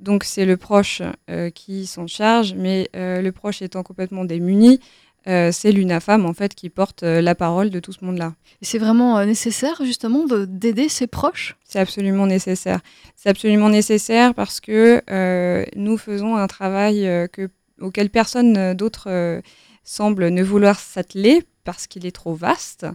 Donc 0.00 0.24
c'est 0.24 0.46
le 0.46 0.56
proche 0.56 1.00
euh, 1.30 1.48
qui 1.50 1.86
s'en 1.86 2.08
charge, 2.08 2.54
mais 2.54 2.90
le 2.92 3.30
proche 3.30 3.62
étant 3.62 3.84
complètement 3.84 4.24
démuni, 4.24 4.80
euh, 5.28 5.52
c'est 5.52 5.72
l'UNAFAM 5.72 6.26
en 6.26 6.32
fait 6.32 6.54
qui 6.54 6.68
porte 6.68 7.02
euh, 7.02 7.20
la 7.20 7.34
parole 7.34 7.70
de 7.70 7.80
tout 7.80 7.92
ce 7.92 8.04
monde-là. 8.04 8.34
Et 8.60 8.64
c'est 8.64 8.78
vraiment 8.78 9.18
euh, 9.18 9.24
nécessaire, 9.24 9.80
justement, 9.84 10.26
de- 10.26 10.44
d'aider 10.44 10.88
ses 10.88 11.06
proches? 11.06 11.56
C'est 11.64 11.78
absolument 11.78 12.26
nécessaire. 12.26 12.80
C'est 13.16 13.28
absolument 13.28 13.68
nécessaire 13.68 14.34
parce 14.34 14.60
que 14.60 15.02
euh, 15.10 15.64
nous 15.76 15.96
faisons 15.96 16.36
un 16.36 16.46
travail 16.46 17.08
que, 17.32 17.48
auquel 17.80 18.10
personne 18.10 18.74
d'autre 18.74 19.40
semble 19.84 20.28
ne 20.28 20.42
vouloir 20.42 20.78
s'atteler 20.78 21.44
parce 21.64 21.86
qu'il 21.86 22.04
est 22.06 22.12
trop 22.12 22.34
vaste. 22.34 22.86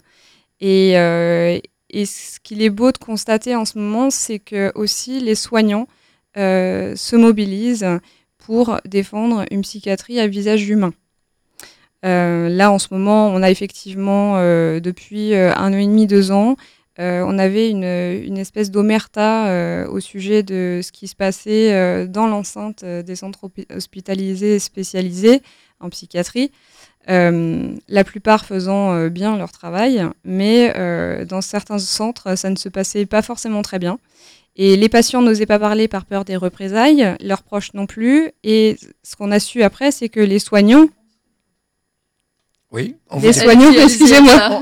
Et, 0.60 0.92
et 0.92 2.06
ce 2.06 2.40
qu'il 2.42 2.62
est 2.62 2.70
beau 2.70 2.92
de 2.92 2.98
constater 2.98 3.56
en 3.56 3.66
ce 3.66 3.80
moment, 3.80 4.10
c'est 4.10 4.40
que 4.40 4.72
aussi 4.76 5.20
les 5.20 5.36
soignants 5.36 5.88
se 6.36 7.16
mobilisent 7.16 8.00
pour 8.38 8.80
défendre 8.86 9.46
une 9.52 9.62
psychiatrie 9.62 10.20
à 10.20 10.28
visage 10.28 10.70
humain. 10.70 10.94
Euh, 12.08 12.48
là, 12.50 12.72
en 12.72 12.80
ce 12.80 12.88
moment, 12.91 13.28
on 13.28 13.43
a 13.43 13.52
effectivement, 13.52 14.36
euh, 14.38 14.80
depuis 14.80 15.34
euh, 15.34 15.54
un 15.56 15.74
an 15.74 15.78
et 15.78 15.86
demi, 15.86 16.08
deux 16.08 16.32
ans, 16.32 16.56
on 17.00 17.38
avait 17.38 17.70
une, 17.70 17.84
espèce 18.39 18.72
d'omerta 18.72 19.86
au 19.88 20.00
sujet 20.00 20.41
de 20.41 20.80
ce 20.82 20.91
qui 20.91 21.08
se 21.08 21.15
passait 21.15 22.08
dans 22.08 22.26
l'enceinte 22.26 22.84
des 22.84 23.15
centres 23.15 23.52
hospitalisés 23.72 24.58
spécialisés 24.58 25.43
en 25.80 25.91
psychiatrie. 25.91 26.52
La 27.08 28.04
plupart 28.04 28.46
faisant 28.46 29.10
bien 29.10 29.38
leur 29.38 29.52
travail, 29.52 30.08
mais 30.26 30.74
dans 31.26 31.41
certains 31.41 31.78
centres, 31.78 32.36
ça 32.36 32.50
ne 32.50 32.56
se 32.56 32.67
passait 32.67 33.06
pas 33.06 33.22
forcément 33.22 33.62
très 33.62 33.78
bien. 33.78 34.00
Et 34.56 34.76
les 34.76 34.89
patients 34.89 35.22
n'osaient 35.22 35.46
pas 35.46 35.60
parler 35.60 35.88
par 35.88 36.04
peur 36.06 36.26
des 36.26 36.36
représailles, 36.36 37.15
leurs 37.22 37.43
proches 37.43 37.76
non 37.76 37.86
plus. 37.86 38.32
Et 38.43 38.76
ce 39.04 39.15
qu'on 39.15 39.30
a 39.32 39.39
su 39.39 39.62
après, 39.62 39.91
c'est 39.91 40.10
que 40.10 40.20
les 40.20 40.39
soignants 40.39 40.88
Oui. 42.71 42.95
on 43.10 43.19
les 43.21 43.32
soignants, 43.32 43.71
excusez-moi, 43.71 44.62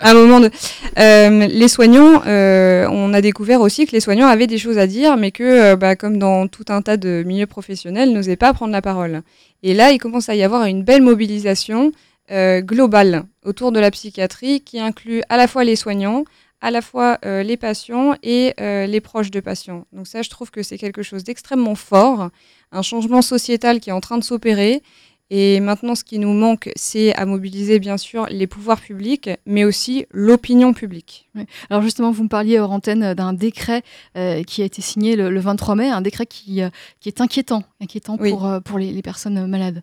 un 0.00 0.14
moment 0.14 0.40
de, 0.40 0.50
Euh, 0.98 1.46
les 1.46 1.68
soignants, 1.68 2.22
euh, 2.26 2.86
on 2.90 3.14
a 3.14 3.20
découvert 3.20 3.60
aussi 3.60 3.86
que 3.86 3.92
les 3.92 4.00
soignants 4.00 4.26
avaient 4.26 4.46
des 4.46 4.58
choses 4.58 4.78
à 4.78 4.86
dire, 4.86 5.16
mais 5.16 5.30
que, 5.30 5.42
euh, 5.42 5.76
bah, 5.76 5.96
comme 5.96 6.18
dans 6.18 6.48
tout 6.48 6.64
un 6.68 6.82
tas 6.82 6.96
de 6.96 7.22
milieux 7.26 7.46
professionnels, 7.46 8.12
n'osaient 8.12 8.36
pas 8.36 8.52
prendre 8.52 8.72
la 8.72 8.82
parole. 8.82 9.22
Et 9.62 9.74
là, 9.74 9.92
il 9.92 9.98
commence 9.98 10.28
à 10.28 10.34
y 10.34 10.42
avoir 10.42 10.64
une 10.64 10.82
belle 10.82 11.02
mobilisation 11.02 11.92
euh, 12.30 12.60
globale 12.60 13.24
autour 13.44 13.72
de 13.72 13.80
la 13.80 13.90
psychiatrie 13.90 14.60
qui 14.60 14.78
inclut 14.78 15.22
à 15.28 15.36
la 15.36 15.48
fois 15.48 15.64
les 15.64 15.76
soignants, 15.76 16.24
à 16.60 16.70
la 16.70 16.80
fois 16.80 17.18
euh, 17.24 17.42
les 17.42 17.56
patients 17.56 18.14
et 18.22 18.54
euh, 18.60 18.86
les 18.86 19.00
proches 19.00 19.30
de 19.30 19.40
patients. 19.40 19.86
Donc 19.92 20.06
ça, 20.06 20.22
je 20.22 20.30
trouve 20.30 20.50
que 20.50 20.62
c'est 20.62 20.78
quelque 20.78 21.02
chose 21.02 21.24
d'extrêmement 21.24 21.74
fort, 21.74 22.30
un 22.70 22.82
changement 22.82 23.22
sociétal 23.22 23.80
qui 23.80 23.90
est 23.90 23.92
en 23.92 24.00
train 24.00 24.18
de 24.18 24.24
s'opérer. 24.24 24.82
Et 25.30 25.60
maintenant, 25.60 25.94
ce 25.94 26.04
qui 26.04 26.18
nous 26.18 26.32
manque, 26.34 26.70
c'est 26.76 27.14
à 27.14 27.24
mobiliser, 27.24 27.78
bien 27.78 27.96
sûr, 27.96 28.26
les 28.30 28.46
pouvoirs 28.46 28.80
publics, 28.80 29.30
mais 29.46 29.64
aussi 29.64 30.04
l'opinion 30.12 30.74
publique. 30.74 31.28
Alors 31.70 31.82
justement, 31.82 32.10
vous 32.10 32.24
me 32.24 32.28
parliez 32.28 32.58
hors 32.58 32.70
antenne 32.70 33.14
d'un 33.14 33.32
décret 33.32 33.82
euh, 34.18 34.42
qui 34.42 34.60
a 34.60 34.66
été 34.66 34.82
signé 34.82 35.16
le, 35.16 35.30
le 35.30 35.40
23 35.40 35.74
mai, 35.74 35.88
un 35.88 36.02
décret 36.02 36.26
qui, 36.26 36.60
euh, 36.62 36.68
qui 37.00 37.08
est 37.08 37.22
inquiétant, 37.22 37.62
inquiétant 37.80 38.18
Oui. 38.20 38.30
pour, 38.30 38.46
euh, 38.46 38.60
pour 38.60 38.78
les, 38.78 38.92
les 38.92 39.02
personnes 39.02 39.46
malades. 39.46 39.82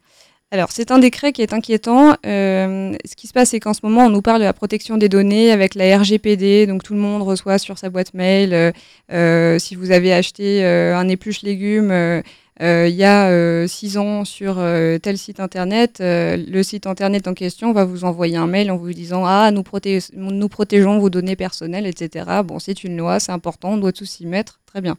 Alors, 0.51 0.71
c'est 0.71 0.89
un 0.89 0.97
décret 0.97 1.31
qui 1.31 1.43
est 1.43 1.53
inquiétant. 1.53 2.15
Euh, 2.25 2.95
ce 3.05 3.15
qui 3.15 3.27
se 3.27 3.33
passe, 3.33 3.49
c'est 3.51 3.59
qu'en 3.59 3.73
ce 3.75 3.81
moment, 3.83 4.05
on 4.05 4.09
nous 4.09 4.23
parle 4.23 4.39
de 4.39 4.45
la 4.45 4.53
protection 4.53 4.97
des 4.97 5.07
données 5.07 5.51
avec 5.51 5.75
la 5.75 5.95
RGPD. 5.99 6.65
Donc, 6.65 6.81
tout 6.81 6.93
le 6.95 6.99
monde 6.99 7.21
reçoit 7.21 7.59
sur 7.59 7.77
sa 7.77 7.91
boîte 7.91 8.15
mail. 8.15 8.53
euh, 8.55 8.71
euh, 9.11 9.59
si 9.59 9.75
vous 9.75 9.91
avez 9.91 10.11
acheté 10.11 10.63
euh, 10.65 10.97
un 10.97 11.07
épluche 11.07 11.43
légumes 11.43 11.91
euh, 11.91 12.21
euh, 12.21 12.21
il 12.61 12.95
y 12.95 13.05
a 13.05 13.29
euh, 13.29 13.67
six 13.67 13.97
ans 13.97 14.25
sur 14.25 14.55
euh, 14.59 14.97
tel 14.97 15.17
site 15.17 15.39
internet, 15.39 15.99
euh, 16.01 16.35
le 16.35 16.61
site 16.61 16.87
internet 16.87 17.27
en 17.27 17.33
question 17.33 17.71
va 17.71 17.85
vous 17.85 18.03
envoyer 18.03 18.35
un 18.35 18.47
mail 18.47 18.69
en 18.69 18.75
vous 18.77 18.91
disant 18.91 19.23
Ah, 19.25 19.49
nous, 19.51 19.61
proté- 19.61 20.09
nous 20.13 20.49
protégeons 20.49 20.99
vos 20.99 21.09
données 21.09 21.37
personnelles, 21.37 21.87
etc. 21.87 22.25
Bon, 22.43 22.59
c'est 22.59 22.83
une 22.83 22.97
loi, 22.97 23.19
c'est 23.21 23.31
important, 23.31 23.71
on 23.71 23.77
doit 23.77 23.93
tous 23.93 24.05
s'y 24.05 24.25
mettre. 24.25 24.59
Très 24.65 24.81
bien. 24.81 24.97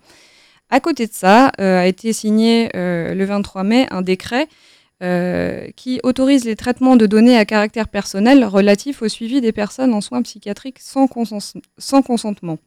À 0.70 0.80
côté 0.80 1.06
de 1.06 1.12
ça, 1.12 1.52
euh, 1.60 1.80
a 1.80 1.86
été 1.86 2.12
signé 2.14 2.70
euh, 2.76 3.12
le 3.12 3.24
23 3.26 3.62
mai 3.64 3.86
un 3.90 4.02
décret 4.02 4.46
euh, 5.02 5.66
qui 5.76 6.00
autorise 6.02 6.44
les 6.44 6.56
traitements 6.56 6.96
de 6.96 7.06
données 7.06 7.36
à 7.36 7.44
caractère 7.44 7.88
personnel 7.88 8.44
relatifs 8.44 9.02
au 9.02 9.08
suivi 9.08 9.40
des 9.40 9.52
personnes 9.52 9.92
en 9.92 10.00
soins 10.00 10.22
psychiatriques 10.22 10.78
sans 10.78 11.06
consentement. 11.08 12.58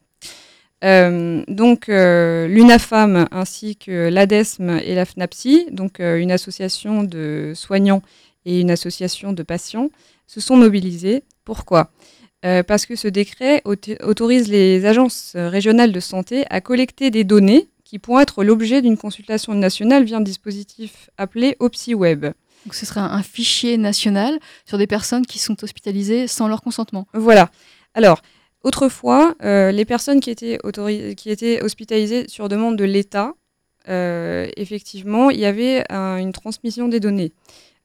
Euh, 0.84 1.42
donc 1.48 1.88
euh, 1.88 2.46
l'UNAFAM 2.46 3.26
ainsi 3.30 3.76
que 3.76 4.08
l'ADESM 4.08 4.80
et 4.84 4.94
la 4.94 5.06
FNAPSI, 5.06 5.68
donc 5.70 5.98
euh, 6.00 6.18
une 6.18 6.30
association 6.30 7.02
de 7.02 7.52
soignants 7.54 8.02
et 8.44 8.60
une 8.60 8.70
association 8.70 9.32
de 9.32 9.42
patients, 9.42 9.88
se 10.26 10.40
sont 10.40 10.56
mobilisés. 10.56 11.24
Pourquoi? 11.44 11.90
Parce 12.66 12.84
que 12.84 12.94
ce 12.94 13.08
décret 13.08 13.62
auto- 13.64 13.96
autorise 14.02 14.48
les 14.48 14.84
agences 14.84 15.32
régionales 15.34 15.92
de 15.92 16.00
santé 16.00 16.44
à 16.50 16.60
collecter 16.60 17.10
des 17.10 17.24
données 17.24 17.68
qui 17.84 17.98
pourront 17.98 18.20
être 18.20 18.44
l'objet 18.44 18.82
d'une 18.82 18.98
consultation 18.98 19.54
nationale 19.54 20.04
via 20.04 20.18
un 20.18 20.20
dispositif 20.20 21.08
appelé 21.16 21.56
OpsiWeb. 21.58 22.26
Donc 22.66 22.74
ce 22.74 22.84
serait 22.84 23.00
un, 23.00 23.10
un 23.10 23.22
fichier 23.22 23.78
national 23.78 24.38
sur 24.66 24.76
des 24.76 24.86
personnes 24.86 25.24
qui 25.24 25.38
sont 25.38 25.56
hospitalisées 25.64 26.26
sans 26.26 26.46
leur 26.46 26.60
consentement. 26.60 27.06
Voilà. 27.14 27.50
Alors, 27.94 28.20
autrefois, 28.64 29.34
euh, 29.44 29.70
les 29.70 29.84
personnes 29.84 30.20
qui 30.20 30.30
étaient, 30.30 30.58
hospitalisées 31.62 32.26
sur 32.28 32.48
demande 32.48 32.76
de 32.76 32.84
l'État, 32.84 33.34
euh, 33.88 34.48
effectivement, 34.56 35.30
il 35.30 35.38
y 35.38 35.44
avait 35.44 35.84
un- 35.92 36.16
une 36.16 36.32
transmission 36.32 36.88
des 36.88 36.98
données. 36.98 37.32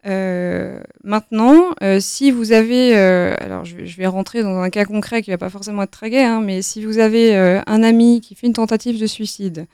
Euh, 0.05 0.79
maintenant, 1.03 1.71
si 1.99 2.31
vous 2.31 2.53
avez, 2.53 2.95
alors 2.95 3.65
je 3.65 3.75
vais, 3.75 4.07
rentrer 4.07 4.41
dans 4.41 4.57
un 4.59 4.69
cas 4.69 4.85
concret 4.85 5.21
qui 5.21 5.29
va 5.29 5.37
pas 5.37 5.49
forcément 5.49 5.83
être 5.83 5.91
très 5.91 6.09
gai, 6.09 6.23
hein, 6.23 6.41
mais 6.41 6.61
si 6.61 6.83
vous 6.85 6.99
avez 6.99 7.35
un 7.35 7.83
ami 7.83 8.21
qui 8.21 8.33
fait 8.33 8.47
une 8.47 8.53
tentative 8.53 8.99
de 8.99 9.07
suicide, 9.07 9.65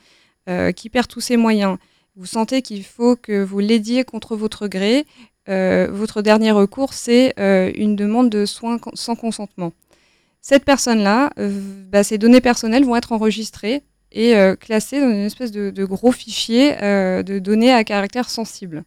qui 0.74 0.90
perd 0.90 1.06
tous 1.06 1.20
ses 1.20 1.36
moyens, 1.36 1.78
vous 2.16 2.26
sentez 2.26 2.60
qu'il 2.62 2.82
faut 2.82 3.14
que 3.14 3.40
vous 3.44 3.60
l'aidiez 3.60 4.02
contre 4.02 4.34
votre 4.34 4.66
gré, 4.66 5.06
votre 5.46 6.22
dernier 6.22 6.50
recours, 6.50 6.92
c'est 6.92 7.32
une 7.76 7.94
demande 7.94 8.28
de 8.28 8.46
soins 8.46 8.78
sans 8.94 9.14
consentement. 9.14 9.72
Cette 10.48 10.64
personne-là, 10.64 11.30
euh, 11.40 11.50
bah, 11.90 12.02
données 12.20 12.40
personnelles 12.40 12.84
vont 12.84 12.94
être 12.94 13.10
enregistrées 13.10 13.82
et 14.12 14.36
euh, 14.36 14.54
classées 14.54 15.00
dans 15.00 15.10
une 15.10 15.24
espèce 15.24 15.50
de, 15.50 15.84
gros 15.84 16.12
fichier 16.12 16.80
euh, 16.84 17.24
de 17.24 17.40
données 17.40 17.72
à 17.72 17.82
caractère 17.82 18.30
sensible. 18.30 18.84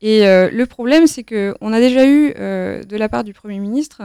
Et 0.00 0.22
le 0.24 0.64
problème, 0.64 1.06
c'est 1.06 1.22
qu'on 1.22 1.72
a 1.72 1.78
déjà 1.78 2.08
eu, 2.08 2.32
de 2.32 2.96
la 2.96 3.08
part 3.08 3.22
du 3.22 3.34
Premier 3.34 3.60
ministre, 3.60 4.02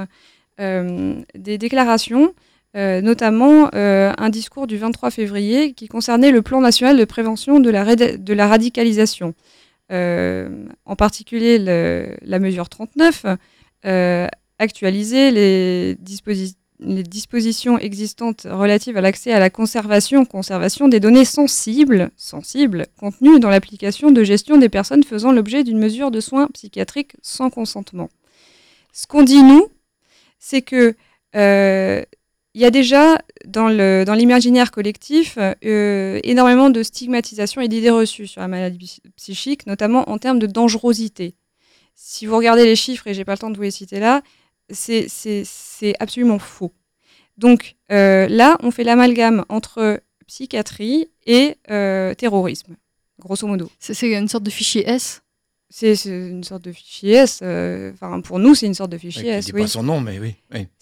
des 0.59 1.57
déclarations, 1.57 2.33
notamment 2.75 3.69
un 3.73 4.29
discours 4.29 4.67
du 4.67 4.77
23 4.77 5.09
février 5.09 5.73
qui 5.73 5.87
concernait 5.87 6.31
le 6.31 6.41
plan 6.41 6.59
national 6.59 6.97
de 6.97 7.05
prévention 7.05 7.61
de 7.61 7.69
la, 7.71 8.47
radicalisation. 8.47 9.33
En 9.89 10.95
particulier 10.97 11.57
la 11.59 12.39
mesure 12.39 12.67
39, 12.67 13.25
euh, 13.85 14.27
actualiser 14.59 15.31
les, 15.31 15.95
disposi- 15.95 16.55
les 16.79 17.03
dispositions 17.03 17.77
existantes 17.77 18.47
relatives 18.49 18.97
à 18.97 19.01
l'accès 19.01 19.31
à 19.31 19.39
la 19.39 19.49
conservation, 19.49 20.25
conservation 20.25 20.87
des 20.87 20.99
données 20.99 21.25
sensibles, 21.25 22.11
sensibles 22.17 22.87
contenues 22.97 23.39
dans 23.39 23.49
l'application 23.49 24.11
de 24.11 24.23
gestion 24.23 24.57
des 24.57 24.69
personnes 24.69 25.03
faisant 25.03 25.31
l'objet 25.31 25.63
d'une 25.63 25.79
mesure 25.79 26.11
de 26.11 26.19
soins 26.19 26.47
psychiatriques 26.53 27.13
sans 27.21 27.49
consentement. 27.49 28.09
Ce 28.91 29.07
qu'on 29.07 29.23
dit, 29.23 29.41
nous, 29.41 29.67
c'est 30.39 30.61
que 30.61 30.95
euh, 31.35 32.03
il 32.53 32.61
y 32.61 32.65
a 32.65 32.71
déjà 32.71 33.17
dans 33.45 33.67
l'imaginaire 33.67 34.71
collectif 34.71 35.37
euh, 35.37 36.19
énormément 36.23 36.69
de 36.69 36.83
stigmatisation 36.83 37.61
et 37.61 37.67
d'idées 37.67 37.89
reçues 37.89 38.27
sur 38.27 38.41
la 38.41 38.47
maladie 38.47 38.77
psy- 38.77 39.01
psychique, 39.17 39.67
notamment 39.67 40.09
en 40.09 40.17
termes 40.17 40.39
de 40.39 40.47
dangerosité. 40.47 41.35
Si 41.95 42.25
vous 42.25 42.37
regardez 42.37 42.63
les 42.63 42.75
chiffres, 42.75 43.07
et 43.07 43.13
j'ai 43.13 43.25
pas 43.25 43.33
le 43.33 43.37
temps 43.37 43.49
de 43.49 43.57
vous 43.57 43.63
les 43.63 43.71
citer 43.71 43.99
là, 43.99 44.21
c'est- 44.69 45.43
absolument 45.99 46.39
faux. 46.39 46.71
Donc 47.37 47.75
euh, 47.91 48.27
là, 48.27 48.57
on 48.63 48.71
fait 48.71 48.83
l'amalgame 48.83 49.45
entre 49.49 50.01
psychiatrie 50.27 51.09
et 51.25 51.55
euh, 51.69 52.13
terrorisme, 52.13 52.75
grosso 53.19 53.45
modo. 53.47 53.69
C'est 53.79 54.09
une 54.11 54.27
sorte 54.27 54.43
de 54.43 54.49
fichier 54.49 54.87
S? 54.89 55.21
C'est 55.69 56.05
une 56.05 56.43
sorte 56.43 56.63
de 56.63 56.71
fichier 56.71 57.13
S. 57.13 57.39
euh, 57.41 57.91
Enfin, 57.93 58.21
pour 58.21 58.39
nous, 58.39 58.55
c'est 58.55 58.65
une 58.67 58.73
sorte 58.75 58.91
de 58.91 58.97
fichier 58.97 59.23
qui 59.23 59.29
S. 59.29 59.45
dit 59.45 59.51
oui. 59.53 59.61
pas 59.63 59.67
son 59.67 59.83
nom, 59.83 59.99
mais 59.99 60.19
oui. 60.19 60.35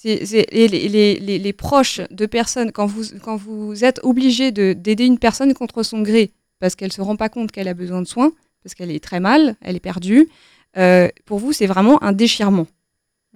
et 0.04 0.68
les, 0.68 0.88
les- 0.90 1.16
les- 1.20 1.40
les 1.40 1.54
proches 1.54 2.02
de 2.12 2.26
personnes, 2.26 2.72
quand 2.72 2.86
vous, 2.86 3.04
quand 3.24 3.36
vous 3.38 3.84
êtes 3.84 4.00
obligé 4.04 4.52
de- 4.52 4.74
d'aider 4.74 5.06
une 5.06 5.18
personne 5.20 5.54
contre 5.54 5.84
son 5.84 6.02
gré, 6.02 6.32
parce 6.60 6.76
qu'elle 6.76 6.90
ne 6.90 6.94
se 6.94 7.02
rend 7.02 7.16
pas 7.16 7.30
compte 7.30 7.52
qu'elle 7.52 7.68
a 7.70 7.74
besoin 7.74 8.02
de 8.02 8.08
soins, 8.08 8.32
parce 8.62 8.76
qu'elle 8.76 8.92
est 8.92 9.04
très 9.04 9.20
mal, 9.20 9.56
elle 9.62 9.76
est 9.76 9.80
perdue, 9.80 10.30
euh, 10.78 11.08
pour 11.26 11.40
vous, 11.40 11.54
c'est 11.54 11.66
vraiment 11.68 12.02
un 12.04 12.12
déchirement. 12.12 12.68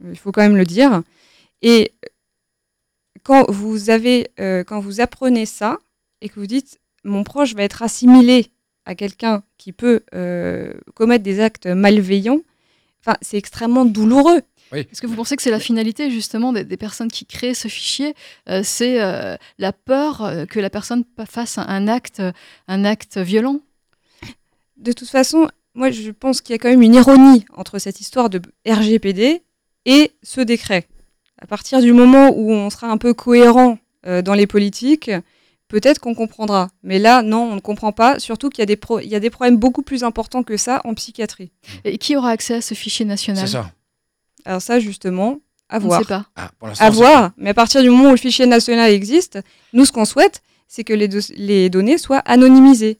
Il 0.04 0.18
faut 0.18 0.32
quand 0.32 0.42
même 0.42 0.58
le 0.58 0.66
dire. 0.66 1.02
Et 1.62 1.94
quand 3.24 3.50
vous, 3.50 3.90
avez, 3.90 4.30
euh, 4.40 4.64
quand 4.64 4.80
vous 4.80 5.02
apprenez 5.02 5.46
ça, 5.46 5.78
et 6.22 6.30
que 6.30 6.40
vous 6.40 6.48
dites, 6.48 6.80
mon 7.04 7.24
proche 7.24 7.56
va 7.56 7.64
être 7.64 7.84
assimilé 7.84 8.52
à 8.86 8.96
quelqu'un 8.96 9.44
qui 9.58 9.72
peut 9.72 10.04
euh, 10.14 10.74
commettre 10.96 11.24
des 11.24 11.40
actes 11.40 11.68
malveillants, 11.68 12.42
enfin, 13.02 13.18
c'est 13.22 13.38
extrêmement 13.38 13.86
douloureux. 13.86 14.42
Est-ce 14.74 15.02
que 15.02 15.08
vous 15.08 15.16
pensez 15.16 15.36
que 15.36 15.42
c'est 15.42 15.52
la 15.52 15.60
finalité 15.60 16.12
justement 16.12 16.52
des, 16.52 16.64
des 16.64 16.78
personnes 16.78 17.10
qui 17.10 17.26
créent 17.26 17.54
ce 17.54 17.68
fichier 17.68 18.16
euh, 18.50 18.62
C'est 18.64 19.02
euh, 19.02 19.36
la 19.58 19.72
peur 19.72 20.22
euh, 20.22 20.46
que 20.46 20.60
la 20.60 20.70
personne 20.70 21.04
fasse 21.26 21.58
un 21.58 21.88
acte, 21.88 22.22
un 22.68 22.86
acte 22.86 23.18
violent? 23.18 23.62
De 24.78 24.92
toute 24.92 25.10
façon, 25.10 25.48
moi, 25.74 25.90
je 25.92 26.12
pense 26.12 26.42
qu'il 26.42 26.54
y 26.54 26.56
a 26.56 26.60
quand 26.60 26.70
même 26.70 26.82
une 26.82 26.96
ironie 26.96 27.46
entre 27.56 27.80
cette 27.80 28.02
histoire 28.02 28.30
de 28.30 28.42
RGPD 28.68 29.42
et 29.88 30.12
ce 30.22 30.42
décret. 30.42 30.86
À 31.42 31.48
partir 31.48 31.82
du 31.82 31.94
moment 31.94 32.30
où 32.36 32.52
on 32.52 32.70
sera 32.70 32.88
un 32.90 32.98
peu 32.98 33.14
cohérent 33.16 33.80
euh, 34.06 34.22
dans 34.22 34.34
les 34.36 34.46
politiques, 34.48 35.10
peut-être 35.68 36.00
qu'on 36.00 36.14
comprendra. 36.16 36.70
Mais 36.84 37.00
là, 37.00 37.22
non, 37.24 37.52
on 37.52 37.56
ne 37.56 37.60
comprend 37.60 37.92
pas, 37.92 38.20
surtout 38.20 38.50
qu'il 38.50 38.60
y, 38.60 38.64
a 38.64 38.66
des 38.68 38.76
pro- 38.76 39.00
il 39.00 39.08
y 39.08 39.16
a 39.16 39.20
des 39.20 39.30
problèmes 39.30 39.58
beaucoup 39.58 39.82
plus 39.82 40.04
importants 40.04 40.44
que 40.44 40.58
ça 40.58 40.82
en 40.84 40.94
psychiatrie. 40.94 41.52
Et 41.84 41.98
qui 41.98 42.16
aura 42.16 42.32
accès 42.32 42.56
à 42.56 42.62
ce 42.62 42.74
fichier 42.74 43.06
national 43.06 43.46
C'est 43.48 43.54
ça. 43.54 43.72
Alors 44.46 44.62
ça, 44.62 44.80
justement, 44.80 45.40
à 45.70 45.78
On 45.78 45.82
ne 45.82 45.86
voir. 45.86 46.00
sait 46.02 46.08
pas. 46.08 46.26
Ah, 46.36 46.52
pour 46.60 46.70
À 46.80 46.90
voir, 46.90 47.32
mais 47.38 47.50
à 47.50 47.54
partir 47.54 47.82
du 47.82 47.90
moment 47.90 48.08
où 48.10 48.12
le 48.12 48.18
fichier 48.18 48.46
national 48.46 48.92
existe, 48.92 49.40
nous, 49.74 49.86
ce 49.86 49.92
qu'on 49.92 50.06
souhaite, 50.06 50.42
c'est 50.68 50.84
que 50.84 50.94
les, 50.94 51.70
données 51.70 51.98
soient 51.98 52.20
anonymisées. 52.20 53.00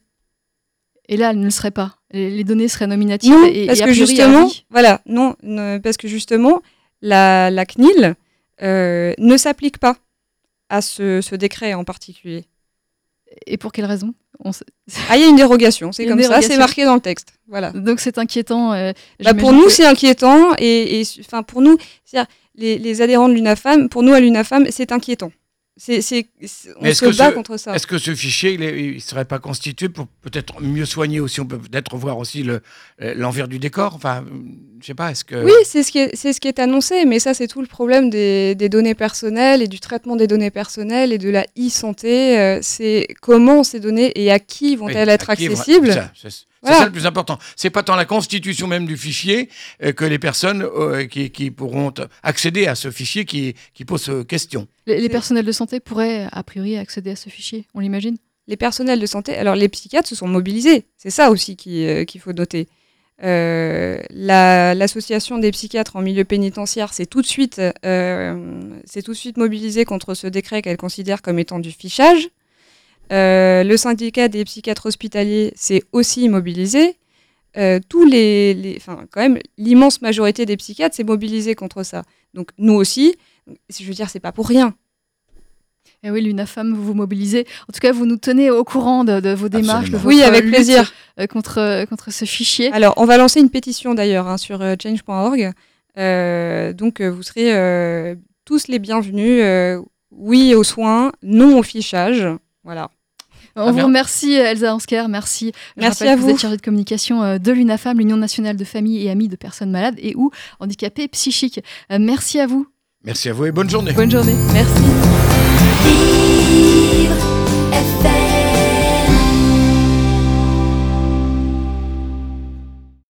Et 1.08 1.16
là, 1.16 1.30
elle 1.30 1.38
ne 1.38 1.44
le 1.44 1.50
serait 1.50 1.70
pas. 1.70 1.96
Les, 2.12 2.30
les 2.30 2.44
données 2.44 2.68
seraient 2.68 2.86
nominatives 2.86 3.30
Non, 3.32 3.44
et, 3.46 3.66
parce 3.66 3.78
et 3.78 3.82
a 3.82 3.86
que 3.86 3.92
justement, 3.92 4.50
voilà, 4.70 5.00
non, 5.06 5.36
ne- 5.42 5.78
parce 5.78 5.96
que 5.96 6.06
justement, 6.08 6.60
la, 7.02 7.50
la 7.50 7.64
CNIL 7.66 8.14
euh, 8.62 9.12
ne 9.18 9.36
s'applique 9.36 9.78
pas 9.78 9.96
à 10.68 10.80
ce, 10.82 11.20
ce 11.20 11.34
décret 11.34 11.74
en 11.74 11.84
particulier. 11.84 12.44
Et 13.46 13.56
pour 13.56 13.72
quelle 13.72 13.84
raison 13.84 14.14
On 14.44 14.50
Ah, 15.08 15.16
il 15.16 15.20
y 15.22 15.24
a 15.24 15.28
une 15.28 15.36
dérogation, 15.36 15.92
c'est 15.92 16.04
comme 16.10 16.18
ça, 16.22 16.40
c'est 16.42 16.56
marqué 16.58 16.84
dans 16.84 16.94
le 16.94 17.00
texte. 17.00 17.34
Voilà. 17.46 17.70
Donc 17.72 18.00
c'est 18.00 18.18
inquiétant. 18.18 18.72
euh, 18.72 18.92
Bah, 19.22 19.34
pour 19.34 19.52
nous, 19.52 19.64
que- 19.66 19.70
c'est 19.72 19.86
inquiétant, 19.86 20.52
et, 20.58 21.02
enfin 21.20 21.42
pour 21.42 21.60
nous, 21.62 21.76
les 22.56 23.02
adhérents 23.02 23.28
de 23.28 23.34
l'UNAFAM, 23.34 23.88
pour 23.88 24.02
nous 24.02 24.12
à 24.14 24.20
l'UNAFAM, 24.20 24.66
c'est 24.70 24.92
inquiétant. 24.92 25.30
C'est, 25.80 26.02
c'est, 26.02 26.26
c'est- 26.44 26.70
on 26.80 26.84
est-ce 26.84 27.06
se 27.06 27.10
que 27.12 27.16
bat 27.16 27.30
ce- 27.30 27.34
contre 27.34 27.56
ça. 27.56 27.72
Est-ce 27.74 27.86
que 27.86 27.98
ce 27.98 28.12
fichier, 28.14 28.54
il 28.54 28.94
ne 28.96 28.98
serait 28.98 29.24
pas 29.24 29.38
constitué 29.38 29.88
pour 29.88 30.08
peut-être 30.22 30.60
mieux 30.60 30.84
soigner 30.84 31.20
aussi 31.20 31.40
On 31.40 31.46
peut 31.46 31.56
peut-être 31.58 31.96
voir 31.96 32.18
aussi 32.18 32.42
le- 32.42 32.60
l'envers 32.98 33.46
du 33.46 33.60
décor. 33.60 33.94
Enfin, 33.94 34.24
je 34.80 34.86
sais 34.86 34.94
pas, 34.94 35.12
est-ce 35.12 35.24
que. 35.24 35.36
Oui, 35.44 35.52
c'est 35.64 35.84
ce, 35.84 35.92
qui 35.92 35.98
est, 35.98 36.10
c'est 36.16 36.32
ce 36.32 36.40
qui 36.40 36.48
est 36.48 36.58
annoncé, 36.58 37.04
mais 37.04 37.20
ça, 37.20 37.32
c'est 37.32 37.46
tout 37.46 37.60
le 37.60 37.68
problème 37.68 38.10
des, 38.10 38.56
des 38.56 38.68
données 38.68 38.96
personnelles 38.96 39.62
et 39.62 39.68
du 39.68 39.78
traitement 39.78 40.16
des 40.16 40.26
données 40.26 40.50
personnelles 40.50 41.12
et 41.12 41.18
de 41.18 41.30
la 41.30 41.46
e-santé. 41.56 42.38
euh, 42.38 42.58
c'est 42.60 43.06
comment 43.22 43.62
ces 43.62 43.78
données 43.78 44.12
et 44.20 44.30
à 44.32 44.40
qui 44.40 44.70
Oui, 44.70 44.76
vont-elles 44.76 45.08
être 45.08 45.26
qui 45.36 45.46
accessibles 45.46 45.92
ça, 45.92 46.10
C'est 46.62 46.68
Voilà. 46.70 46.78
ça 46.80 46.86
le 46.86 46.92
plus 46.92 47.06
important. 47.06 47.38
C'est 47.54 47.70
pas 47.70 47.82
tant 47.84 47.94
la 47.94 48.04
constitution 48.04 48.66
même 48.66 48.84
du 48.86 48.96
fichier 48.96 49.48
euh, 49.82 49.92
que 49.92 50.04
les 50.04 50.18
personnes 50.18 50.62
euh, 50.62 51.06
qui, 51.06 51.30
qui 51.30 51.52
pourront 51.52 51.94
accéder 52.22 52.66
à 52.66 52.74
ce 52.74 52.90
fichier 52.90 53.24
qui, 53.24 53.54
qui 53.74 53.84
pose 53.84 54.08
euh, 54.08 54.24
question. 54.24 54.66
Les, 54.86 55.08
personnels 55.08 55.44
de 55.44 55.52
santé 55.52 55.78
pourraient, 55.78 56.26
a 56.32 56.42
priori, 56.42 56.76
accéder 56.76 57.12
à 57.12 57.16
ce 57.16 57.28
fichier, 57.28 57.66
on 57.74 57.80
l'imagine? 57.80 58.16
Les 58.48 58.56
personnels 58.56 58.98
de 58.98 59.06
santé, 59.06 59.36
alors 59.36 59.54
les 59.54 59.68
psychiatres 59.68 60.08
se 60.08 60.16
sont 60.16 60.26
mobilisés, 60.26 60.86
c'est 60.96 61.10
ça 61.10 61.30
aussi 61.30 61.54
qui, 61.54 61.86
euh, 61.86 62.04
qu'il 62.04 62.20
faut 62.20 62.32
noter. 62.32 62.66
L'association 64.10 65.38
des 65.38 65.50
psychiatres 65.50 65.96
en 65.96 66.02
milieu 66.02 66.24
pénitentiaire 66.24 66.92
s'est 66.94 67.06
tout, 67.06 67.20
de 67.20 67.26
suite, 67.26 67.56
tout 67.82 67.82
de 67.82 69.12
suite 69.14 69.36
mobilisée 69.36 69.84
contre 69.84 70.14
ce 70.14 70.26
décret 70.26 70.62
qu'elle 70.62 70.76
considère 70.76 71.20
comme 71.20 71.38
étant 71.38 71.58
du 71.58 71.72
fichage. 71.72 72.28
Le 73.10 73.76
syndicat 73.76 74.28
des 74.28 74.44
psychiatres 74.44 74.86
hospitaliers 74.86 75.52
s'est 75.56 75.82
aussi 75.92 76.28
mobilisé. 76.28 76.96
tous 77.88 78.04
les, 78.04 78.54
les 78.54 78.78
quand 79.10 79.20
même, 79.20 79.38
l'immense 79.56 80.02
majorité 80.02 80.46
des 80.46 80.56
psychiatres 80.56 80.94
s'est 80.94 81.04
mobilisée 81.04 81.54
contre 81.54 81.82
ça. 81.82 82.02
Donc 82.34 82.50
nous 82.58 82.74
aussi, 82.74 83.16
je 83.70 83.84
veux 83.84 83.94
dire, 83.94 84.10
c'est 84.10 84.20
pas 84.20 84.32
pour 84.32 84.48
rien. 84.48 84.74
Et 86.04 86.08
eh 86.08 86.10
oui, 86.12 86.22
l'UNAFAM, 86.22 86.74
vous 86.74 86.84
vous 86.84 86.94
mobilisez. 86.94 87.44
En 87.62 87.72
tout 87.72 87.80
cas, 87.80 87.90
vous 87.90 88.06
nous 88.06 88.18
tenez 88.18 88.52
au 88.52 88.62
courant 88.62 89.02
de, 89.02 89.34
vos 89.34 89.48
démarches, 89.48 89.90
de 89.90 89.96
votre 89.96 90.06
oui, 90.06 90.22
avec 90.22 90.46
plaisir. 90.46 90.92
Euh, 91.18 91.26
contre, 91.26 91.58
euh, 91.58 91.86
contre 91.86 92.12
ce 92.12 92.24
fichier. 92.24 92.70
Alors, 92.72 92.94
on 92.98 93.04
va 93.04 93.16
lancer 93.16 93.40
une 93.40 93.50
pétition 93.50 93.94
d'ailleurs 93.94 94.28
hein, 94.28 94.36
sur 94.36 94.62
euh, 94.62 94.76
change.org. 94.80 95.52
donc, 96.76 97.00
vous 97.02 97.22
serez 97.24 98.16
tous 98.44 98.68
les 98.68 98.78
bienvenus. 98.78 99.42
oui 100.12 100.54
aux 100.54 100.62
soins, 100.62 101.10
non 101.24 101.58
au 101.58 101.64
fichage. 101.64 102.28
Voilà. 102.62 102.90
On 103.58 103.72
vous 103.72 103.86
remercie 103.86 104.32
Elsa 104.32 104.74
Hansker, 104.74 105.04
merci. 105.08 105.52
merci 105.76 106.04
à 106.04 106.16
vous. 106.16 106.24
Vous 106.24 106.30
êtes 106.30 106.40
chargée 106.40 106.56
de 106.56 106.62
communication 106.62 107.38
de 107.38 107.52
l'UNAFAM, 107.52 107.98
l'Union 107.98 108.16
nationale 108.16 108.56
de 108.56 108.64
familles 108.64 109.04
et 109.04 109.10
amis 109.10 109.28
de 109.28 109.36
personnes 109.36 109.70
malades 109.70 109.96
et 109.98 110.14
ou 110.16 110.30
handicapées 110.60 111.08
psychiques. 111.08 111.60
merci 111.90 112.40
à 112.40 112.46
vous. 112.46 112.66
Merci 113.04 113.28
à 113.28 113.32
vous 113.32 113.46
et 113.46 113.52
bonne 113.52 113.70
journée. 113.70 113.92
Bonne 113.92 114.10
journée, 114.10 114.34
merci. 114.52 114.82